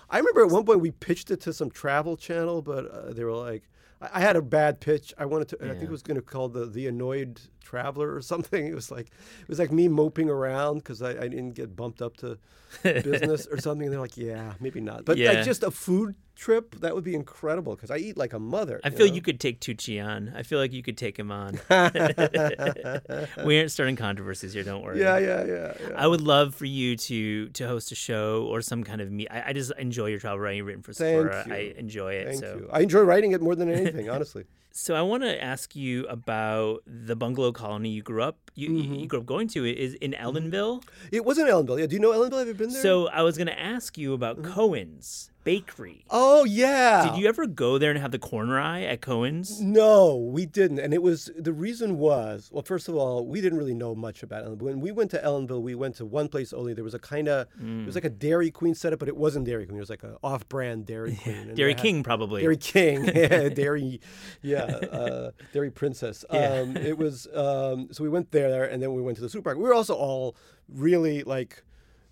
I 0.09 0.17
remember 0.17 0.43
at 0.45 0.51
one 0.51 0.65
point 0.65 0.81
we 0.81 0.91
pitched 0.93 1.31
it 1.31 1.43
to 1.43 1.53
some 1.53 1.71
travel 1.71 2.17
channel, 2.17 2.63
but 2.63 2.87
uh, 2.91 3.13
they 3.13 3.23
were 3.25 3.35
like, 3.37 3.65
I, 4.01 4.09
I 4.15 4.21
had 4.21 4.37
a 4.37 4.43
bad 4.43 4.81
pitch. 4.81 5.13
I 5.19 5.27
wanted 5.27 5.49
to. 5.49 5.67
I 5.67 5.73
think 5.73 5.83
it 5.85 5.91
was 5.91 6.03
going 6.03 6.17
to 6.19 6.23
call 6.23 6.49
the 6.49 6.65
the 6.65 6.87
annoyed 6.87 7.39
traveler 7.69 8.15
or 8.15 8.23
something. 8.23 8.67
It 8.73 8.75
was 8.75 8.91
like 8.91 9.07
it 9.43 9.49
was 9.49 9.59
like 9.59 9.73
me 9.73 9.89
moping 9.89 10.29
around 10.31 10.79
because 10.79 11.01
I, 11.03 11.11
I 11.11 11.29
didn't 11.29 11.55
get 11.55 11.75
bumped 11.77 12.01
up 12.03 12.17
to 12.19 12.39
business 12.83 13.47
or 13.47 13.59
something. 13.67 13.87
And 13.87 13.93
they're 13.93 14.01
like, 14.01 14.17
yeah, 14.17 14.55
maybe 14.61 14.81
not. 14.81 15.05
But 15.05 15.17
Yeah. 15.19 15.33
like 15.33 15.45
just 15.45 15.63
a 15.63 15.71
food 15.71 16.15
trip 16.35 16.77
that 16.81 16.95
would 16.95 17.05
be 17.05 17.15
incredible 17.15 17.75
because 17.75 17.91
I 17.91 17.97
eat 17.97 18.17
like 18.17 18.33
a 18.33 18.39
mother. 18.39 18.81
I 18.85 18.89
you 18.89 18.97
feel 18.97 19.07
know? 19.09 19.15
you 19.15 19.23
could 19.23 19.41
take 19.41 19.61
Tucci 19.61 20.05
on. 20.05 20.33
I 20.37 20.43
feel 20.45 20.59
like 20.59 20.73
you 20.73 20.83
could 20.83 20.97
take 20.97 21.19
him 21.19 21.31
on. 21.33 21.59
we 23.45 23.59
aren't 23.59 23.71
starting 23.71 23.97
controversies 23.97 24.53
here. 24.53 24.63
Don't 24.63 24.83
worry. 24.83 25.01
Yeah, 25.01 25.19
yeah, 25.19 25.45
yeah. 25.45 25.73
yeah. 25.81 25.89
I 25.97 26.07
would 26.07 26.21
love 26.21 26.55
for 26.55 26.67
you 26.67 26.97
to 26.97 27.49
to 27.51 27.67
host 27.67 27.93
a 27.93 27.95
show 27.95 28.47
or 28.51 28.61
some 28.63 28.85
kind 28.85 29.01
of 29.01 29.11
meet. 29.11 29.29
I, 29.31 29.49
I 29.49 29.53
just 29.53 29.73
enjoy 29.79 30.07
your 30.07 30.21
travel 30.21 30.39
writing. 30.39 30.59
You've 30.59 30.67
written 30.67 30.83
for 30.83 30.93
Sephora. 30.93 31.45
I 31.51 31.75
enjoy 31.77 32.13
it. 32.15 32.27
Thank 32.29 32.41
so 32.41 32.57
you. 32.57 32.69
I 32.73 32.81
enjoy 32.81 33.01
writing 33.03 33.33
it 33.33 33.41
more 33.43 33.55
than 33.55 33.69
anything, 33.71 34.09
honestly. 34.11 34.45
So 34.71 34.95
I 34.95 35.03
want 35.03 35.23
to 35.25 35.43
ask 35.43 35.75
you 35.75 36.07
about 36.07 36.83
the 36.87 37.17
bungalow 37.17 37.53
colony 37.53 37.89
you 37.91 38.03
grew 38.03 38.23
up. 38.23 38.51
You, 38.55 38.69
Mm-hmm. 38.71 38.95
you 38.95 39.07
grew 39.07 39.21
up 39.21 39.27
going 39.27 39.49
to. 39.49 39.65
It 39.65 39.77
is 39.79 39.95
in 39.95 40.13
Ellenville. 40.13 40.83
It 41.11 41.25
wasn't 41.25 41.49
Ellenville. 41.49 41.81
Yeah. 41.81 41.87
Do 41.87 41.95
you 41.97 42.01
know 42.01 42.13
Ellenville? 42.13 42.39
Have 42.39 42.49
you 42.49 42.55
been 42.55 42.71
there? 42.71 42.83
So 42.83 43.09
I 43.09 43.23
was 43.23 43.37
going 43.37 43.49
to 43.49 43.59
ask 43.59 43.97
you 43.99 44.13
about 44.15 44.37
Mm-hmm. 44.39 44.53
Cohen's 44.53 45.31
Bakery. 45.49 46.05
oh 46.11 46.45
yeah. 46.45 47.11
Did 47.11 47.19
you 47.21 47.27
ever 47.27 47.47
go 47.47 47.79
there 47.79 47.91
and 47.91 47.99
have 47.99 48.11
the 48.11 48.19
corn 48.19 48.51
rye 48.51 48.83
at 48.83 49.01
Cohen's? 49.01 49.61
No, 49.63 50.17
we 50.17 50.45
didn't. 50.45 50.79
And 50.79 50.93
it 50.93 51.03
was 51.03 51.31
the 51.39 51.53
reason 51.53 51.97
was 51.99 52.51
well, 52.53 52.63
first 52.63 52.89
of 52.89 52.95
all, 52.95 53.27
we 53.27 53.41
didn't 53.41 53.59
really 53.59 53.75
know 53.75 53.95
much 53.95 54.23
about 54.23 54.45
Ellenville. 54.45 54.63
When 54.63 54.81
we 54.81 54.93
went 54.93 55.11
to 55.13 55.19
Ellenville, 55.19 55.63
we 55.63 55.75
went 55.75 55.97
to 55.97 56.05
one 56.05 56.29
place 56.29 56.53
only. 56.53 56.75
There 56.75 56.85
was 56.85 56.93
a 56.95 56.99
kind 56.99 57.29
of 57.29 57.47
it 57.61 57.87
was 57.87 57.95
like 57.95 58.05
a 58.05 58.11
Dairy 58.11 58.51
Queen 58.51 58.75
setup, 58.75 58.99
but 58.99 59.09
it 59.09 59.17
wasn't 59.17 59.47
Dairy 59.47 59.65
Queen. 59.65 59.79
It 59.79 59.81
was 59.81 59.91
like 59.91 60.03
an 60.03 60.17
off-brand 60.23 60.85
Dairy 60.85 61.17
Queen. 61.23 61.37
and 61.49 61.57
Dairy 61.57 61.75
King, 61.75 62.03
probably. 62.03 62.43
Dairy 62.43 62.57
King, 62.59 63.05
yeah, 63.15 63.49
Dairy, 63.49 64.01
yeah, 64.43 64.65
uh, 64.65 65.31
Dairy 65.55 65.71
Princess. 65.71 66.25
Yeah. 66.31 66.61
Um, 66.61 66.77
it 66.77 66.99
was 66.99 67.27
um, 67.35 67.89
so 67.91 68.03
we 68.03 68.11
went 68.11 68.33
there, 68.33 68.65
and 68.65 68.83
then 68.83 68.93
we 68.93 69.01
went 69.01 69.17
to 69.17 69.23
the 69.23 69.31
supermarket. 69.31 69.63
We 69.63 69.69
were 69.69 69.75
also 69.75 69.95
all 69.95 70.37
really 70.69 71.23
like 71.23 71.65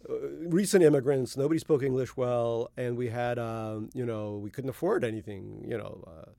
recent 0.09 0.83
immigrants. 0.85 1.37
Nobody 1.37 1.59
spoke 1.59 1.83
English 1.83 2.16
well, 2.16 2.71
and 2.77 2.97
we 2.97 3.09
had, 3.09 3.38
um, 3.38 3.90
you 3.95 4.07
know, 4.07 4.37
we 4.42 4.51
couldn't 4.51 4.71
afford 4.71 5.05
anything. 5.05 5.64
You 5.66 5.79
know, 5.79 6.05
uh, 6.07 6.31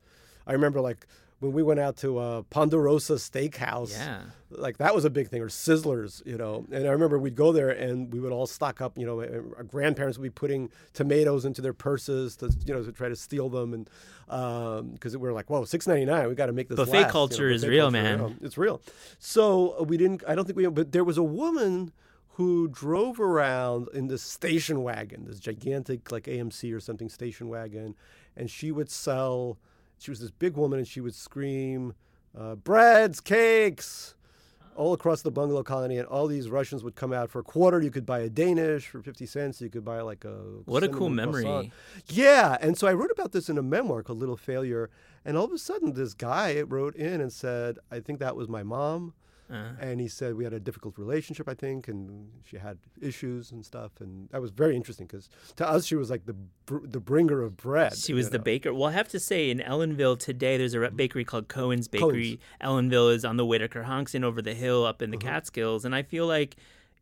I 0.46 0.52
remember 0.52 0.80
like 0.80 1.06
when 1.40 1.52
we 1.52 1.62
went 1.62 1.78
out 1.78 1.96
to 1.98 2.18
uh, 2.18 2.42
Ponderosa 2.50 3.14
Steakhouse. 3.14 3.92
Yeah. 3.92 4.22
Like 4.50 4.78
that 4.78 4.94
was 4.94 5.04
a 5.04 5.10
big 5.10 5.28
thing, 5.28 5.42
or 5.42 5.48
Sizzlers, 5.48 6.24
you 6.26 6.36
know. 6.36 6.64
And 6.72 6.86
I 6.86 6.90
remember 6.90 7.18
we'd 7.18 7.36
go 7.36 7.52
there 7.52 7.68
and 7.68 8.12
we 8.12 8.18
would 8.18 8.32
all 8.32 8.46
stock 8.46 8.80
up. 8.80 8.96
You 8.96 9.06
know, 9.06 9.20
our 9.20 9.62
grandparents 9.62 10.16
would 10.18 10.24
be 10.24 10.30
putting 10.30 10.70
tomatoes 10.94 11.44
into 11.44 11.60
their 11.60 11.74
purses 11.74 12.34
to, 12.36 12.50
you 12.64 12.74
know, 12.74 12.82
to 12.82 12.90
try 12.90 13.08
to 13.08 13.16
steal 13.16 13.48
them, 13.50 13.74
and 13.74 13.90
because 14.94 15.16
we 15.16 15.22
were 15.22 15.32
like, 15.34 15.50
"Whoa, 15.50 15.64
six 15.64 15.86
ninety 15.86 16.06
nine, 16.06 16.28
we 16.28 16.34
got 16.34 16.46
to 16.46 16.52
make 16.52 16.68
this." 16.68 16.76
Buffet 16.76 16.92
last," 16.92 17.00
you 17.00 17.06
know, 17.06 17.12
culture 17.12 17.50
is 17.50 17.66
real, 17.66 17.90
culture, 17.90 18.02
man. 18.02 18.18
you 18.18 18.24
know, 18.24 18.34
It's 18.40 18.58
real. 18.58 18.80
So 19.18 19.76
uh, 19.78 19.82
we 19.84 19.96
didn't. 19.96 20.24
I 20.26 20.34
don't 20.34 20.46
think 20.46 20.56
we. 20.56 20.66
But 20.66 20.92
there 20.92 21.04
was 21.04 21.18
a 21.18 21.22
woman 21.22 21.92
who 22.38 22.68
drove 22.68 23.18
around 23.18 23.88
in 23.92 24.06
this 24.06 24.22
station 24.22 24.84
wagon, 24.84 25.24
this 25.24 25.40
gigantic 25.40 26.12
like 26.12 26.24
AMC 26.24 26.72
or 26.72 26.78
something 26.78 27.08
station 27.08 27.48
wagon, 27.48 27.96
and 28.36 28.48
she 28.48 28.70
would 28.70 28.88
sell. 28.88 29.58
She 29.98 30.12
was 30.12 30.20
this 30.20 30.30
big 30.30 30.56
woman, 30.56 30.78
and 30.78 30.86
she 30.86 31.00
would 31.00 31.16
scream, 31.16 31.94
uh, 32.38 32.54
"Breads, 32.54 33.20
cakes." 33.20 34.14
All 34.76 34.92
across 34.92 35.22
the 35.22 35.32
bungalow 35.32 35.64
colony, 35.64 35.98
and 35.98 36.06
all 36.06 36.28
these 36.28 36.48
Russians 36.48 36.84
would 36.84 36.94
come 36.94 37.12
out 37.12 37.28
for 37.28 37.40
a 37.40 37.42
quarter. 37.42 37.82
You 37.82 37.90
could 37.90 38.06
buy 38.06 38.20
a 38.20 38.28
Danish 38.30 38.86
for 38.86 39.02
fifty 39.02 39.26
cents. 39.26 39.60
You 39.60 39.68
could 39.68 39.84
buy 39.84 40.00
like 40.02 40.24
a 40.24 40.36
What 40.66 40.84
a 40.84 40.88
cool 40.88 41.08
memory. 41.08 41.42
croissant. 41.42 41.72
Yeah, 42.06 42.56
and 42.60 42.78
so 42.78 42.86
I 42.86 42.92
wrote 42.92 43.10
about 43.10 43.32
this 43.32 43.48
in 43.48 43.58
a 43.58 43.62
memoir 43.62 44.04
called 44.04 44.20
Little 44.20 44.36
Failure, 44.36 44.90
and 45.24 45.36
all 45.36 45.46
of 45.46 45.50
a 45.52 45.58
sudden 45.58 45.94
this 45.94 46.14
guy 46.14 46.62
wrote 46.62 46.94
in 46.94 47.20
and 47.20 47.32
said, 47.32 47.80
"I 47.90 47.98
think 47.98 48.20
that 48.20 48.36
was 48.36 48.48
my 48.48 48.62
mom." 48.62 49.14
Uh, 49.50 49.72
And 49.80 50.00
he 50.00 50.08
said 50.08 50.34
we 50.34 50.44
had 50.44 50.52
a 50.52 50.60
difficult 50.60 50.98
relationship, 50.98 51.48
I 51.48 51.54
think, 51.54 51.88
and 51.88 52.28
she 52.44 52.58
had 52.58 52.78
issues 53.00 53.50
and 53.52 53.64
stuff. 53.64 53.92
And 54.00 54.28
that 54.30 54.40
was 54.42 54.50
very 54.50 54.76
interesting 54.76 55.06
because 55.06 55.28
to 55.56 55.68
us, 55.68 55.86
she 55.86 55.94
was 55.96 56.10
like 56.10 56.26
the 56.26 56.34
br- 56.66 56.86
the 56.86 57.00
bringer 57.00 57.42
of 57.42 57.56
bread. 57.56 57.96
she 57.96 58.12
was 58.12 58.30
the 58.30 58.38
know. 58.38 58.44
baker. 58.44 58.74
Well, 58.74 58.90
I 58.90 58.92
have 58.92 59.08
to 59.08 59.20
say, 59.20 59.50
in 59.50 59.58
Ellenville 59.60 60.18
today, 60.18 60.56
there's 60.58 60.74
a 60.74 60.80
re- 60.80 60.90
bakery 60.90 61.24
called 61.24 61.48
Cohen's 61.48 61.88
Bakery. 61.88 62.38
Ellenville 62.62 63.12
is 63.14 63.24
on 63.24 63.36
the 63.38 63.46
Whitaker 63.46 63.84
Honkston 63.84 64.22
over 64.24 64.42
the 64.42 64.54
hill 64.54 64.84
up 64.84 65.00
in 65.02 65.10
the 65.10 65.16
Uh-huh. 65.16 65.28
Catskills, 65.28 65.84
and 65.84 65.94
I 65.94 66.02
feel 66.02 66.26
like 66.26 66.56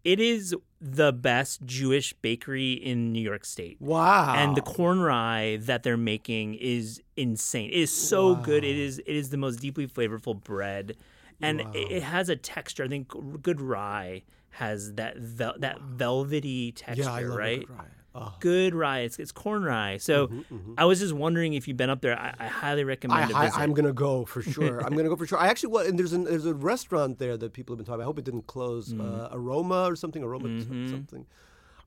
it 0.04 0.20
is 0.20 0.54
the 0.80 1.12
best 1.12 1.64
Jewish 1.66 2.12
bakery 2.22 2.74
in 2.74 3.12
New 3.12 3.20
York 3.20 3.44
State. 3.44 3.76
Wow. 3.80 4.35
and 4.37 4.56
the 4.56 4.61
corn 4.62 5.00
rye 5.00 5.56
that 5.62 5.82
they're 5.82 5.96
making 5.96 6.54
is 6.54 7.02
insane. 7.16 7.70
It 7.70 7.80
is 7.80 7.90
so 7.90 8.37
good. 8.37 8.62
It 8.62 8.76
is 8.76 9.00
it 9.00 9.16
is 9.16 9.30
the 9.30 9.37
most 9.37 9.56
deeply 9.56 9.88
flavorful 9.88 10.40
bread, 10.40 10.96
and 11.40 11.61
it, 11.75 11.90
it 11.90 12.03
has 12.03 12.29
a 12.29 12.37
texture. 12.37 12.85
I 12.85 12.88
think 12.88 13.12
good 13.42 13.61
rye 13.61 14.22
has 14.51 14.94
that 14.94 15.18
vel- 15.18 15.57
that 15.59 15.81
velvety 15.81 16.72
texture, 16.72 17.05
yeah, 17.05 17.12
I 17.12 17.20
love 17.22 17.38
right? 17.38 17.61
good 17.61 17.70
rye. 17.70 17.85
Oh. 18.18 18.35
Good 18.40 18.75
rye. 18.75 19.01
It's, 19.01 19.18
it's 19.18 19.31
corn 19.31 19.62
rye. 19.62 19.99
So 19.99 20.31
I 20.79 20.87
was 20.87 21.01
just 21.01 21.12
wondering 21.12 21.53
if 21.53 21.68
you've 21.68 21.77
been 21.77 21.90
up 21.90 22.01
there. 22.01 22.18
I, 22.18 22.33
I 22.38 22.46
highly 22.46 22.83
recommend 22.83 23.35
I, 23.35 23.49
I. 23.49 23.51
I'm 23.62 23.75
gonna 23.75 23.92
go 23.92 24.25
for 24.25 24.40
sure. 24.55 24.81
I'm 24.81 24.96
gonna 24.96 25.11
go 25.11 25.16
for 25.16 25.27
sure. 25.27 25.38
I 25.38 25.49
actually 25.49 25.72
wa- 25.72 25.81
and 25.81 25.99
there's 25.99 26.14
an, 26.14 26.25
there's 26.25 26.46
a 26.46 26.55
restaurant 26.55 27.18
there 27.18 27.37
that 27.37 27.53
people 27.53 27.75
have 27.75 27.79
been 27.79 27.85
talking. 27.85 27.96
about. 28.01 28.05
I 28.05 28.07
hope 28.07 28.18
it 28.18 28.25
didn't 28.25 28.46
close. 28.46 28.94
Mm. 28.94 29.01
Uh, 29.03 29.29
Aroma 29.33 29.85
or 29.85 29.96
something. 29.96 30.22
Aroma 30.22 30.49
Mm-hmm. 30.49 30.88
something. 30.88 31.27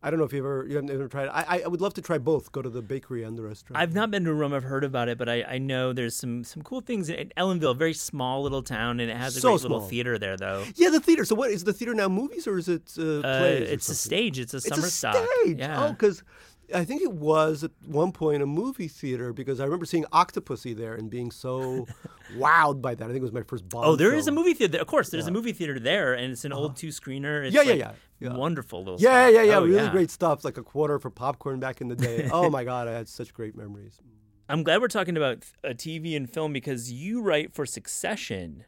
I 0.02 0.10
don't 0.10 0.18
know 0.18 0.26
if 0.26 0.32
you 0.32 0.40
ever 0.40 0.66
you 0.66 0.76
haven't 0.76 0.92
ever 0.92 1.10
tried 1.10 1.26
it. 1.26 1.32
I, 1.34 1.62
I 1.64 1.68
would 1.68 1.82
love 1.82 1.94
to 1.96 2.02
try 2.02 2.18
both. 2.18 2.54
Go 2.54 2.62
to 2.62 2.70
the 2.70 2.82
bakery 2.82 3.24
and 3.24 3.38
the 3.38 3.42
restaurant. 3.42 3.82
I've 3.82 3.94
not 3.94 4.10
been 4.12 4.24
to 4.24 4.34
Rome. 4.34 4.54
I've 4.54 4.64
heard 4.64 4.86
about 4.86 5.10
it, 5.10 5.18
but 5.18 5.28
I, 5.28 5.44
I 5.44 5.58
know 5.58 5.92
there's 5.92 6.16
some 6.16 6.46
some 6.46 6.64
cool 6.64 6.80
things 6.80 7.10
in 7.10 7.34
Ellenville, 7.36 7.76
very 7.76 7.94
small 7.94 8.42
little 8.42 8.64
town, 8.64 9.02
and 9.02 9.12
it 9.12 9.18
has 9.18 9.36
a 9.36 9.42
So 9.42 9.50
great 9.58 9.62
little 9.64 9.82
theater 9.82 10.18
there, 10.18 10.38
though. 10.38 10.64
yeah, 10.76 10.90
the 10.90 11.02
theater. 11.02 11.26
So 11.26 11.36
what 11.36 11.52
is 11.52 11.66
the 11.66 11.74
theater 11.74 11.94
now? 11.94 12.08
Movies 12.08 12.48
or 12.48 12.58
is 12.58 12.70
it 12.70 12.94
uh, 12.98 13.20
Uh, 13.20 13.40
plays? 13.40 13.70
it's 13.72 13.90
a 13.90 13.96
stage. 13.96 14.40
It's 14.40 14.54
a 14.54 14.58
It's 14.58 14.68
summer 14.70 14.88
a 14.88 14.90
stock. 14.90 15.16
stage. 15.42 15.58
Yeah. 15.60 15.86
Oh, 15.88 15.92
because 15.92 16.24
I 16.74 16.86
think 16.86 17.02
it 17.02 17.12
was 17.12 17.64
at 17.64 17.72
one 17.86 18.12
point 18.12 18.44
a 18.44 18.46
movie 18.46 18.88
theater 18.88 19.34
because 19.34 19.60
I 19.60 19.64
remember 19.64 19.86
seeing 19.86 20.06
Octopussy 20.14 20.76
there 20.76 20.96
and 20.96 21.10
being 21.10 21.32
so 21.32 21.88
wowed 22.36 22.82
by 22.82 22.96
that. 22.96 23.04
I 23.04 23.08
think 23.08 23.20
it 23.20 23.24
was 23.24 23.32
my 23.32 23.44
first 23.44 23.68
Bond. 23.70 23.86
Oh, 23.88 23.96
there 23.96 24.14
is 24.14 24.28
a 24.28 24.32
movie 24.32 24.54
theater. 24.54 24.80
Of 24.80 24.88
course, 24.88 25.10
there's 25.10 25.28
a 25.28 25.32
movie 25.32 25.54
theater 25.54 25.80
there, 25.80 26.14
and 26.14 26.32
it's 26.32 26.46
an 26.46 26.54
old 26.54 26.76
two 26.76 26.90
screener. 26.90 27.46
It's 27.46 27.56
Uh-huh. 27.56 27.64
Yeah, 27.64 27.74
yeah, 27.74 27.86
like 27.88 27.96
yeah, 28.20 28.30
yeah. 28.30 28.38
Wonderful 28.38 28.80
little. 28.80 29.00
Yeah, 29.00 29.24
spot. 29.24 29.34
yeah, 29.34 29.42
yeah. 29.44 29.58
Oh, 29.58 29.64
really 29.64 29.76
yeah. 29.76 29.92
great 29.92 30.12
stuff. 30.12 30.44
Like 30.44 30.58
a 30.58 30.64
quarter 30.64 31.00
for 31.00 31.10
popcorn 31.10 31.60
back 31.60 31.82
in 31.82 31.88
the 31.88 31.96
day. 31.96 32.30
oh 32.34 32.50
my 32.50 32.64
god, 32.64 32.88
I 32.88 32.92
had 32.92 33.08
such 33.08 33.34
great 33.34 33.56
memories. 33.56 34.00
I'm 34.48 34.64
glad 34.64 34.82
we're 34.82 34.88
talking 34.88 35.16
about 35.16 35.46
uh, 35.64 35.70
TV 35.70 36.18
and 36.18 36.28
film 36.28 36.54
because 36.54 36.92
you 36.92 37.22
write 37.22 37.54
for 37.54 37.68
Succession, 37.68 38.66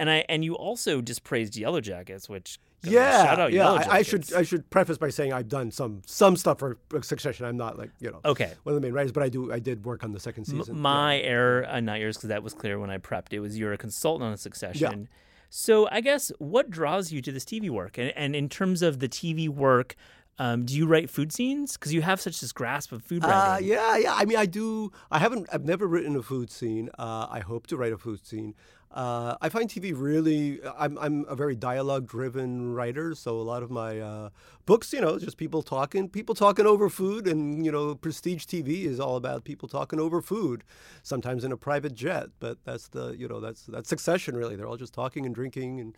and 0.00 0.10
I 0.10 0.24
and 0.28 0.44
you 0.44 0.54
also 0.56 1.00
just 1.00 1.22
praised 1.22 1.56
Yellow 1.56 1.80
Jackets, 1.80 2.28
which 2.28 2.58
Yeah, 2.82 3.24
shout 3.24 3.38
out 3.38 3.52
yeah. 3.52 3.62
Yellow 3.64 3.76
I, 3.78 3.98
I 3.98 4.02
should 4.02 4.22
Jackets. 4.22 4.32
I 4.40 4.42
should 4.42 4.68
preface 4.70 4.98
by 4.98 5.10
saying 5.10 5.32
I've 5.32 5.48
done 5.48 5.70
some 5.70 6.02
some 6.06 6.34
stuff 6.36 6.58
for 6.58 6.78
Succession. 7.02 7.46
I'm 7.46 7.56
not 7.56 7.78
like 7.78 7.90
you 8.00 8.10
know 8.10 8.20
Okay. 8.24 8.52
one 8.64 8.74
of 8.74 8.80
the 8.80 8.86
main 8.86 8.94
writers, 8.94 9.12
but 9.12 9.22
I 9.22 9.28
do 9.28 9.52
I 9.52 9.58
did 9.60 9.84
work 9.84 10.02
on 10.02 10.12
the 10.12 10.20
second 10.20 10.48
M- 10.48 10.58
season. 10.58 10.80
my 10.80 11.20
error, 11.20 11.64
uh, 11.68 11.78
not 11.80 12.00
yours, 12.00 12.16
because 12.16 12.30
that 12.30 12.42
was 12.42 12.54
clear 12.54 12.78
when 12.80 12.90
I 12.90 12.98
prepped. 12.98 13.32
It 13.32 13.40
was 13.40 13.58
you're 13.58 13.72
a 13.72 13.78
consultant 13.78 14.26
on 14.26 14.32
a 14.32 14.36
Succession. 14.38 15.00
Yeah. 15.02 15.16
So 15.50 15.88
I 15.90 16.00
guess 16.00 16.30
what 16.38 16.70
draws 16.70 17.10
you 17.12 17.20
to 17.22 17.32
this 17.32 17.44
TV 17.44 17.70
work, 17.70 17.98
and, 17.98 18.12
and 18.16 18.34
in 18.36 18.48
terms 18.48 18.82
of 18.82 19.00
the 19.00 19.08
TV 19.08 19.48
work, 19.48 19.96
um, 20.38 20.64
do 20.64 20.76
you 20.76 20.86
write 20.86 21.10
food 21.10 21.32
scenes? 21.32 21.72
Because 21.76 21.92
you 21.92 22.02
have 22.02 22.20
such 22.20 22.40
this 22.40 22.52
grasp 22.52 22.92
of 22.92 23.02
food 23.02 23.24
Uh, 23.24 23.28
writing. 23.28 23.68
yeah, 23.68 23.96
yeah. 23.98 24.14
I 24.14 24.24
mean, 24.26 24.38
I 24.38 24.46
do. 24.46 24.92
I 25.10 25.18
haven't. 25.18 25.48
I've 25.52 25.64
never 25.64 25.86
written 25.88 26.14
a 26.16 26.22
food 26.22 26.50
scene. 26.52 26.88
Uh, 26.98 27.26
I 27.28 27.40
hope 27.40 27.66
to 27.66 27.76
write 27.76 27.92
a 27.92 27.98
food 27.98 28.24
scene. 28.24 28.54
Uh, 28.90 29.36
I 29.40 29.48
find 29.50 29.70
TV 29.70 29.92
really. 29.94 30.58
I'm. 30.76 30.98
I'm 30.98 31.24
a 31.28 31.36
very 31.36 31.54
dialogue-driven 31.54 32.74
writer, 32.74 33.14
so 33.14 33.36
a 33.36 33.42
lot 33.42 33.62
of 33.62 33.70
my 33.70 34.00
uh, 34.00 34.30
books, 34.66 34.92
you 34.92 35.00
know, 35.00 35.16
just 35.16 35.36
people 35.36 35.62
talking, 35.62 36.08
people 36.08 36.34
talking 36.34 36.66
over 36.66 36.90
food, 36.90 37.28
and 37.28 37.64
you 37.64 37.70
know, 37.70 37.94
prestige 37.94 38.46
TV 38.46 38.86
is 38.86 38.98
all 38.98 39.14
about 39.14 39.44
people 39.44 39.68
talking 39.68 40.00
over 40.00 40.20
food, 40.20 40.64
sometimes 41.04 41.44
in 41.44 41.52
a 41.52 41.56
private 41.56 41.94
jet. 41.94 42.30
But 42.40 42.58
that's 42.64 42.88
the, 42.88 43.10
you 43.16 43.28
know, 43.28 43.38
that's 43.38 43.62
that's 43.66 43.88
Succession 43.88 44.36
really. 44.36 44.56
They're 44.56 44.66
all 44.66 44.76
just 44.76 44.92
talking 44.92 45.24
and 45.24 45.32
drinking 45.36 45.78
and 45.78 45.96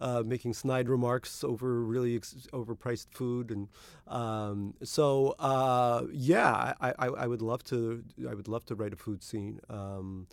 uh, 0.00 0.22
making 0.24 0.54
snide 0.54 0.88
remarks 0.88 1.44
over 1.44 1.82
really 1.82 2.16
ex- 2.16 2.46
overpriced 2.52 3.08
food, 3.10 3.50
and 3.50 3.68
um, 4.08 4.72
so 4.82 5.34
uh, 5.38 6.04
yeah, 6.10 6.72
I, 6.80 6.94
I, 6.98 7.06
I 7.08 7.26
would 7.26 7.42
love 7.42 7.62
to 7.64 8.02
I 8.28 8.32
would 8.34 8.48
love 8.48 8.64
to 8.66 8.74
write 8.74 8.94
a 8.94 8.96
food 8.96 9.22
scene. 9.22 9.60
Um, 9.68 10.26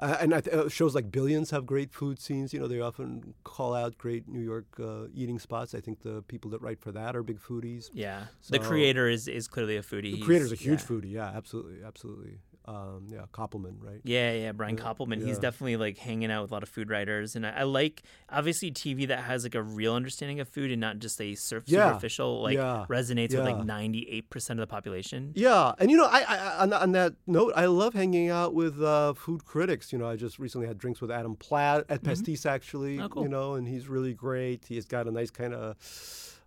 uh, 0.00 0.16
and 0.20 0.34
I 0.34 0.40
th- 0.40 0.54
uh, 0.56 0.68
shows 0.68 0.94
like 0.94 1.10
Billions 1.10 1.50
have 1.50 1.64
great 1.66 1.92
food 1.92 2.18
scenes. 2.18 2.52
You 2.52 2.60
know, 2.60 2.66
they 2.68 2.80
often 2.80 3.34
call 3.44 3.74
out 3.74 3.96
great 3.98 4.26
New 4.28 4.40
York 4.40 4.66
uh, 4.80 5.06
eating 5.14 5.38
spots. 5.38 5.74
I 5.74 5.80
think 5.80 6.02
the 6.02 6.22
people 6.22 6.50
that 6.52 6.60
write 6.62 6.80
for 6.80 6.90
that 6.92 7.14
are 7.16 7.22
big 7.22 7.38
foodies. 7.40 7.90
Yeah. 7.92 8.24
the 8.48 8.58
creator 8.58 9.08
is 9.08 9.28
is 9.28 9.46
clearly 9.48 9.76
a 9.76 9.82
foodie. 9.82 10.10
The 10.12 10.16
He's- 10.16 10.26
creator's 10.26 10.52
a 10.52 10.56
huge 10.56 10.80
yeah. 10.82 10.86
foodie. 10.88 11.12
Yeah, 11.12 11.30
absolutely, 11.34 11.78
absolutely. 11.84 12.38
Um, 12.66 13.06
yeah, 13.08 13.22
Koppelman, 13.32 13.76
right? 13.80 14.00
Yeah, 14.04 14.32
yeah, 14.32 14.52
Brian 14.52 14.76
Koppelman. 14.76 15.24
He's 15.24 15.38
definitely 15.38 15.76
like 15.76 15.96
hanging 15.98 16.30
out 16.30 16.42
with 16.42 16.50
a 16.50 16.54
lot 16.54 16.62
of 16.62 16.68
food 16.68 16.90
writers, 16.90 17.34
and 17.34 17.46
I, 17.46 17.50
I 17.50 17.62
like 17.62 18.02
obviously 18.28 18.70
TV 18.70 19.08
that 19.08 19.20
has 19.24 19.44
like 19.44 19.54
a 19.54 19.62
real 19.62 19.94
understanding 19.94 20.40
of 20.40 20.48
food 20.48 20.70
and 20.70 20.80
not 20.80 20.98
just 20.98 21.20
a 21.20 21.34
surf- 21.34 21.64
Yeah, 21.66 21.88
superficial. 21.92 22.42
Like 22.42 22.56
yeah, 22.56 22.84
resonates 22.88 23.30
with 23.34 23.44
like 23.44 23.64
ninety 23.64 24.06
eight 24.10 24.28
percent 24.30 24.60
of 24.60 24.68
the 24.68 24.70
population. 24.70 25.32
Yeah, 25.34 25.72
and 25.78 25.90
you 25.90 25.96
know, 25.96 26.04
I, 26.04 26.20
I 26.22 26.58
on, 26.62 26.72
on 26.72 26.92
that 26.92 27.14
note, 27.26 27.52
I 27.56 27.64
love 27.66 27.94
hanging 27.94 28.28
out 28.28 28.54
with 28.54 28.80
uh, 28.82 29.14
food 29.14 29.44
critics. 29.46 29.92
You 29.92 29.98
know, 29.98 30.06
I 30.06 30.16
just 30.16 30.38
recently 30.38 30.66
had 30.66 30.76
drinks 30.78 31.00
with 31.00 31.10
Adam 31.10 31.36
Platt 31.36 31.86
at 31.88 32.02
Pastis, 32.02 32.44
actually. 32.46 33.00
Oh, 33.00 33.08
cool. 33.08 33.22
You 33.22 33.28
know, 33.30 33.54
and 33.54 33.66
he's 33.66 33.88
really 33.88 34.12
great. 34.14 34.66
He's 34.68 34.84
got 34.84 35.08
a 35.08 35.10
nice 35.10 35.30
kind 35.30 35.54
of. 35.54 35.76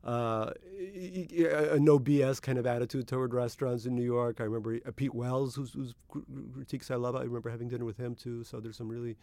Uh, 0.03 0.51
a 1.73 1.79
no 1.79 1.97
BS 1.97 2.41
kind 2.41 2.57
of 2.57 2.67
attitude 2.67 3.07
toward 3.07 3.33
restaurants 3.33 3.85
in 3.85 3.95
New 3.95 4.03
York. 4.03 4.41
I 4.41 4.43
remember 4.43 4.79
uh, 4.85 4.91
Pete 4.93 5.15
Wells, 5.15 5.55
whose, 5.55 5.71
whose 5.71 5.93
critiques 6.53 6.91
I 6.91 6.95
love. 6.95 7.15
I 7.15 7.23
remember 7.23 7.49
having 7.49 7.69
dinner 7.69 7.85
with 7.85 7.97
him 7.97 8.13
too. 8.13 8.43
So 8.43 8.59
there's 8.59 8.75
some 8.75 8.89
really, 8.89 9.15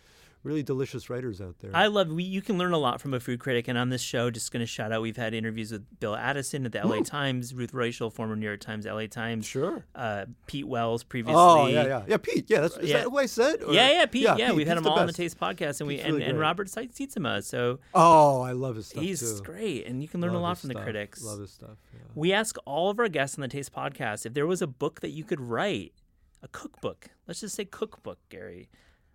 really 0.42 0.62
delicious 0.62 1.10
writers 1.10 1.40
out 1.40 1.56
there. 1.60 1.70
I 1.74 1.86
love 1.88 2.08
we, 2.08 2.22
you 2.22 2.40
can 2.42 2.56
learn 2.58 2.72
a 2.72 2.78
lot 2.78 3.00
from 3.00 3.12
a 3.14 3.20
food 3.20 3.40
critic, 3.40 3.68
and 3.68 3.76
on 3.76 3.90
this 3.90 4.00
show, 4.00 4.30
just 4.30 4.50
going 4.52 4.60
to 4.60 4.66
shout 4.66 4.90
out, 4.92 5.02
we've 5.02 5.16
had 5.16 5.34
interviews 5.34 5.70
with 5.72 5.84
Bill 6.00 6.16
Addison 6.16 6.64
at 6.66 6.72
the 6.72 6.80
LA 6.86 7.00
Times, 7.02 7.52
Ruth 7.54 7.72
Reichl, 7.72 8.12
former 8.12 8.36
New 8.36 8.46
York 8.46 8.60
Times, 8.60 8.86
LA 8.86 9.06
Times, 9.06 9.44
sure. 9.46 9.84
uh, 9.94 10.26
Pete 10.46 10.66
Wells 10.66 11.04
previously. 11.04 11.34
Oh 11.40 11.66
yeah, 11.66 11.86
yeah, 11.86 12.02
yeah. 12.08 12.16
Pete. 12.16 12.46
Yeah, 12.48 12.60
that's 12.60 12.76
is 12.78 12.88
Yeah. 12.90 12.98
that 12.98 13.04
who 13.04 13.18
I 13.18 13.26
said? 13.26 13.62
Or- 13.62 13.74
Yeah, 13.74 13.90
yeah, 13.90 14.06
Pete. 14.06 14.22
Yeah, 14.22 14.36
Pete, 14.48 14.54
we've 14.56 14.66
had 14.66 14.78
him 14.78 14.86
all 14.86 14.98
on 14.98 15.06
the. 15.06 15.12
Taste 15.12 15.38
podcast, 15.38 15.80
and 15.80 15.88
we 15.88 16.00
and, 16.00 16.14
really 16.14 16.24
and. 16.26 16.38
Robert 16.38 16.68
Sietsema. 16.68 17.42
So 17.44 17.78
Oh, 17.94 18.40
I 18.40 18.52
love 18.52 18.76
his 18.76 18.86
stuff 18.86 19.02
he's 19.02 19.20
too. 19.20 19.42
great, 19.44 19.86
and 19.86 20.00
you 20.02 20.08
can 20.08 20.20
learn 20.20 20.34
a 20.34 20.40
lot 20.40 20.56
from 20.58 20.68
the 20.68 20.74
critics. 20.76 21.22
Love 21.22 21.40
his 21.40 21.50
stuff. 21.50 21.76
Yeah. 21.92 22.00
We 22.14 22.32
ask 22.32 22.56
all 22.64 22.90
of 22.90 22.98
our 22.98 23.08
guests 23.08 23.36
on 23.36 23.42
the 23.42 23.48
Taste 23.48 23.72
podcast 23.72 24.24
if 24.24 24.32
there 24.34 24.46
was 24.46 24.62
a 24.62 24.66
book 24.66 25.00
that 25.00 25.10
you 25.10 25.24
could 25.24 25.40
write, 25.40 25.92
a 26.42 26.48
cookbook. 26.48 27.08
Let's 27.28 27.40
just 27.40 27.54
say 27.54 27.64
cookbook, 27.66 28.18
Gary, 28.30 28.70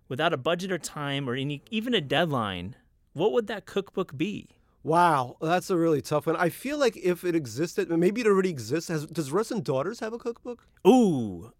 without 0.08 0.32
a 0.32 0.36
budget 0.36 0.72
or 0.72 0.78
time 0.78 1.28
or 1.28 1.34
any 1.34 1.62
even 1.70 1.94
a 1.94 2.00
deadline. 2.00 2.76
What 3.12 3.32
would 3.32 3.46
that 3.46 3.66
cookbook 3.66 4.16
be? 4.16 4.48
Wow, 4.82 5.36
that's 5.40 5.68
a 5.68 5.76
really 5.76 6.00
tough 6.00 6.26
one. 6.26 6.36
I 6.36 6.48
feel 6.48 6.78
like 6.78 6.96
if 6.96 7.24
it 7.24 7.34
existed, 7.34 7.90
maybe 7.90 8.20
it 8.20 8.26
already 8.26 8.50
exists. 8.50 8.88
Has, 8.88 9.04
does 9.06 9.32
Russ 9.32 9.50
and 9.50 9.64
Daughters 9.64 9.98
have 9.98 10.12
a 10.12 10.18
cookbook? 10.18 10.64
Ooh. 10.86 11.52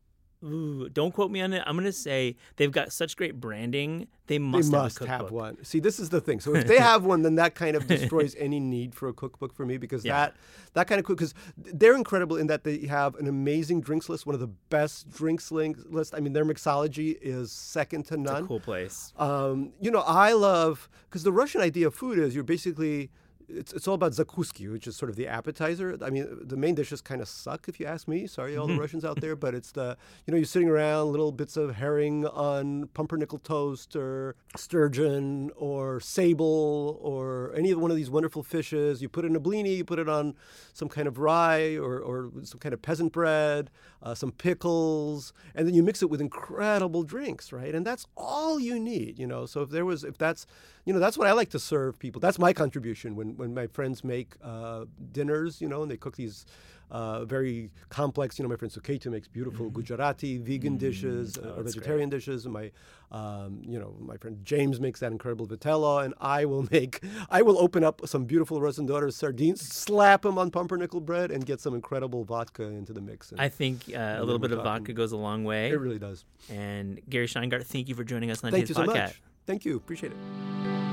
Ooh, 0.47 0.89
don't 0.89 1.13
quote 1.13 1.31
me 1.31 1.41
on 1.41 1.53
it. 1.53 1.63
I'm 1.67 1.77
gonna 1.77 1.93
say 1.93 2.37
they've 2.57 2.71
got 2.71 2.93
such 2.93 3.17
great 3.17 3.41
branding. 3.41 4.07
They 4.29 4.39
must, 4.39 4.71
they 4.71 4.79
must 4.79 4.99
have, 5.01 5.09
a 5.09 5.11
have, 5.25 5.31
one. 5.31 5.65
See, 5.65 5.79
this 5.81 5.99
is 6.01 6.09
the 6.11 6.21
thing. 6.21 6.41
So 6.41 6.55
if 6.55 6.67
they 6.69 6.79
have 6.79 7.05
one, 7.05 7.23
then 7.23 7.35
that 7.37 7.55
kind 7.55 7.77
of 7.77 7.87
destroys 7.87 8.35
any 8.39 8.61
need 8.61 8.95
for 8.95 9.09
a 9.09 9.13
cookbook 9.13 9.55
for 9.55 9.65
me 9.67 9.77
because 9.77 10.05
Yeah. 10.05 10.17
that 10.17 10.37
that 10.75 10.87
kind 10.89 10.99
of 10.99 11.05
cook 11.05 11.19
because 11.19 11.35
they're 11.57 11.95
incredible 11.97 12.37
in 12.37 12.47
that 12.49 12.65
they 12.65 12.87
have 12.87 13.15
an 13.17 13.27
amazing 13.29 13.81
drinks 13.81 14.09
list, 14.09 14.27
one 14.27 14.35
of 14.35 14.41
the 14.41 14.51
best 14.71 15.11
drinks 15.11 15.51
list. 15.51 16.15
I 16.15 16.21
mean, 16.21 16.33
their 16.33 16.45
mixology 16.45 17.17
is 17.21 17.51
second 17.53 18.05
to 18.07 18.17
none. 18.17 18.47
cool 18.47 18.61
place. 18.61 19.13
Um, 19.17 19.73
you 19.81 19.91
know, 19.91 20.01
I 20.07 20.33
love 20.33 20.89
because 21.09 21.23
the 21.23 21.33
Russian 21.33 21.61
idea 21.61 21.87
of 21.89 21.95
food 21.95 22.19
is 22.19 22.35
you're 22.35 22.45
basically 22.45 23.11
it's, 23.49 23.73
it's 23.73 23.87
all 23.87 23.95
about 23.95 24.13
zakuski, 24.13 24.71
which 24.71 24.87
is 24.87 24.97
sort 24.97 25.11
of 25.11 25.17
the 25.17 25.27
appetizer. 25.27 25.97
I 26.03 26.11
mean, 26.11 26.27
the 26.41 26.57
main 26.57 26.75
dishes 26.75 27.01
kind 27.01 27.21
of 27.21 27.29
suck 27.29 27.69
if 27.69 27.79
you 27.79 27.87
ask 27.87 28.09
me. 28.09 28.27
Sorry, 28.27 28.57
all 28.57 28.67
the 28.67 28.79
Russians 28.79 29.05
out 29.05 29.21
there, 29.21 29.37
but 29.37 29.55
it's 29.55 29.73
the 29.73 29.97
you 30.27 30.33
know 30.33 30.37
you're 30.37 30.47
sitting 30.47 30.69
around 30.69 31.13
little 31.13 31.33
bits 31.33 31.57
of 31.57 31.77
herring 31.77 32.27
on 32.27 32.89
pumpernickel 32.95 33.39
toast 33.39 33.95
or 33.97 34.37
sturgeon 34.57 35.51
or 35.57 36.01
sable 36.01 36.99
or 37.03 37.55
any 37.57 37.71
of 37.71 37.81
one 37.81 37.91
of 37.91 37.97
these 37.97 38.11
wonderful 38.11 38.43
fishes. 38.43 39.01
You 39.03 39.09
put 39.09 39.25
it 39.25 39.29
in 39.29 39.37
a 39.37 39.41
blini, 39.41 39.77
you 39.77 39.85
put 39.85 39.99
it 39.99 40.09
on 40.09 40.35
some 40.73 40.89
kind 40.89 41.09
of 41.09 41.19
rye 41.19 41.77
or, 41.77 41.99
or 41.99 42.31
some 42.43 42.59
kind 42.59 42.73
of 42.73 42.83
peasant 42.83 43.13
bread, 43.13 43.71
uh, 44.03 44.15
some 44.15 44.33
pickles, 44.33 45.33
and 45.55 45.67
then 45.67 45.75
you 45.75 45.83
mix 45.83 46.03
it 46.03 46.11
with 46.11 46.21
incredible 46.21 47.03
drinks, 47.03 47.53
right? 47.53 47.75
And 47.75 47.87
that's 47.87 48.07
all 48.17 48.61
you 48.61 48.79
need, 48.79 49.19
you 49.19 49.27
know. 49.27 49.47
So 49.47 49.63
if 49.63 49.71
there 49.71 49.85
was, 49.85 50.05
if 50.05 50.19
that's, 50.19 50.47
you 50.85 50.93
know, 50.93 51.01
that's 51.01 51.19
what 51.19 51.27
I 51.27 51.33
like 51.33 51.51
to 51.51 51.59
serve 51.59 51.99
people. 51.99 52.21
That's 52.21 52.39
my 52.39 52.53
contribution 52.53 53.17
when 53.17 53.36
when 53.37 53.55
my 53.55 53.67
friends 53.69 54.03
make 54.05 54.35
uh, 54.43 54.85
dinners, 55.13 55.61
you 55.61 55.69
know, 55.69 55.83
and 55.83 55.91
they 55.91 55.97
cook 55.97 56.17
these. 56.17 56.47
Uh, 56.89 57.25
very 57.25 57.69
complex, 57.89 58.39
you 58.39 58.45
know. 58.45 58.49
My 58.49 58.55
friend 58.55 58.73
Suketu 58.73 59.11
makes 59.11 59.27
beautiful 59.27 59.71
Gujarati 59.71 60.39
vegan 60.39 60.77
dishes, 60.77 61.37
uh, 61.37 61.41
or 61.41 61.43
Mm-hmm. 61.43 61.51
Oh, 61.51 61.63
that's 61.65 61.75
vegetarian 61.75 62.09
dishes, 62.11 62.45
and 62.45 62.55
my, 62.55 62.71
um, 63.11 63.61
you 63.67 63.81
know, 63.81 63.97
my 63.99 64.17
friend 64.19 64.39
James 64.45 64.79
makes 64.79 65.01
that 65.01 65.11
incredible 65.11 65.49
vitella, 65.49 66.05
and 66.05 66.15
I 66.21 66.45
will 66.45 66.69
make, 66.71 67.01
I 67.29 67.43
will 67.43 67.59
open 67.59 67.83
up 67.83 68.03
some 68.07 68.25
beautiful 68.25 68.61
Russ 68.61 68.79
and 68.79 68.87
Daughters 68.87 69.17
sardines, 69.17 69.63
slap 69.67 70.23
them 70.23 70.39
on 70.39 70.53
pumpernickel 70.53 71.01
bread, 71.01 71.33
and 71.33 71.45
get 71.45 71.61
some 71.61 71.75
incredible 71.75 72.23
vodka 72.23 72.63
into 72.63 72.93
the 72.93 73.01
mix. 73.01 73.33
And 73.33 73.41
I 73.41 73.49
think 73.49 73.91
uh, 73.93 73.99
a 74.19 74.23
little 74.23 74.39
bit 74.39 74.53
of 74.53 74.59
talking- 74.59 74.85
vodka 74.85 74.93
goes 74.93 75.11
a 75.11 75.17
long 75.17 75.43
way. 75.43 75.71
it 75.71 75.81
really 75.81 75.99
does. 75.99 76.25
And 76.49 77.01
Gary 77.11 77.27
Shteyngart, 77.27 77.65
thank 77.65 77.89
you 77.89 77.97
for 77.97 78.05
joining 78.05 78.31
us 78.31 78.45
on 78.45 78.53
Thank 78.53 78.69
so 78.69 78.75
podcast. 78.75 78.87
much. 78.87 79.23
Thank 79.45 79.65
you. 79.65 79.75
Appreciate 79.77 80.13
it. 80.13 80.86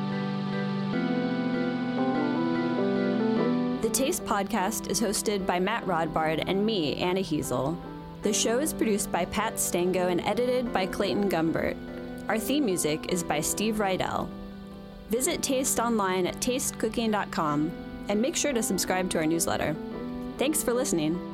The 3.84 3.90
Taste 3.90 4.24
Podcast 4.24 4.90
is 4.90 5.02
hosted 5.02 5.46
by 5.46 5.60
Matt 5.60 5.86
Rodbard 5.86 6.46
and 6.48 6.66
me, 6.66 6.96
Anna 6.96 7.20
Hezel. 7.20 7.76
The 8.22 8.32
show 8.32 8.60
is 8.60 8.72
produced 8.72 9.12
by 9.12 9.26
Pat 9.26 9.60
Stango 9.60 10.08
and 10.08 10.22
edited 10.22 10.72
by 10.72 10.86
Clayton 10.86 11.30
Gumbert. 11.30 11.76
Our 12.30 12.40
theme 12.40 12.64
music 12.64 13.12
is 13.12 13.26
by 13.26 13.42
Steve 13.42 13.76
Rydell. 13.76 14.30
Visit 15.10 15.44
Taste 15.44 15.82
online 15.82 16.28
at 16.28 16.40
tastecooking.com 16.40 17.72
and 18.08 18.22
make 18.22 18.38
sure 18.38 18.54
to 18.54 18.64
subscribe 18.64 19.10
to 19.10 19.18
our 19.18 19.26
newsletter. 19.26 19.76
Thanks 20.38 20.64
for 20.64 20.72
listening. 20.72 21.33